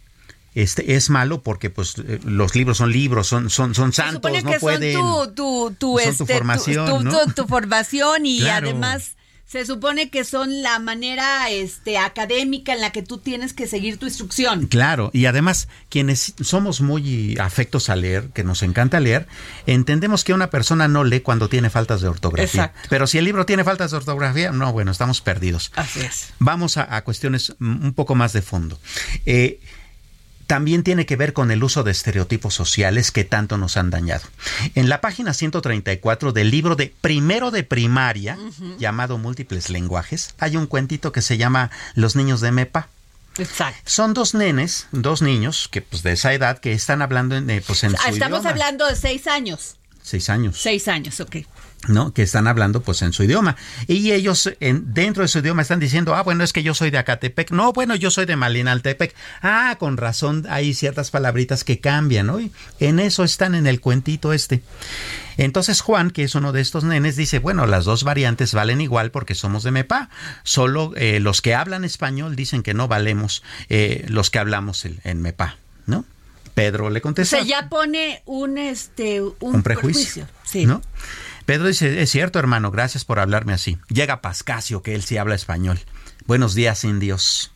este 0.56 0.96
es 0.96 1.10
malo 1.10 1.44
porque 1.44 1.70
pues 1.70 1.96
eh, 1.98 2.20
los 2.24 2.56
libros 2.56 2.78
son 2.78 2.92
libros, 2.92 3.28
son 3.28 3.50
son 3.50 3.76
son 3.76 3.92
santos, 3.92 4.32
no 4.32 4.52
que 4.52 4.60
pueden. 4.60 4.94
Son 4.94 5.36
tu, 5.36 5.76
tu, 5.78 6.00
este, 6.00 6.26
formación, 6.26 7.10
tu, 7.36 7.46
formación 7.46 8.26
y 8.26 8.48
además 8.48 9.16
se 9.46 9.66
supone 9.66 10.10
que 10.10 10.24
son 10.24 10.64
la 10.64 10.80
manera 10.80 11.50
este 11.52 11.98
académica 11.98 12.74
en 12.74 12.82
la 12.82 12.92
que 12.92 13.04
tú 13.04 13.20
tienes 13.20 13.54
que 13.54 13.68
seguir 13.68 13.98
tu 13.98 14.06
instrucción. 14.06 14.66
Claro, 14.68 15.12
y 15.14 15.26
además 15.26 15.68
quienes 15.90 16.34
somos 16.42 16.82
muy 16.82 17.38
afectos 17.38 17.90
a 17.90 17.96
leer, 17.96 18.30
que 18.30 18.44
nos 18.44 18.64
encanta 18.64 19.00
leer, 19.00 19.28
entendemos 19.68 20.24
que 20.24 20.34
una 20.34 20.50
persona 20.50 20.88
no 20.88 21.04
lee 21.04 21.20
cuando 21.20 21.48
tiene 21.48 21.70
faltas 21.70 22.02
de 22.02 22.08
ortografía. 22.08 22.74
Pero 22.90 23.08
si 23.08 23.18
el 23.18 23.26
libro 23.26 23.46
tiene 23.46 23.64
faltas 23.64 23.92
de 23.92 23.98
ortografía, 23.98 24.52
no, 24.52 24.74
bueno, 24.74 24.92
estamos 24.92 25.22
perdidos. 25.22 25.72
Así 25.76 26.00
es. 26.00 26.34
Vamos 26.40 26.78
a, 26.78 26.96
a 26.96 27.04
cuestiones 27.04 27.56
un 27.60 27.94
poco 27.94 28.16
más 28.16 28.34
de 28.34 28.42
fondo. 28.42 28.80
Eh, 29.26 29.60
también 30.48 30.84
tiene 30.84 31.06
que 31.06 31.16
ver 31.16 31.34
con 31.34 31.52
el 31.52 31.64
uso 31.64 31.84
de 31.84 31.92
estereotipos 31.92 32.54
sociales 32.54 33.12
que 33.12 33.24
tanto 33.24 33.58
nos 33.58 33.78
han 33.78 33.90
dañado. 33.90 34.24
En 34.76 34.90
la 34.90 35.02
página 35.02 35.34
134 35.34 36.32
del 36.32 36.52
libro 36.52 36.76
de 36.76 36.94
primero 37.02 37.52
de 37.52 37.64
primaria, 37.64 38.38
llamado 38.78 39.18
Múltiples 39.18 39.70
Lenguajes, 39.70 40.36
hay 40.38 40.58
un 40.58 40.68
cuentito 40.68 41.12
que 41.12 41.22
se 41.22 41.38
llama 41.38 41.72
Los 41.96 42.16
niños 42.16 42.42
de 42.42 42.52
Mepa. 42.52 42.90
Exacto. 43.38 43.82
Son 43.86 44.14
dos 44.14 44.34
nenes, 44.34 44.88
dos 44.92 45.22
niños 45.22 45.68
que 45.70 45.82
pues 45.82 46.04
de 46.04 46.14
esa 46.14 46.34
edad 46.34 46.60
que 46.60 46.72
están 46.72 47.02
hablando 47.02 47.36
en, 47.36 47.50
eh, 47.50 47.62
pues, 47.66 47.84
en 47.84 47.94
ah, 47.96 48.10
Estamos 48.10 48.46
hablando 48.46 48.86
de 48.88 48.96
seis 48.96 49.28
años. 49.28 49.76
Seis 50.02 50.30
años. 50.30 50.58
Seis 50.62 50.88
años, 50.88 51.20
ok. 51.20 51.38
¿No? 51.88 52.14
que 52.14 52.24
están 52.24 52.48
hablando 52.48 52.82
pues 52.82 53.02
en 53.02 53.14
su 53.14 53.24
idioma. 53.24 53.56
Y 53.88 54.12
ellos 54.12 54.52
en, 54.60 54.94
dentro 54.94 55.24
de 55.24 55.28
su 55.28 55.40
idioma 55.40 55.62
están 55.62 55.80
diciendo, 55.80 56.16
ah, 56.16 56.24
bueno, 56.24 56.44
es 56.44 56.54
que 56.54 56.64
yo 56.64 56.74
soy 56.74 56.92
de 56.92 56.98
Acatepec. 56.98 57.52
No, 57.52 57.74
bueno, 57.74 57.96
yo 57.96 58.12
soy 58.12 58.26
de 58.26 58.36
Malinaltepec. 58.36 59.14
Ah, 59.42 59.76
con 59.80 59.98
razón 59.98 60.46
hay 60.50 60.74
ciertas 60.74 61.12
palabritas 61.12 61.64
que 61.64 61.80
cambian, 61.80 62.28
¿no? 62.28 62.40
en 62.80 63.00
eso 63.00 63.24
están 63.24 63.56
en 63.56 63.68
el 63.68 63.80
cuentito 63.80 64.34
este. 64.34 64.62
Entonces 65.38 65.82
Juan, 65.82 66.12
que 66.12 66.24
es 66.24 66.36
uno 66.36 66.52
de 66.52 66.62
estos 66.62 66.84
nenes, 66.84 67.16
dice, 67.16 67.40
bueno, 67.40 67.66
las 67.66 67.86
dos 67.86 68.04
variantes 68.04 68.54
valen 68.54 68.82
igual 68.82 69.12
porque 69.12 69.36
somos 69.36 69.64
de 69.64 69.72
MEPA. 69.72 70.10
Solo 70.44 70.94
eh, 70.96 71.20
los 71.20 71.42
que 71.42 71.56
hablan 71.56 71.84
español 71.84 72.36
dicen 72.36 72.64
que 72.64 72.74
no 72.74 72.88
valemos 72.88 73.44
eh, 73.70 74.06
los 74.08 74.30
que 74.30 74.40
hablamos 74.40 74.86
en 74.86 75.22
MEPA, 75.22 75.58
¿no? 75.86 76.06
Pedro 76.56 76.90
le 76.90 77.02
contesta. 77.02 77.38
Se 77.38 77.46
ya 77.46 77.70
pone 77.70 78.24
un 78.26 78.58
este 78.58 79.22
un, 79.22 79.62
prejuicio, 79.62 80.28
sí. 80.44 80.66
¿no? 80.66 80.82
Pedro 81.46 81.68
dice, 81.68 82.02
es 82.02 82.10
cierto, 82.10 82.40
hermano, 82.40 82.72
gracias 82.72 83.06
por 83.06 83.20
hablarme 83.20 83.54
así. 83.54 83.78
Llega 83.90 84.22
Pascasio, 84.22 84.82
que 84.82 84.96
él 84.96 85.04
sí 85.04 85.18
habla 85.18 85.36
español. 85.36 85.80
Buenos 86.26 86.56
días, 86.56 86.84
indios. 86.84 87.52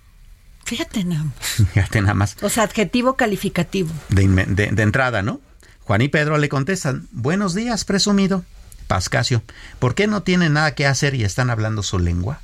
Fíjate 0.64 1.04
nada 1.04 1.24
más. 1.24 1.36
Fíjate 1.74 2.02
nada 2.02 2.14
más. 2.14 2.38
O 2.42 2.50
sea, 2.50 2.64
adjetivo 2.64 3.16
calificativo. 3.16 3.90
De, 4.10 4.74
entrada, 4.78 5.24
¿no? 5.24 5.42
Juan 5.86 6.02
y 6.02 6.08
Pedro 6.08 6.38
le 6.38 6.50
contestan, 6.50 7.08
buenos 7.12 7.56
días, 7.56 7.84
presumido. 7.84 8.46
Pascasio, 8.86 9.42
¿por 9.80 9.96
qué 9.96 10.08
no 10.08 10.22
tienen 10.24 10.54
nada 10.54 10.76
que 10.76 10.86
hacer 10.86 11.16
y 11.16 11.24
están 11.24 11.50
hablando 11.50 11.82
su 11.82 11.98
lengua? 12.00 12.42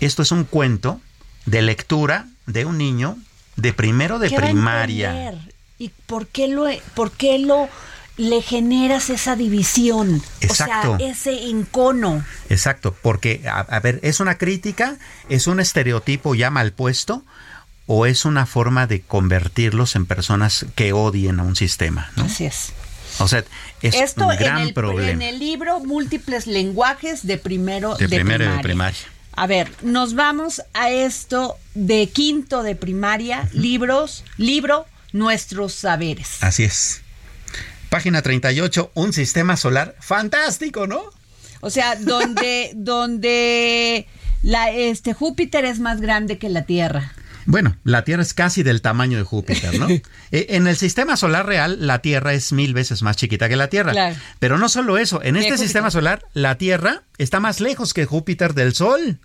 Esto 0.00 0.22
es 0.22 0.30
un 0.30 0.44
cuento 0.44 1.00
de 1.46 1.62
lectura 1.62 2.28
de 2.46 2.64
un 2.64 2.78
niño 2.78 3.16
de 3.56 3.72
primero 3.72 4.18
de 4.18 4.30
primaria. 4.30 5.32
¿Y 5.78 5.90
por 6.06 6.26
qué 6.28 6.48
lo, 6.48 6.66
por 6.94 7.10
qué 7.10 7.38
lo 7.38 7.68
le 8.16 8.42
generas 8.42 9.10
esa 9.10 9.36
división, 9.36 10.22
Exacto. 10.40 10.92
o 10.92 10.98
sea, 10.98 11.08
ese 11.08 11.48
encono. 11.48 12.24
Exacto, 12.48 12.96
porque, 13.02 13.42
a, 13.48 13.80
ver, 13.80 13.98
¿es 14.02 14.20
una 14.20 14.38
crítica? 14.38 14.96
¿Es 15.28 15.46
un 15.46 15.60
estereotipo 15.60 16.34
ya 16.34 16.50
mal 16.50 16.72
puesto? 16.72 17.24
¿O 17.86 18.06
es 18.06 18.24
una 18.24 18.46
forma 18.46 18.86
de 18.86 19.02
convertirlos 19.02 19.96
en 19.96 20.06
personas 20.06 20.66
que 20.74 20.92
odien 20.92 21.40
a 21.40 21.42
un 21.42 21.56
sistema? 21.56 22.10
Así 22.16 22.46
es. 22.46 22.72
O 23.18 23.28
sea, 23.28 23.44
es 23.82 24.14
un 24.16 24.28
gran 24.36 24.62
en 24.62 24.68
el, 24.68 24.74
problema. 24.74 25.10
En 25.10 25.22
el 25.22 25.38
libro 25.38 25.80
Múltiples 25.80 26.46
lenguajes 26.46 27.26
de 27.26 27.38
primero 27.38 27.94
de, 27.96 28.08
primero 28.08 28.50
de 28.50 28.58
primaria. 28.60 28.98
A 29.36 29.46
ver, 29.46 29.70
nos 29.82 30.14
vamos 30.14 30.62
a 30.72 30.90
esto 30.90 31.58
de 31.74 32.08
quinto 32.08 32.62
de 32.62 32.76
primaria, 32.76 33.48
libros, 33.52 34.24
libro, 34.36 34.86
nuestros 35.12 35.74
saberes. 35.74 36.42
Así 36.42 36.64
es. 36.64 37.03
Página 37.94 38.22
38, 38.22 38.90
un 38.94 39.12
sistema 39.12 39.56
solar 39.56 39.94
fantástico, 40.00 40.88
¿no? 40.88 41.00
O 41.60 41.70
sea, 41.70 41.94
donde, 41.94 42.72
donde 42.74 44.08
la, 44.42 44.72
este, 44.72 45.14
Júpiter 45.14 45.64
es 45.64 45.78
más 45.78 46.00
grande 46.00 46.36
que 46.36 46.48
la 46.48 46.64
Tierra. 46.64 47.12
Bueno, 47.46 47.76
la 47.84 48.02
Tierra 48.02 48.22
es 48.22 48.34
casi 48.34 48.64
del 48.64 48.82
tamaño 48.82 49.16
de 49.16 49.22
Júpiter, 49.22 49.78
¿no? 49.78 49.86
Eh, 50.32 50.46
en 50.48 50.66
el 50.66 50.76
sistema 50.76 51.16
solar 51.16 51.46
real, 51.46 51.86
la 51.86 52.00
Tierra 52.00 52.34
es 52.34 52.52
mil 52.52 52.74
veces 52.74 53.02
más 53.02 53.16
chiquita 53.16 53.48
que 53.48 53.54
la 53.54 53.68
Tierra. 53.68 53.92
Claro. 53.92 54.16
Pero 54.40 54.58
no 54.58 54.68
solo 54.68 54.98
eso, 54.98 55.22
en 55.22 55.36
este 55.36 55.56
sistema 55.56 55.92
solar, 55.92 56.24
la 56.32 56.58
Tierra 56.58 57.04
está 57.18 57.38
más 57.38 57.60
lejos 57.60 57.94
que 57.94 58.06
Júpiter 58.06 58.54
del 58.54 58.74
Sol. 58.74 59.20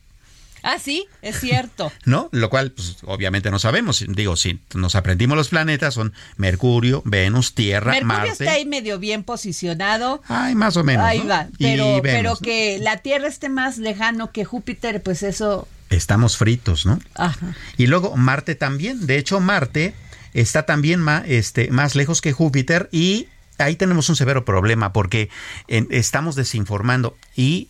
Ah, 0.63 0.77
sí, 0.79 1.05
es 1.21 1.39
cierto. 1.39 1.91
¿No? 2.05 2.29
Lo 2.31 2.49
cual, 2.49 2.71
pues, 2.71 2.97
obviamente 3.03 3.51
no 3.51 3.59
sabemos. 3.59 4.03
Digo, 4.07 4.35
si 4.35 4.59
nos 4.73 4.95
aprendimos 4.95 5.37
los 5.37 5.49
planetas, 5.49 5.93
son 5.93 6.13
Mercurio, 6.37 7.01
Venus, 7.05 7.53
Tierra, 7.55 7.91
Mercurio 7.91 8.07
Marte. 8.07 8.31
está 8.31 8.51
ahí 8.53 8.65
medio 8.65 8.99
bien 8.99 9.23
posicionado. 9.23 10.21
Ay, 10.27 10.55
más 10.55 10.77
o 10.77 10.83
menos. 10.83 11.05
Ahí 11.05 11.19
va. 11.19 11.47
Pero, 11.57 11.99
pero 12.01 12.35
que 12.37 12.79
la 12.79 12.97
Tierra 12.97 13.27
esté 13.27 13.49
más 13.49 13.77
lejano 13.77 14.31
que 14.31 14.45
Júpiter, 14.45 15.01
pues 15.01 15.23
eso. 15.23 15.67
Estamos 15.89 16.37
fritos, 16.37 16.85
¿no? 16.85 16.99
Ajá. 17.15 17.55
Y 17.77 17.87
luego 17.87 18.15
Marte 18.15 18.55
también. 18.55 19.07
De 19.07 19.17
hecho, 19.17 19.39
Marte 19.39 19.95
está 20.33 20.65
también 20.65 20.99
más, 20.99 21.23
este, 21.27 21.71
más 21.71 21.95
lejos 21.95 22.21
que 22.21 22.31
Júpiter 22.31 22.89
y 22.91 23.27
ahí 23.57 23.75
tenemos 23.75 24.09
un 24.09 24.15
severo 24.15 24.45
problema 24.45 24.93
porque 24.93 25.29
estamos 25.67 26.35
desinformando 26.35 27.17
y 27.35 27.69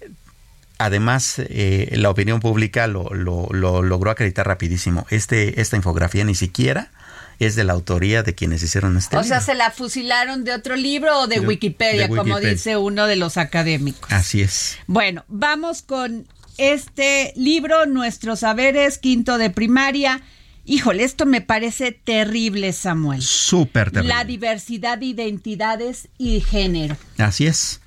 Además, 0.80 1.36
eh, 1.38 1.90
la 1.92 2.10
opinión 2.10 2.40
pública 2.40 2.88
lo, 2.88 3.10
logró 3.14 4.12
acreditar 4.12 4.48
rapidísimo. 4.48 5.06
Este, 5.10 5.60
esta 5.60 5.76
infografía 5.76 6.24
ni 6.24 6.36
siquiera 6.36 6.90
es 7.38 7.56
de 7.56 7.66
la 7.66 7.74
autoría 7.74 8.24
de 8.24 8.34
quienes 8.34 8.64
hicieron 8.64 8.98
este 8.98 9.18
O 9.18 9.24
sea, 9.24 9.42
¿se 9.42 9.56
la 9.56 9.72
fusilaron 9.72 10.46
de 10.46 10.54
otro 10.54 10.78
libro 10.78 11.20
o 11.20 11.28
de, 11.28 11.42
Wikipedia, 11.42 12.08
como 12.08 12.40
dice 12.40 12.78
uno 12.78 13.08
de 13.08 13.18
los 13.18 13.36
académicos? 13.36 14.12
Así 14.12 14.42
es. 14.42 14.78
Bueno, 14.88 15.26
vamos 15.28 15.82
con 15.82 16.26
este 16.58 17.34
libro, 17.36 17.86
Nuestros 17.86 18.40
Saberes, 18.40 18.98
quinto 19.00 19.38
de 19.38 19.50
primaria. 19.50 20.22
Híjole, 20.66 21.04
esto 21.04 21.26
me 21.26 21.42
parece 21.42 21.92
terrible, 21.92 22.74
Samuel. 22.74 23.22
Súper 23.22 23.92
terrible. 23.92 24.14
La 24.14 24.24
diversidad 24.24 24.98
de 24.98 25.08
identidades 25.08 26.10
y 26.18 26.42
género. 26.42 26.96
Así 27.18 27.48
es. 27.48 27.82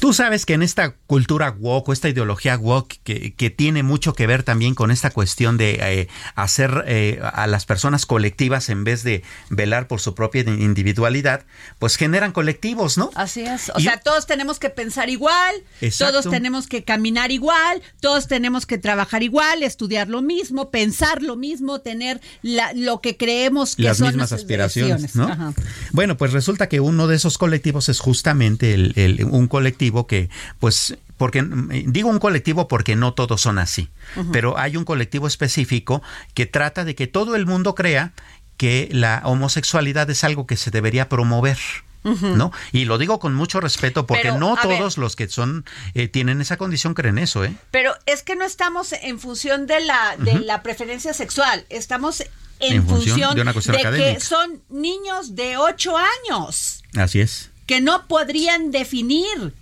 Tú 0.00 0.14
sabes 0.14 0.46
que 0.46 0.54
en 0.54 0.62
esta 0.62 0.94
cultura 1.06 1.50
woke, 1.50 1.92
esta 1.92 2.08
ideología 2.08 2.56
woke, 2.56 3.00
que, 3.04 3.34
que 3.34 3.50
tiene 3.50 3.82
mucho 3.82 4.14
que 4.14 4.26
ver 4.26 4.42
también 4.42 4.74
con 4.74 4.90
esta 4.90 5.10
cuestión 5.10 5.58
de 5.58 5.78
eh, 5.78 6.08
hacer 6.34 6.84
eh, 6.86 7.20
a 7.22 7.46
las 7.46 7.66
personas 7.66 8.06
colectivas 8.06 8.70
en 8.70 8.82
vez 8.82 9.02
de 9.02 9.22
velar 9.50 9.88
por 9.88 10.00
su 10.00 10.14
propia 10.14 10.40
individualidad, 10.40 11.44
pues 11.78 11.96
generan 11.96 12.32
colectivos, 12.32 12.96
¿no? 12.96 13.10
Así 13.14 13.42
es. 13.42 13.70
O 13.74 13.80
sea, 13.80 14.00
todos 14.00 14.26
tenemos 14.26 14.58
que 14.58 14.70
pensar 14.70 15.10
igual, 15.10 15.54
todos 15.98 16.30
tenemos 16.30 16.66
que 16.66 16.82
caminar 16.82 17.30
igual, 17.30 17.82
todos 18.00 18.26
tenemos 18.26 18.64
que 18.64 18.78
trabajar 18.78 19.22
igual, 19.22 19.62
estudiar 19.62 20.08
lo 20.08 20.22
mismo, 20.22 20.70
pensar 20.70 21.22
lo 21.22 21.36
mismo, 21.36 21.82
tener 21.82 22.22
lo 22.42 23.02
que 23.02 23.18
creemos 23.18 23.76
que 23.76 23.82
las 23.82 23.98
son 23.98 24.06
mismas 24.08 24.32
aspiraciones, 24.32 25.14
¿no? 25.14 25.54
Bueno, 25.92 26.16
pues 26.16 26.32
resulta 26.32 26.70
que 26.70 26.80
uno 26.80 27.06
de 27.06 27.16
esos 27.16 27.36
colectivos 27.36 27.90
es 27.90 28.00
justamente 28.00 28.72
el, 28.72 29.26
un 29.30 29.46
colectivo 29.46 29.89
que, 30.06 30.30
pues, 30.58 30.96
porque 31.16 31.44
digo 31.86 32.08
un 32.08 32.18
colectivo 32.18 32.68
porque 32.68 32.96
no 32.96 33.12
todos 33.12 33.40
son 33.40 33.58
así, 33.58 33.90
pero 34.32 34.58
hay 34.58 34.76
un 34.76 34.84
colectivo 34.84 35.26
específico 35.26 36.02
que 36.34 36.46
trata 36.46 36.84
de 36.84 36.94
que 36.94 37.06
todo 37.06 37.36
el 37.36 37.46
mundo 37.46 37.74
crea 37.74 38.12
que 38.56 38.88
la 38.92 39.22
homosexualidad 39.24 40.08
es 40.10 40.24
algo 40.24 40.46
que 40.46 40.56
se 40.56 40.70
debería 40.70 41.08
promover. 41.08 41.58
¿No? 42.02 42.50
Y 42.72 42.86
lo 42.86 42.96
digo 42.96 43.18
con 43.18 43.34
mucho 43.34 43.60
respeto 43.60 44.06
porque 44.06 44.32
no 44.32 44.56
todos 44.62 44.96
los 44.96 45.16
que 45.16 45.28
son 45.28 45.66
eh, 45.92 46.08
tienen 46.08 46.40
esa 46.40 46.56
condición 46.56 46.94
creen 46.94 47.18
eso, 47.18 47.44
¿eh? 47.44 47.54
Pero 47.70 47.92
es 48.06 48.22
que 48.22 48.36
no 48.36 48.46
estamos 48.46 48.94
en 48.94 49.20
función 49.20 49.66
de 49.66 49.80
la 49.80 50.16
de 50.16 50.40
la 50.40 50.62
preferencia 50.62 51.12
sexual, 51.12 51.66
estamos 51.68 52.24
en, 52.60 52.86
función, 52.86 53.34
de, 53.34 53.42
una 53.42 53.52
que 53.52 54.20
son 54.20 54.62
niños 54.68 55.34
de 55.34 55.56
8 55.56 55.94
años. 55.96 56.82
Así 56.96 57.20
es. 57.20 57.50
Que 57.66 57.80
no 57.80 58.06
podrían 58.06 58.70
definir 58.70 59.54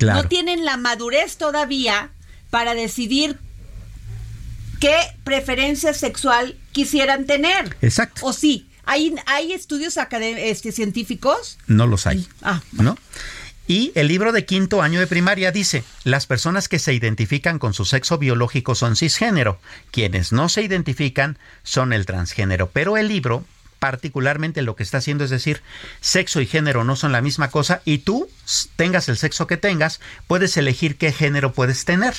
no 0.00 0.24
tienen 0.24 0.64
la 0.64 0.76
madurez 0.76 1.36
todavía 1.36 2.10
para 2.50 2.74
decidir 2.74 3.38
qué 4.80 4.96
preferencia 5.24 5.94
sexual 5.94 6.56
quisieran 6.72 7.26
tener. 7.26 7.76
Exacto. 7.80 8.26
O 8.26 8.32
sí, 8.32 8.68
¿hay, 8.84 9.14
hay 9.26 9.52
estudios 9.52 9.98
este, 10.20 10.72
científicos? 10.72 11.58
No 11.66 11.86
los 11.86 12.06
hay. 12.06 12.26
Ah, 12.42 12.60
¿No? 12.72 12.96
Y 13.68 13.90
el 13.96 14.06
libro 14.06 14.30
de 14.30 14.44
quinto 14.44 14.80
año 14.80 15.00
de 15.00 15.08
primaria 15.08 15.50
dice, 15.50 15.82
las 16.04 16.26
personas 16.26 16.68
que 16.68 16.78
se 16.78 16.94
identifican 16.94 17.58
con 17.58 17.74
su 17.74 17.84
sexo 17.84 18.16
biológico 18.16 18.76
son 18.76 18.94
cisgénero, 18.94 19.58
quienes 19.90 20.32
no 20.32 20.48
se 20.48 20.62
identifican 20.62 21.36
son 21.64 21.92
el 21.92 22.06
transgénero. 22.06 22.70
Pero 22.70 22.96
el 22.96 23.08
libro 23.08 23.44
particularmente 23.78 24.62
lo 24.62 24.76
que 24.76 24.82
está 24.82 24.98
haciendo 24.98 25.24
es 25.24 25.30
decir, 25.30 25.62
sexo 26.00 26.40
y 26.40 26.46
género 26.46 26.84
no 26.84 26.96
son 26.96 27.12
la 27.12 27.22
misma 27.22 27.50
cosa 27.50 27.82
y 27.84 27.98
tú, 27.98 28.28
tengas 28.76 29.08
el 29.08 29.16
sexo 29.16 29.46
que 29.46 29.56
tengas, 29.56 30.00
puedes 30.26 30.56
elegir 30.56 30.96
qué 30.96 31.12
género 31.12 31.52
puedes 31.52 31.84
tener. 31.84 32.14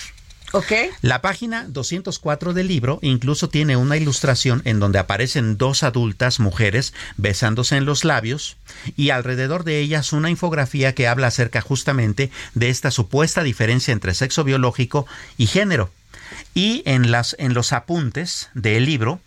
Ok. 0.54 0.72
La 1.02 1.22
página 1.22 1.66
204 1.68 2.54
del 2.54 2.70
libro 2.70 3.00
incluso 3.02 3.50
tiene 3.50 3.76
una 3.76 3.98
ilustración 3.98 4.62
en 4.64 4.80
donde 4.80 4.98
aparecen 4.98 5.58
dos 5.58 5.84
adultas 5.84 6.40
mujeres 6.40 6.94
besándose 7.18 7.76
en 7.76 7.84
los 7.84 8.06
labios 8.06 8.56
y 8.96 9.10
alrededor 9.10 9.66
de 9.66 9.80
ellas 9.80 10.14
una 10.14 10.30
infografía 10.30 10.96
que 10.96 11.08
habla 11.08 11.28
acerca 11.28 11.60
justamente 11.60 12.32
de 12.54 12.70
esta 12.70 12.92
supuesta 12.92 13.44
diferencia 13.44 13.92
entre 13.92 14.14
sexo 14.14 14.46
biológico 14.46 15.06
y 15.38 15.48
género. 15.48 15.92
Y 16.54 16.82
en, 16.86 17.12
las, 17.12 17.36
en 17.40 17.54
los 17.54 17.74
apuntes 17.74 18.50
del 18.54 18.86
libro 18.86 19.20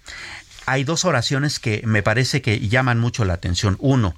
hay 0.70 0.84
dos 0.84 1.04
oraciones 1.04 1.58
que 1.58 1.82
me 1.84 2.02
parece 2.02 2.42
que 2.42 2.68
llaman 2.68 3.00
mucho 3.00 3.24
la 3.24 3.32
atención. 3.34 3.76
Uno, 3.80 4.14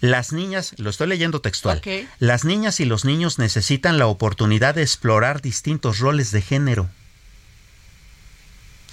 las 0.00 0.32
niñas, 0.32 0.72
lo 0.78 0.90
estoy 0.90 1.08
leyendo 1.08 1.40
textual, 1.40 1.82
las 2.20 2.44
niñas 2.44 2.78
y 2.78 2.84
los 2.84 3.04
niños 3.04 3.40
necesitan 3.40 3.98
la 3.98 4.06
oportunidad 4.06 4.76
de 4.76 4.82
explorar 4.82 5.42
distintos 5.42 5.98
roles 5.98 6.30
de 6.30 6.42
género. 6.42 6.88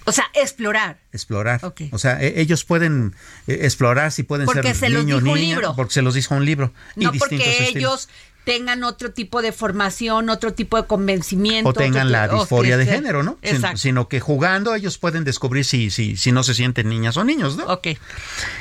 O 0.06 0.12
sea, 0.12 0.26
explorar. 0.34 0.98
Explorar. 1.14 1.62
O 1.92 1.98
sea, 1.98 2.22
e, 2.22 2.42
ellos 2.42 2.66
pueden 2.66 3.16
eh, 3.48 3.60
explorar 3.62 4.12
si 4.12 4.24
pueden 4.24 4.48
porque 4.48 4.74
ser 4.74 4.92
niño 4.92 5.18
o 5.18 5.22
niña. 5.22 5.36
libro. 5.38 5.76
Porque 5.76 5.94
se 5.94 6.02
los 6.02 6.16
dijo 6.16 6.36
un 6.36 6.46
libro. 6.46 6.74
No 6.96 7.14
porque 7.14 7.70
ellos 7.70 8.10
tengan 8.44 8.84
otro 8.84 9.12
tipo 9.12 9.42
de 9.42 9.52
formación, 9.52 10.30
otro 10.30 10.54
tipo 10.54 10.78
de 10.78 10.86
convencimiento. 10.88 11.70
O 11.70 11.74
tengan 11.74 12.12
la 12.12 12.28
disforia 12.28 12.78
de 12.78 12.86
género, 12.86 13.24
¿no? 13.24 13.38
Exacto. 13.42 13.78
Sino 13.78 14.08
que 14.08 14.20
jugando 14.20 14.76
ellos 14.76 14.98
pueden 14.98 15.24
descubrir 15.24 15.66
si, 15.66 15.90
si, 15.90 16.18
si 16.18 16.32
no 16.32 16.44
se 16.44 16.54
sienten 16.54 16.90
niñas 16.90 17.18
o 17.18 17.24
niños, 17.24 17.56
¿no? 17.56 17.66
Ok. 17.66 17.88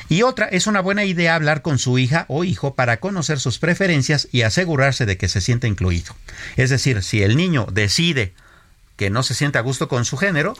Y 0.08 0.22
otra, 0.22 0.46
es 0.46 0.66
una 0.66 0.80
buena 0.80 1.04
idea 1.04 1.34
hablar 1.34 1.62
con 1.62 1.78
su 1.78 1.98
hija 1.98 2.26
o 2.28 2.44
hijo 2.44 2.74
para 2.74 3.00
conocer 3.00 3.40
sus 3.40 3.58
preferencias 3.58 4.28
y 4.30 4.42
asegurarse 4.42 5.06
de 5.06 5.16
que 5.16 5.28
se 5.28 5.40
sienta 5.40 5.66
incluido. 5.66 6.14
Es 6.56 6.70
decir, 6.70 7.02
si 7.02 7.22
el 7.22 7.36
niño 7.36 7.66
decide 7.72 8.32
que 8.96 9.10
no 9.10 9.22
se 9.22 9.34
siente 9.34 9.58
a 9.58 9.62
gusto 9.62 9.88
con 9.88 10.04
su 10.04 10.16
género, 10.16 10.54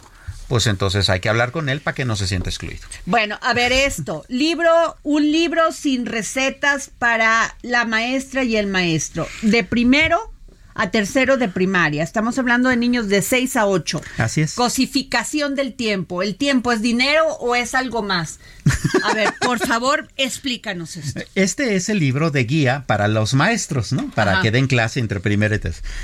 pues 0.53 0.67
entonces 0.67 1.09
hay 1.09 1.21
que 1.21 1.31
hablar 1.31 1.51
con 1.51 1.71
él 1.71 1.81
para 1.81 1.95
que 1.95 2.05
no 2.05 2.15
se 2.15 2.27
sienta 2.27 2.51
excluido. 2.51 2.83
Bueno, 3.07 3.39
a 3.41 3.55
ver 3.55 3.73
esto, 3.73 4.27
libro, 4.29 4.99
un 5.03 5.33
libro 5.33 5.73
sin 5.73 6.05
recetas 6.05 6.91
para 6.99 7.57
la 7.63 7.87
maestra 7.87 8.45
y 8.45 8.59
el 8.59 8.67
maestro, 8.67 9.27
de 9.41 9.65
primero 9.65 10.31
a 10.75 10.91
tercero 10.91 11.39
de 11.39 11.49
primaria. 11.49 12.03
Estamos 12.03 12.39
hablando 12.39 12.69
de 12.69 12.77
niños 12.77 13.09
de 13.09 13.23
6 13.23 13.57
a 13.57 13.67
8. 13.67 14.03
Así 14.19 14.43
es. 14.43 14.53
Cosificación 14.53 15.55
del 15.55 15.73
tiempo. 15.73 16.23
¿El 16.23 16.37
tiempo 16.37 16.71
es 16.71 16.83
dinero 16.83 17.27
o 17.41 17.55
es 17.55 17.75
algo 17.75 18.03
más? 18.03 18.39
A 19.05 19.15
ver, 19.15 19.33
por 19.41 19.59
favor, 19.59 20.09
explícanos 20.19 20.97
esto. 20.97 21.21
Este 21.35 21.77
es 21.77 21.89
el 21.89 21.99
libro 21.99 22.31
de 22.31 22.45
guía 22.45 22.85
para 22.87 23.09
los 23.09 23.33
maestros, 23.33 23.93
¿no? 23.93 24.11
Para 24.11 24.43
que 24.43 24.51
den 24.51 24.67
clase 24.67 25.01
entre 25.01 25.21
primero 25.21 25.57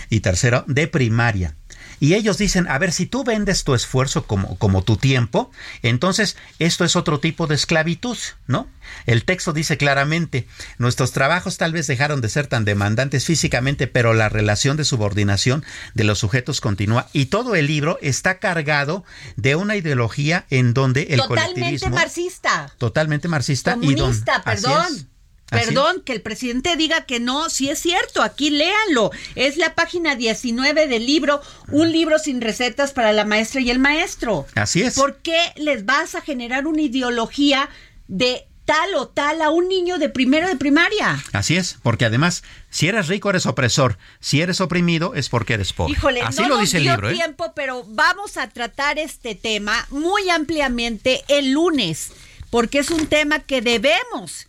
y 0.08 0.20
tercero 0.20 0.64
de 0.66 0.88
primaria. 0.88 1.54
Y 2.00 2.14
ellos 2.14 2.38
dicen, 2.38 2.68
a 2.68 2.78
ver, 2.78 2.92
si 2.92 3.06
tú 3.06 3.24
vendes 3.24 3.64
tu 3.64 3.74
esfuerzo 3.74 4.24
como, 4.24 4.56
como 4.58 4.82
tu 4.82 4.96
tiempo, 4.96 5.50
entonces 5.82 6.36
esto 6.58 6.84
es 6.84 6.96
otro 6.96 7.20
tipo 7.20 7.46
de 7.46 7.54
esclavitud, 7.54 8.16
¿no? 8.46 8.68
El 9.06 9.24
texto 9.24 9.52
dice 9.52 9.76
claramente, 9.76 10.46
nuestros 10.78 11.12
trabajos 11.12 11.58
tal 11.58 11.72
vez 11.72 11.86
dejaron 11.86 12.20
de 12.20 12.28
ser 12.28 12.46
tan 12.46 12.64
demandantes 12.64 13.24
físicamente, 13.24 13.86
pero 13.86 14.14
la 14.14 14.28
relación 14.28 14.76
de 14.76 14.84
subordinación 14.84 15.64
de 15.94 16.04
los 16.04 16.18
sujetos 16.18 16.60
continúa 16.60 17.08
y 17.12 17.26
todo 17.26 17.54
el 17.54 17.66
libro 17.66 17.98
está 18.02 18.38
cargado 18.38 19.04
de 19.36 19.56
una 19.56 19.76
ideología 19.76 20.46
en 20.50 20.74
donde 20.74 21.08
el 21.10 21.20
totalmente 21.20 21.90
marxista. 21.90 22.72
Totalmente 22.78 23.28
marxista. 23.28 23.74
Comunista, 23.74 24.42
perdón. 24.42 25.08
Perdón, 25.50 26.02
que 26.04 26.12
el 26.12 26.20
presidente 26.20 26.76
diga 26.76 27.06
que 27.06 27.20
no, 27.20 27.48
sí 27.48 27.70
es 27.70 27.78
cierto, 27.78 28.22
aquí 28.22 28.50
léanlo. 28.50 29.10
Es 29.34 29.56
la 29.56 29.74
página 29.74 30.14
19 30.14 30.86
del 30.88 31.06
libro, 31.06 31.40
un 31.70 31.90
libro 31.90 32.18
sin 32.18 32.40
recetas 32.40 32.92
para 32.92 33.12
la 33.12 33.24
maestra 33.24 33.60
y 33.60 33.70
el 33.70 33.78
maestro. 33.78 34.46
Así 34.54 34.82
es. 34.82 34.94
¿Por 34.94 35.16
qué 35.16 35.38
les 35.56 35.84
vas 35.84 36.14
a 36.14 36.20
generar 36.20 36.66
una 36.66 36.82
ideología 36.82 37.68
de 38.08 38.46
tal 38.66 38.94
o 38.96 39.08
tal 39.08 39.40
a 39.40 39.48
un 39.48 39.66
niño 39.66 39.96
de 39.96 40.10
primero 40.10 40.46
de 40.46 40.56
primaria? 40.56 41.22
Así 41.32 41.56
es, 41.56 41.78
porque 41.82 42.04
además, 42.04 42.42
si 42.68 42.86
eres 42.86 43.08
rico 43.08 43.30
eres 43.30 43.46
opresor, 43.46 43.96
si 44.20 44.42
eres 44.42 44.60
oprimido 44.60 45.14
es 45.14 45.30
porque 45.30 45.54
eres 45.54 45.72
pobre. 45.72 45.94
Híjole, 45.94 46.20
Así 46.20 46.42
no 46.42 46.48
lo 46.48 46.58
dice 46.58 46.76
nos 46.76 46.80
el 46.80 46.82
dio 46.82 46.92
libro. 46.92 47.08
¿eh? 47.10 47.14
tiempo, 47.14 47.52
pero 47.56 47.84
vamos 47.88 48.36
a 48.36 48.50
tratar 48.50 48.98
este 48.98 49.34
tema 49.34 49.86
muy 49.88 50.28
ampliamente 50.28 51.24
el 51.28 51.52
lunes, 51.52 52.12
porque 52.50 52.80
es 52.80 52.90
un 52.90 53.06
tema 53.06 53.38
que 53.38 53.62
debemos 53.62 54.48